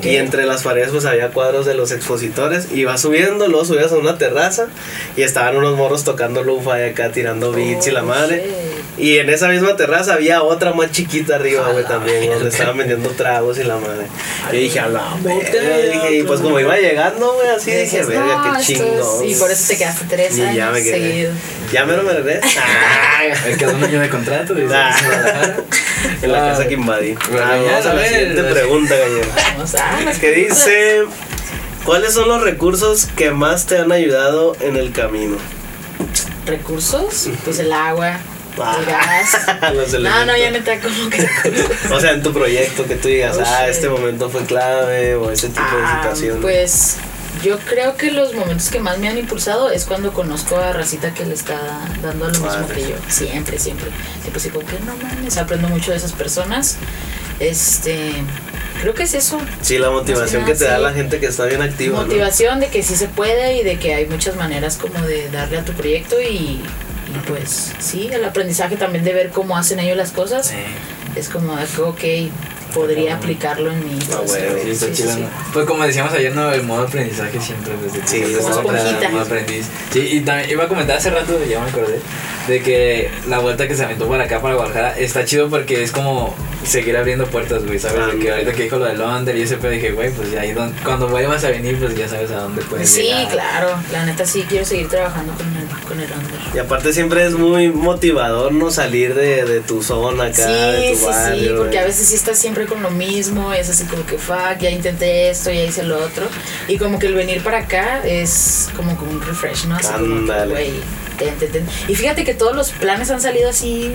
Y 0.03 0.17
entre 0.17 0.45
las 0.45 0.65
paredes 0.65 0.89
pues 0.91 1.05
había 1.05 1.29
cuadros 1.29 1.67
de 1.67 1.75
los 1.75 1.93
expositores 1.93 2.67
y 2.73 2.85
vas 2.85 3.01
subiendo, 3.03 3.47
luego 3.47 3.65
subías 3.65 3.93
a 3.93 3.97
una 3.97 4.19
terraza 4.19 4.67
y 5.17 5.23
estaban 5.23 5.57
unos 5.57 5.77
morros 5.77 6.03
tocando 6.03 6.43
lufa 6.43 6.81
y 6.81 6.91
acá 6.91 7.13
tirando 7.13 7.53
beats 7.53 7.87
y 7.87 7.91
la 7.93 8.03
Oh, 8.03 8.07
madre. 8.07 8.39
shit. 8.45 8.72
Y 8.99 9.17
en 9.17 9.31
esa 9.31 9.49
misma 9.49 9.75
terraza 9.75 10.13
había 10.15 10.43
otra 10.43 10.75
más 10.75 10.93
chiquita 10.93 11.37
arriba, 11.37 11.67
güey, 11.73 11.83
también, 11.85 12.29
donde 12.31 12.51
estaban 12.51 12.77
vendiendo 12.77 13.09
tragos 13.11 13.59
y 13.59 13.65
la 13.65 13.77
madre. 13.77 14.07
Yo 14.53 14.59
dije, 14.59 14.81
a 14.81 14.89
la 14.89 15.15
verga", 15.23 15.79
dije, 15.93 16.19
y 16.19 16.23
pues 16.25 16.41
como 16.41 16.61
iba 16.61 16.77
llegando, 16.77 17.33
güey, 17.33 17.49
así 17.49 17.71
dije, 17.71 18.05
verga, 18.05 18.43
no, 18.45 18.53
qué 18.53 18.61
es- 18.61 18.67
chingón. 18.67 19.27
Y 19.29 19.35
por 19.35 19.51
eso 19.51 19.69
te 19.69 19.79
quedaste 19.79 20.05
tres 20.11 20.37
Y 20.37 20.43
años 20.43 20.57
ya 20.57 20.71
me 20.71 20.83
quedé. 20.83 20.93
seguido. 21.09 21.33
Ya 21.73 21.87
me 21.87 21.97
lo. 21.97 22.03
Me 22.03 23.57
quedó 23.57 23.71
un 23.75 23.83
año 23.85 23.99
de 24.01 24.09
contrato. 24.11 24.55
dice, 24.55 24.75
Ah. 24.75 24.95
en 26.21 26.31
la 26.33 26.45
Ah, 26.47 26.51
casa 26.51 26.69
que 26.69 26.75
invadí. 26.75 27.15
Bueno, 27.31 27.47
Ah, 27.47 27.57
vamos 27.65 27.87
a 27.87 27.95
la 27.95 28.01
ver, 28.03 28.09
siguiente 28.13 28.43
pregunta, 28.45 28.95
Gañero. 28.95 29.29
Vamos 29.55 29.75
a 29.75 30.01
las 30.03 30.19
que 30.19 30.31
dice, 30.33 31.03
¿cuáles 31.87 32.13
son 32.13 32.29
los 32.29 32.43
recursos 32.43 33.07
que 33.17 33.31
más 33.31 33.65
te 33.67 33.79
han 33.79 33.91
ayudado 33.91 34.55
en 34.61 34.77
el 34.77 34.93
camino? 34.93 35.37
¿Recursos? 36.47 37.29
Pues 37.45 37.59
el 37.61 37.73
agua, 37.73 38.19
Ah, 38.61 39.73
los 39.75 39.93
No, 39.95 40.25
no, 40.27 40.37
ya 40.37 40.51
neta, 40.51 40.79
como 40.81 41.09
que. 41.11 41.27
O 41.91 42.01
sea, 42.01 42.13
en 42.13 42.23
tu 42.23 42.33
proyecto 42.33 42.87
que 42.87 42.97
tú 42.97 43.09
digas, 43.09 43.37
Oh, 43.39 43.43
ah, 43.45 43.61
shit. 43.67 43.71
este 43.75 43.89
momento 43.89 44.29
fue 44.29 44.45
clave 44.45 45.15
o 45.17 45.31
ese 45.31 45.49
tipo 45.49 45.61
de 45.61 45.83
Ah, 45.85 46.01
situación. 46.03 46.41
pues 46.41 46.97
yo 47.43 47.59
creo 47.59 47.97
que 47.97 48.11
los 48.11 48.35
momentos 48.35 48.69
que 48.71 48.79
más 48.79 48.99
me 48.99 49.09
han 49.09 49.19
impulsado 49.19 49.71
es 49.71 49.85
cuando 49.85 50.13
conozco 50.13 50.57
a 50.59 50.73
Racita 50.73 51.13
que 51.15 51.25
le 51.25 51.35
está 51.35 51.59
dando 52.03 52.27
lo 52.29 52.31
mismo 52.39 52.69
que 52.69 52.83
yo. 52.83 52.97
Siempre, 53.09 53.59
siempre. 53.59 53.89
Siempre 54.21 54.37
así 54.39 54.51
como 54.51 54.67
que 54.67 54.79
no 54.81 54.95
mames, 54.97 55.37
aprendo 55.39 55.69
mucho 55.69 55.91
de 55.93 55.97
esas 55.97 56.13
personas. 56.13 56.77
Este, 57.41 58.13
creo 58.81 58.95
que 58.95 59.03
es 59.05 59.15
eso. 59.15 59.41
Sí, 59.63 59.79
la 59.79 59.91
motivación 59.91 60.45
que 60.45 60.55
te 60.55 60.65
da 60.65 60.77
sí. 60.77 60.83
la 60.83 60.93
gente 60.93 61.19
que 61.19 61.27
está 61.27 61.47
bien 61.47 61.63
activa. 61.63 61.99
¿no? 61.99 62.05
Motivación 62.07 62.61
de 62.61 62.69
que 62.69 62.83
sí 62.83 62.95
se 62.95 63.09
puede 63.09 63.57
y 63.57 63.65
de 63.65 63.79
que 63.79 63.95
hay 63.95 64.07
muchas 64.07 64.37
maneras 64.37 64.77
como 64.81 65.01
de 65.05 65.29
darle 65.31 65.59
a 65.59 65.65
tu 65.65 65.73
proyecto 65.73 66.21
y 66.21 66.61
pues 67.27 67.73
sí, 67.79 68.09
el 68.13 68.25
aprendizaje 68.25 68.77
también 68.77 69.05
de 69.05 69.13
ver 69.13 69.31
cómo 69.31 69.57
hacen 69.57 69.79
ellos 69.81 69.97
las 69.97 70.13
cosas 70.13 70.47
Sí. 70.49 70.57
es 71.17 71.29
como, 71.29 71.53
ok, 71.55 72.01
podría 72.75 73.17
aplicarlo 73.17 73.71
en 73.73 73.85
mi... 73.85 73.99
Ah, 74.13 74.21
bueno, 74.27 74.53
Sí, 74.65 74.71
está 74.71 74.93
chido, 74.93 75.17
¿no? 75.19 75.27
Pues 75.53 75.67
como 75.67 75.85
decíamos 75.85 76.13
ayer, 76.15 76.35
¿no? 76.35 76.53
El 76.53 76.63
modo 76.65 76.83
aprendizaje 76.87 77.41
siempre 77.41 77.73
desde 77.83 78.01
que 78.01 78.07
Sí, 78.07 78.23
a 78.39 79.09
modo 79.11 79.21
aprendiz. 79.23 79.67
Sí, 79.93 80.01
y 80.13 80.21
también 80.21 80.51
iba 80.51 80.65
a 80.65 80.69
comentar 80.69 80.97
hace 80.97 81.11
rato, 81.11 81.39
ya 81.49 81.61
me 81.61 81.71
acordé, 81.71 82.01
de 82.49 82.63
que 82.63 83.11
la 83.29 83.39
vuelta 83.39 83.69
que 83.69 83.75
se 83.75 83.85
aventó 83.85 84.09
para 84.09 84.25
acá, 84.25 84.41
para 84.41 84.55
Guadalajara, 84.55 84.99
está 84.99 85.25
chido 85.25 85.49
porque 85.49 85.83
es 85.83 85.93
como 85.93 86.35
seguir 86.65 86.97
abriendo 86.97 87.27
puertas, 87.27 87.65
güey, 87.67 87.79
¿sabes? 87.79 88.07
De 88.15 88.19
que 88.21 88.31
ahorita 88.31 88.53
que 88.53 88.63
dijo 88.65 88.77
lo 88.79 88.85
de 88.85 88.95
Londres 88.95 89.37
y 89.37 89.43
ese 89.43 89.57
pedo, 89.57 89.73
dije, 89.73 89.91
güey, 89.93 90.11
pues 90.13 90.31
ya 90.31 90.43
ahí 90.43 90.53
don- 90.53 90.73
cuando 90.85 91.09
vuelvas 91.09 91.43
a 91.45 91.51
venir, 91.51 91.77
pues 91.79 91.97
ya 91.97 92.09
sabes 92.09 92.31
a 92.31 92.37
dónde 92.43 92.63
puedes 92.63 92.89
Sí, 92.89 93.03
llegar. 93.03 93.29
claro, 93.33 93.71
la 93.93 94.07
neta 94.07 94.25
sí 94.25 94.45
quiero 94.49 94.65
seguir 94.65 94.89
trabajando 94.89 95.33
con 95.35 95.47
el, 95.57 95.67
con 95.89 95.99
el 96.01 96.07
under. 96.13 96.41
Y 96.55 96.59
aparte 96.59 96.93
siempre 96.93 97.27
es 97.27 97.33
muy 97.33 97.71
motivador, 97.71 98.53
¿no? 98.53 98.71
Salir 98.71 99.15
de, 99.15 99.45
de 99.45 99.61
tu 99.61 99.83
zona 99.83 100.25
acá, 100.27 100.47
de 100.47 100.81
Sí, 100.89 100.93
tu 100.93 100.99
sí, 101.01 101.05
barrio. 101.07 101.43
sí, 101.51 101.55
porque 101.59 101.79
a 101.79 101.83
eh. 101.83 101.87
veces 101.87 102.07
sí 102.09 102.15
estás 102.15 102.39
siempre 102.39 102.62
con 102.67 102.83
lo 102.83 102.91
mismo, 102.91 103.53
es 103.53 103.69
así 103.69 103.85
como 103.85 104.05
que 104.07 104.19
fuck, 104.19 104.59
ya 104.61 104.71
intenté 104.71 105.31
esto, 105.31 105.51
ya 105.51 105.63
hice 105.63 105.83
lo 105.83 105.99
otro. 106.05 106.27
Y 106.69 106.79
como 106.79 106.99
que 106.99 107.07
el 107.07 107.15
venir 107.15 107.43
para 107.43 107.59
acá 107.59 108.01
es 108.05 108.69
como, 108.77 108.97
como 108.97 109.11
un 109.13 109.21
refresh, 109.23 109.65
¿no? 109.67 109.77
Así 109.77 109.89
como 109.93 110.27
que, 110.27 110.47
güey, 110.47 110.73
ten, 111.19 111.35
ten, 111.39 111.53
ten. 111.53 111.67
Y 111.89 111.95
fíjate 111.95 112.25
que 112.25 112.35
todos 112.35 112.55
los 112.57 112.71
planes 112.71 113.11
han 113.11 113.21
salido 113.21 113.51
así. 113.51 113.93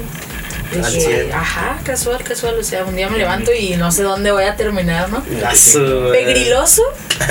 cien. 0.89 1.31
ajá, 1.33 1.79
casual, 1.83 2.23
casual. 2.23 2.59
O 2.59 2.63
sea, 2.63 2.83
un 2.85 2.95
día 2.95 3.09
me 3.09 3.17
levanto 3.17 3.53
y 3.53 3.75
no 3.77 3.91
sé 3.91 4.03
dónde 4.03 4.31
voy 4.31 4.43
a 4.43 4.55
terminar, 4.55 5.09
¿no? 5.09 5.23
Su- 5.55 6.09
Pegriloso, 6.11 6.83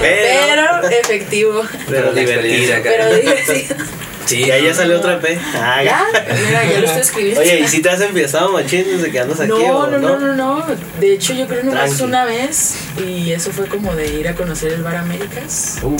pero 0.00 0.88
efectivo. 0.88 1.62
Pero 1.88 2.08
experiencia 2.16 2.76
divertida. 2.76 2.76
acá. 2.76 2.90
Pero 2.90 3.14
divertido. 3.16 3.76
Sí, 4.28 4.50
ahí 4.50 4.64
ya 4.64 4.74
salió 4.74 4.98
otra 4.98 5.14
EP. 5.14 5.38
Ah, 5.54 5.82
Ya, 5.82 6.04
mira, 6.46 6.64
ya 6.70 6.80
lo 6.80 6.86
estoy 6.86 7.00
escribiendo. 7.00 7.40
Oye, 7.40 7.60
¿y 7.60 7.68
si 7.68 7.80
te 7.80 7.88
has 7.90 8.00
empezado 8.00 8.52
machín 8.52 8.84
desde 8.84 9.10
que 9.10 9.20
andas 9.20 9.40
aquí 9.40 9.48
No, 9.48 9.86
no, 9.86 9.98
no, 9.98 10.18
no, 10.18 10.34
no. 10.34 10.66
De 11.00 11.14
hecho, 11.14 11.32
yo 11.32 11.46
creo 11.46 11.62
nomás 11.64 11.86
Tranqui. 11.86 12.04
una 12.04 12.24
vez. 12.26 12.74
Y 13.06 13.32
eso 13.32 13.50
fue 13.52 13.66
como 13.66 13.94
de 13.94 14.06
ir 14.08 14.28
a 14.28 14.34
conocer 14.34 14.72
el 14.72 14.82
Bar 14.82 14.96
Américas. 14.96 15.78
Uh, 15.82 15.96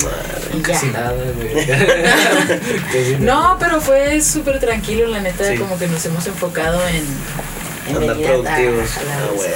Y 0.55 0.61
casi 0.61 0.87
ya. 0.87 0.91
nada, 0.93 1.13
güey. 1.35 1.67
No, 3.19 3.57
pero 3.59 3.81
fue 3.81 4.21
súper 4.21 4.59
tranquilo, 4.59 5.07
la 5.07 5.19
neta. 5.21 5.45
Sí. 5.51 5.57
Como 5.57 5.77
que 5.79 5.87
nos 5.87 6.05
hemos 6.05 6.25
enfocado 6.27 6.79
en. 6.87 7.03
en 7.89 7.95
Andar 7.97 8.15
productivos. 8.17 8.89
a 8.97 9.03
la 9.03 9.15
Ah, 9.15 9.29
huevo. 9.35 9.55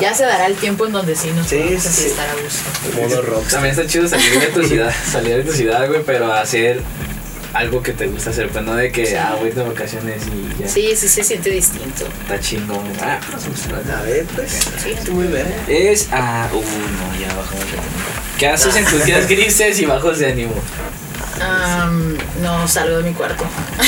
Ya 0.00 0.14
se 0.14 0.24
dará 0.24 0.46
el 0.46 0.54
tiempo 0.56 0.84
en 0.86 0.92
donde 0.92 1.16
sí 1.16 1.30
nos 1.34 1.46
Sí, 1.46 1.56
podemos 1.56 1.82
sí, 1.82 1.88
así 1.88 2.02
sí. 2.02 2.08
estar 2.08 2.28
a 2.28 2.34
gusto. 2.34 3.00
Modo 3.00 3.22
rock. 3.22 3.48
También 3.48 3.74
está 3.74 3.86
chido 3.86 4.06
salir 4.08 4.38
de 4.40 4.46
tu 4.48 4.62
ciudad, 4.64 4.92
salir 5.10 5.36
de 5.38 5.42
tu 5.44 5.52
ciudad, 5.52 5.88
güey, 5.88 6.02
pero 6.04 6.32
hacer 6.32 6.80
algo 7.58 7.82
que 7.82 7.92
te 7.92 8.06
gusta 8.06 8.30
hacer, 8.30 8.48
pues 8.50 8.64
no 8.64 8.74
de 8.74 8.90
que, 8.92 9.06
Sí. 9.06 9.14
ah, 9.14 9.36
voy 9.40 9.50
de 9.50 9.62
vacaciones 9.62 10.22
y 10.26 10.62
ya. 10.62 10.68
Sí, 10.68 10.94
sí 10.96 11.08
se 11.08 11.24
siente 11.24 11.50
distinto. 11.50 12.04
Está 12.22 12.38
chingón. 12.40 12.84
Ah, 13.02 13.18
A 13.98 14.02
ver, 14.02 14.24
pues. 14.34 14.52
Sí. 14.82 14.94
Muy 15.10 15.26
bien. 15.28 15.46
es 15.68 16.08
a. 16.12 16.48
Uh, 16.52 16.56
no, 16.56 17.20
ya 17.20 17.28
bajamos 17.34 17.64
de 17.72 17.78
ánimo. 17.78 17.94
¿Qué 18.38 18.48
haces 18.48 18.76
en 18.76 18.84
tus 18.84 19.04
días 19.04 19.26
grises 19.28 19.78
y 19.80 19.86
bajos 19.86 20.18
de 20.18 20.26
ánimo? 20.32 20.54
Am, 21.40 22.16
no 22.42 22.66
salgo 22.66 22.98
de 22.98 23.02
mi 23.04 23.12
cuarto. 23.14 23.44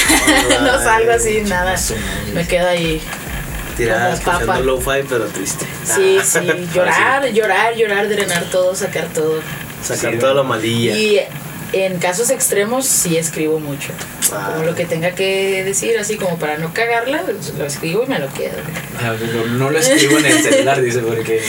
no 0.62 0.78
salgo 0.82 1.12
así, 1.12 1.40
nada. 1.42 1.74
Me 2.34 2.46
quedo 2.46 2.68
ahí. 2.68 3.00
Tirada 3.76 4.12
escuchando 4.14 4.60
lo-fi, 4.60 5.04
pero 5.08 5.26
triste. 5.26 5.64
Sí, 5.84 6.18
Ah, 6.20 6.24
sí. 6.24 6.40
Llorar, 6.74 7.26
llorar, 7.32 7.74
llorar, 7.76 8.08
drenar 8.08 8.44
todo, 8.50 8.74
sacar 8.74 9.06
todo. 9.14 9.40
Sacar 9.82 10.12
Sí, 10.14 10.18
toda 10.18 10.34
la 10.34 10.42
malilla. 10.42 10.96
Y 10.96 11.20
en 11.72 11.98
casos 11.98 12.30
extremos 12.30 12.86
sí 12.86 13.16
escribo 13.16 13.60
mucho. 13.60 13.92
Ah. 14.32 14.50
Como 14.52 14.64
lo 14.66 14.74
que 14.74 14.84
tenga 14.86 15.12
que 15.12 15.62
decir, 15.64 15.96
así 15.98 16.16
como 16.16 16.38
para 16.38 16.58
no 16.58 16.72
cagarla, 16.74 17.22
pues, 17.24 17.54
lo 17.56 17.64
escribo 17.64 18.04
y 18.04 18.06
me 18.06 18.18
lo 18.18 18.32
quedo. 18.32 18.56
Ah, 19.00 19.14
No, 19.34 19.46
no 19.46 19.70
lo 19.70 19.78
escribo 19.78 20.18
en 20.18 20.26
el 20.26 20.42
celular, 20.42 20.80
dice, 20.82 21.00
porque 21.00 21.40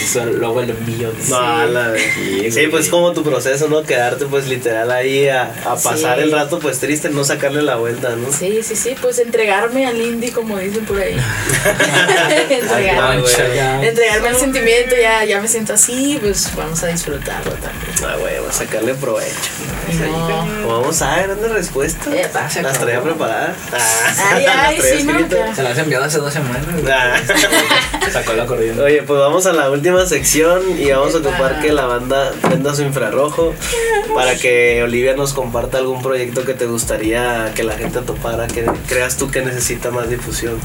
lo 0.67 0.73
envío. 0.73 1.11
dice. 1.11 1.31
No, 1.31 1.65
la 1.65 1.89
de- 1.91 1.99
Sí, 1.99 2.39
Sí, 2.43 2.49
güey. 2.51 2.67
pues 2.71 2.89
como 2.89 3.11
tu 3.13 3.23
proceso, 3.23 3.67
¿no? 3.67 3.83
Quedarte 3.83 4.25
pues 4.25 4.47
literal 4.47 4.91
ahí 4.91 5.27
a, 5.29 5.43
a 5.65 5.75
pasar 5.75 6.17
Sí. 6.17 6.23
el 6.23 6.31
rato 6.31 6.59
pues 6.59 6.79
triste, 6.79 7.09
no 7.09 7.23
sacarle 7.23 7.61
la 7.61 7.75
vuelta, 7.75 8.15
¿no? 8.15 8.31
Sí, 8.31 8.59
sí, 8.63 8.75
sí, 8.75 8.95
pues 9.01 9.19
entregarme 9.19 9.85
al 9.87 9.99
indie, 10.01 10.31
como 10.31 10.57
dicen 10.57 10.85
por 10.85 10.99
ahí. 11.01 11.15
entregarme, 12.49 13.21
güey. 13.21 13.33
ya. 13.55 13.83
entregarme 13.83 14.27
al 14.29 14.35
sentimiento, 14.35 14.95
ya, 14.99 15.25
ya 15.25 15.41
me 15.41 15.47
siento 15.47 15.73
así, 15.73 16.17
pues 16.21 16.49
vamos 16.55 16.81
a 16.83 16.87
disfrutarlo 16.87 17.51
también. 17.53 17.91
Ah, 18.05 18.15
huevo, 18.23 18.51
sacarle 18.51 18.93
provecho. 18.95 19.29
Y 19.91 19.95
no- 19.95 20.67
O 20.69 20.81
Vamos 20.81 21.01
a 21.01 21.15
ver, 21.15 21.29
¿dónde 21.29 21.49
respuesta? 21.49 22.15
Epa, 22.15 22.47
Las 22.69 22.79
traía 22.79 23.01
preparadas. 23.01 23.55
Ah, 23.73 24.33
Ay, 24.35 24.43
las 24.45 24.55
ay, 24.57 24.77
traía 24.77 24.97
sí, 24.97 25.03
no. 25.03 25.55
Se 25.55 25.63
la 25.63 25.69
has 25.71 25.77
enviado 25.79 26.05
hace 26.05 26.19
dos 26.19 26.31
semanas. 26.31 26.61
güey. 26.71 26.93
Ah. 26.93 27.15
Sacó 28.11 28.33
la 28.33 28.45
corriente. 28.45 28.79
Oye, 28.81 29.01
pues 29.03 29.19
vamos 29.19 29.45
a 29.47 29.53
la 29.53 29.71
última 29.71 30.05
sección 30.05 30.61
y 30.79 30.91
vamos 30.91 31.15
a 31.15 31.17
ocupar 31.17 31.61
que 31.61 31.71
la 31.73 31.85
banda 31.85 32.31
prenda 32.41 32.75
su 32.75 32.83
infrarrojo 32.83 33.55
para 34.13 34.35
que 34.35 34.83
Olivia 34.83 35.15
nos 35.15 35.33
comparta 35.33 35.79
algún 35.79 36.01
proyecto 36.03 36.45
que 36.45 36.53
te 36.53 36.65
gustaría 36.67 37.51
que 37.55 37.63
la 37.63 37.73
gente 37.75 38.01
topara, 38.01 38.45
que 38.47 38.65
creas 38.87 39.17
tú 39.17 39.31
que 39.31 39.41
necesita 39.41 39.89
más 39.89 40.07
difusión. 40.09 40.59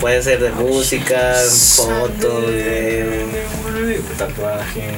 Puede 0.00 0.22
ser 0.22 0.38
de 0.40 0.50
música, 0.50 1.34
foto, 1.76 2.40
video, 2.42 3.24
Tatuaje, 4.18 4.90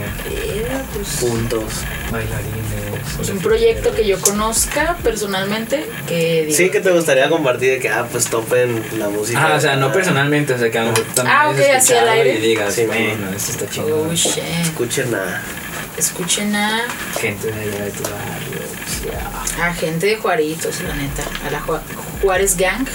pues, 0.92 1.08
puntos. 1.20 1.62
bailarines. 2.10 2.75
Pues 3.16 3.30
un 3.30 3.38
proyecto 3.38 3.94
que 3.94 4.06
yo 4.06 4.20
conozca 4.20 4.96
personalmente, 5.02 5.86
que 6.06 6.44
digo, 6.46 6.56
Sí, 6.56 6.70
que 6.70 6.80
te 6.80 6.90
gustaría 6.92 7.28
compartir 7.28 7.70
de 7.72 7.78
que, 7.78 7.88
ah, 7.88 8.06
pues 8.10 8.26
topen 8.26 8.84
la 8.98 9.08
música. 9.08 9.40
Ah, 9.52 9.56
o 9.56 9.60
sea, 9.60 9.76
no 9.76 9.90
personalmente, 9.92 10.52
o 10.54 10.58
sea, 10.58 10.70
que 10.70 10.78
a 10.78 10.84
lo 10.84 10.90
mejor 10.90 11.04
también 11.14 11.36
Ah, 11.36 11.48
ok, 11.48 11.54
así 11.58 11.64
al 11.70 11.76
escuchado 11.76 12.10
aire. 12.10 12.34
Y 12.34 12.40
digas, 12.40 12.74
Sí, 12.74 12.84
bueno, 12.84 13.30
esto 13.34 13.52
está 13.52 13.68
chingón. 13.70 14.08
Oh, 14.10 14.14
shit. 14.14 14.42
Escuchen 14.62 15.10
nada. 15.10 15.42
Escuchen 15.96 16.54
a, 16.54 16.82
Gente 17.18 17.46
de 17.50 17.60
allá 17.60 17.84
de 17.86 17.90
tu 17.90 18.02
barrio. 18.02 19.62
a 19.62 19.72
gente 19.74 20.06
de 20.06 20.16
Juaritos, 20.16 20.82
la 20.82 20.94
neta. 20.94 21.22
A 21.46 21.50
la 21.50 21.60
Ju- 21.62 21.80
Juárez 22.20 22.56
Gang. 22.58 22.86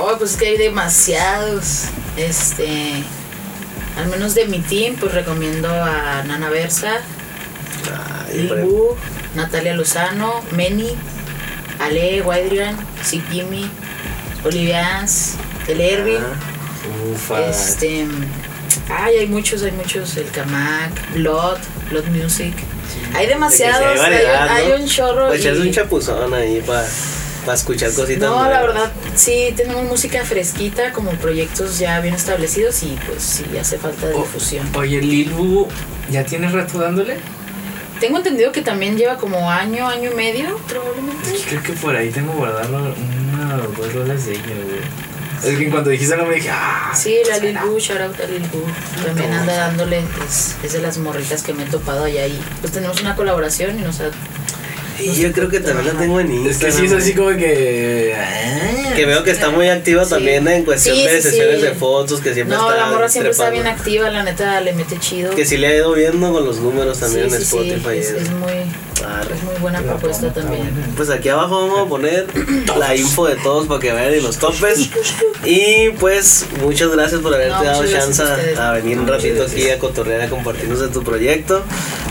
Oh, 0.00 0.16
pues 0.18 0.32
es 0.32 0.36
que 0.36 0.46
hay 0.48 0.56
demasiados. 0.58 1.84
Este. 2.16 3.04
Al 3.96 4.06
menos 4.08 4.34
de 4.34 4.46
mi 4.46 4.58
team, 4.60 4.96
pues 4.98 5.12
recomiendo 5.12 5.68
a 5.68 6.22
Nana 6.26 6.48
Versa, 6.50 7.00
Ay, 8.28 8.38
Lil 8.38 8.48
por- 8.48 8.60
Bu, 8.62 8.96
Natalia 9.34 9.74
Lozano, 9.74 10.42
Meni, 10.52 10.90
Ale, 11.80 12.22
Wadrian, 12.22 12.76
Sick 13.02 13.22
Jimmy, 13.30 13.68
Olivia 14.44 14.98
Ans, 14.98 15.34
el 15.68 15.80
Erwin. 15.80 16.18
Ah, 16.20 17.12
Ufa. 17.12 17.46
Este. 17.48 18.06
Ay, 18.90 19.16
hay 19.18 19.26
muchos, 19.26 19.62
hay 19.62 19.72
muchos. 19.72 20.16
El 20.16 20.28
Kamak, 20.30 21.14
Blood, 21.14 21.58
Blood 21.90 22.06
Music. 22.06 22.54
Hay 23.14 23.26
demasiados, 23.26 23.80
de 23.80 23.86
hay 23.90 23.98
variedad, 23.98 24.48
hay, 24.48 24.68
¿no? 24.68 24.74
hay 24.74 24.82
un 24.82 24.88
chorro. 24.88 25.28
Pues 25.28 25.40
y- 25.40 25.42
echarse 25.42 25.60
un 25.62 25.70
chapuzón 25.70 26.34
ahí 26.34 26.62
para 26.66 26.84
escuchar 27.54 27.92
cositas. 27.92 28.28
No, 28.28 28.48
la 28.48 28.60
verdad, 28.60 28.92
sí, 29.14 29.52
tenemos 29.56 29.84
música 29.84 30.24
fresquita, 30.24 30.92
como 30.92 31.10
proyectos 31.12 31.78
ya 31.78 32.00
bien 32.00 32.14
establecidos 32.14 32.82
y 32.82 32.98
pues 33.06 33.22
sí, 33.22 33.44
hace 33.60 33.78
falta 33.78 34.06
de 34.08 34.14
O- 34.14 34.22
difusión. 34.22 34.66
Oye, 34.76 35.00
Lil 35.00 35.30
Bu, 35.30 35.68
¿ya 36.10 36.24
tiene 36.24 36.48
rato 36.50 36.78
dándole? 36.78 37.16
Tengo 38.02 38.16
entendido 38.16 38.50
que 38.50 38.62
también 38.62 38.96
lleva 38.96 39.16
como 39.16 39.48
año, 39.48 39.86
año 39.86 40.10
y 40.10 40.14
medio, 40.16 40.58
probablemente. 40.66 41.38
Creo 41.48 41.62
que 41.62 41.72
por 41.74 41.94
ahí 41.94 42.10
tengo 42.10 42.32
guardado 42.32 42.92
una 43.32 43.54
o 43.62 43.68
dos 43.80 43.94
rolas 43.94 44.26
de 44.26 44.32
ella, 44.32 44.42
güey. 44.42 45.52
Es 45.52 45.56
que 45.56 45.70
cuando 45.70 45.88
dijiste 45.88 46.14
el 46.14 46.18
nombre 46.18 46.38
dije, 46.38 46.50
ah. 46.50 46.90
Sí, 46.96 47.18
la 47.28 47.38
Lil 47.38 47.56
Bu, 47.58 47.78
shout 47.78 48.00
out 48.00 48.18
a 48.18 48.26
Lil 48.26 48.42
Bu. 48.52 48.64
También 49.06 49.32
anda 49.32 49.54
dándole, 49.54 50.02
es, 50.28 50.56
es 50.64 50.72
de 50.72 50.80
las 50.80 50.98
morritas 50.98 51.44
que 51.44 51.54
me 51.54 51.62
he 51.62 51.66
topado 51.66 52.02
allá 52.02 52.26
y 52.26 52.36
pues 52.60 52.72
tenemos 52.72 53.00
una 53.00 53.14
colaboración 53.14 53.78
y 53.78 53.82
nos 53.82 54.00
ha... 54.00 54.10
Y 55.04 55.14
yo 55.22 55.32
creo 55.32 55.48
que 55.48 55.60
también 55.60 55.94
la 55.94 56.00
tengo 56.00 56.20
en 56.20 56.30
Es 56.30 56.32
Instagram. 56.46 56.72
que 56.72 56.78
sí 56.88 56.94
es 56.94 57.02
así 57.02 57.14
como 57.14 57.30
que. 57.30 58.14
ah. 58.16 58.92
Que 58.94 59.06
veo 59.06 59.22
que 59.24 59.30
está 59.30 59.50
muy 59.50 59.68
activa 59.68 60.04
Sí. 60.04 60.10
también 60.10 60.46
en 60.48 60.64
cuestión 60.64 60.94
Sí, 60.96 61.04
de 61.06 61.16
sí, 61.22 61.30
sesiones 61.30 61.60
sí. 61.60 61.66
de 61.66 61.72
fotos, 61.72 62.20
que 62.20 62.34
siempre 62.34 62.56
No, 62.56 62.70
está 62.70 62.84
la 62.84 62.90
morra 62.92 63.08
siempre 63.08 63.30
está 63.32 63.44
trepando. 63.48 63.62
bien 63.70 63.78
activa, 63.80 64.10
la 64.10 64.22
neta 64.22 64.60
le 64.60 64.72
mete 64.74 64.98
chido. 64.98 65.34
Que 65.34 65.44
sí 65.46 65.56
le 65.56 65.68
ha 65.68 65.74
ido 65.76 65.92
viendo 65.92 66.30
con 66.32 66.44
los 66.44 66.58
números 66.58 66.98
también 67.00 67.30
sí, 67.30 67.36
en 67.36 67.40
sí, 67.42 67.46
sí, 67.46 67.56
Spotify. 67.70 67.98
es, 67.98 68.10
es 68.10 68.30
muy, 68.30 68.52
Arre. 69.02 69.34
es 69.34 69.42
muy 69.42 69.54
buena 69.56 69.80
La 69.80 69.92
propuesta 69.92 70.32
también. 70.32 70.70
Pues 70.96 71.10
aquí 71.10 71.28
abajo 71.28 71.68
vamos 71.68 71.86
a 71.86 71.88
poner 71.88 72.26
la 72.78 72.94
info 72.94 73.26
de 73.26 73.36
todos 73.36 73.66
para 73.66 73.80
que 73.80 73.92
vayan 73.92 74.14
y 74.14 74.20
los 74.20 74.38
topes. 74.38 74.90
Y 75.44 75.90
pues 75.98 76.46
muchas 76.62 76.90
gracias 76.90 77.20
por 77.20 77.34
haberte 77.34 77.54
No, 77.54 77.64
dado 77.64 77.84
chance 77.84 78.22
a 78.58 78.72
venir 78.72 78.98
un 78.98 79.08
ratito 79.08 79.42
aquí 79.42 79.70
a 79.70 79.78
cotorrear, 79.78 80.22
a 80.22 80.28
compartirnos 80.28 80.80
de 80.80 80.88
tu 80.88 81.02
proyecto. 81.02 81.62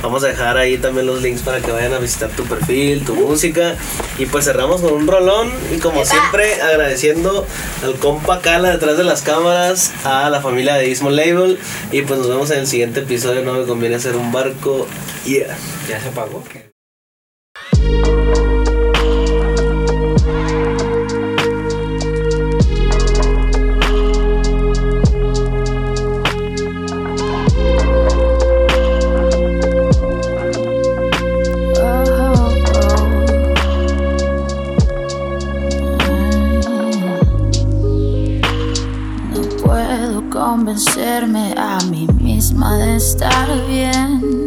Vamos 0.02 0.24
a 0.24 0.28
dejar 0.28 0.58
ahí 0.58 0.78
también 0.78 1.06
los 1.06 1.22
links 1.22 1.42
para 1.42 1.60
que 1.60 1.72
vayan 1.72 1.94
a 1.94 2.00
visitar 2.00 2.30
tu 2.30 2.44
perfil, 2.44 3.06
tu 3.06 3.16
música. 3.16 3.76
Y 4.18 4.26
pues 4.26 4.46
cerramos 4.46 4.82
con 4.82 4.94
un 4.94 5.08
rolón. 5.08 5.52
Y 5.74 5.78
como 5.78 6.04
siempre, 6.06 6.62
agradeciendo 6.62 7.46
al 7.84 7.96
compa 7.96 8.42
Cala 8.42 8.72
detrás 8.72 8.98
de 8.98 9.04
las 9.04 9.22
cámaras, 9.22 9.92
a 10.04 10.30
la 10.30 10.42
familia 10.42 10.76
de 10.76 10.89
Ismo 10.89 11.12
Label. 11.12 11.60
Y 11.92 12.02
pues 12.02 12.20
nos 12.20 12.30
vemos 12.30 12.50
en 12.52 12.60
el 12.60 12.68
siguiente 12.68 13.02
episodio. 13.02 13.44
No 13.44 13.54
me 13.54 13.66
conviene 13.66 13.96
hacer 13.96 14.16
un 14.16 14.32
barco. 14.32 14.88
Yeah. 15.26 15.56
¿Ya 15.88 16.02
se 16.02 16.08
apagó? 16.10 16.44
No 39.34 39.42
puedo 39.64 40.30
convencerme 40.30 41.54
a 41.58 41.80
mí 41.89 42.08
misma 42.20 42.78
de 42.78 42.96
estar 42.96 43.48
bien. 43.68 44.41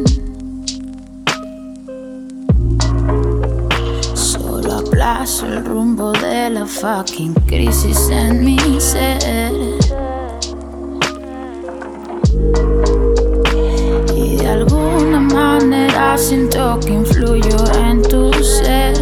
Aplazo 4.94 5.46
el 5.48 5.64
rumbo 5.64 6.12
de 6.12 6.50
la 6.50 6.66
fucking 6.66 7.34
crisis 7.48 8.10
en 8.10 8.44
mi 8.44 8.56
ser. 8.80 9.50
Y 14.14 14.36
de 14.36 14.46
alguna 14.46 15.18
manera 15.18 16.16
siento 16.16 16.78
que 16.78 16.92
influyo 16.92 17.56
en 17.88 18.02
tu 18.02 18.32
ser. 18.34 18.94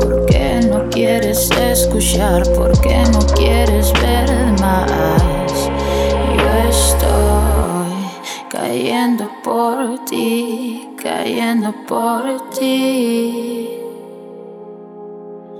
¿Por 0.00 0.26
qué 0.26 0.66
no 0.68 0.90
quieres 0.90 1.48
escuchar? 1.52 2.42
¿Por 2.54 2.71
cayendo 11.22 11.72
por 11.86 12.50
ti. 12.50 13.78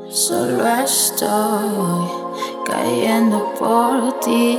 Solo 0.09 0.67
estoy 0.85 2.09
cayendo 2.65 3.55
por 3.61 4.19
ti, 4.19 4.59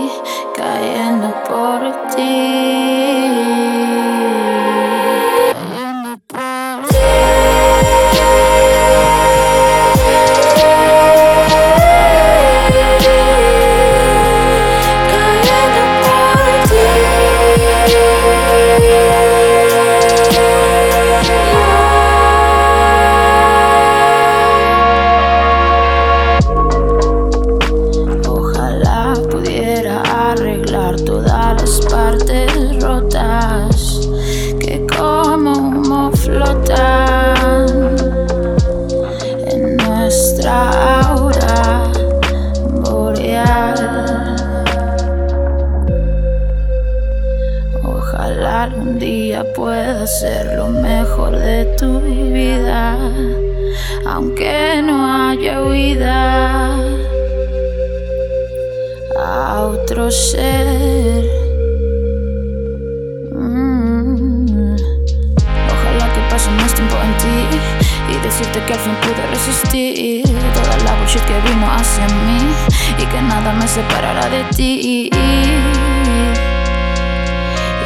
cayendo 0.56 1.28
por 1.49 2.08
ti. 2.16 3.32
A 59.16 59.61
otro 59.61 60.11
ser. 60.11 61.24
Mm. 63.32 64.76
Ojalá 65.74 66.14
que 66.14 66.22
pase 66.30 66.49
más 66.51 66.74
tiempo 66.74 66.95
en 66.95 67.18
ti 67.18 67.59
y 68.09 68.16
decirte 68.24 68.59
que 68.66 68.74
al 68.74 68.80
fin 68.80 68.95
pude 69.01 69.28
resistir 69.28 70.24
toda 70.53 70.78
la 70.86 70.95
bullshit 70.99 71.22
que 71.24 71.39
vino 71.49 71.68
hacia 71.72 72.05
mí 72.07 72.41
y 72.97 73.05
que 73.05 73.22
nada 73.22 73.53
me 73.53 73.68
separará 73.68 74.30
de 74.30 74.43
ti. 74.55 74.72
Y 74.84 75.09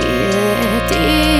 de 0.03 0.81
ti. 0.89 1.36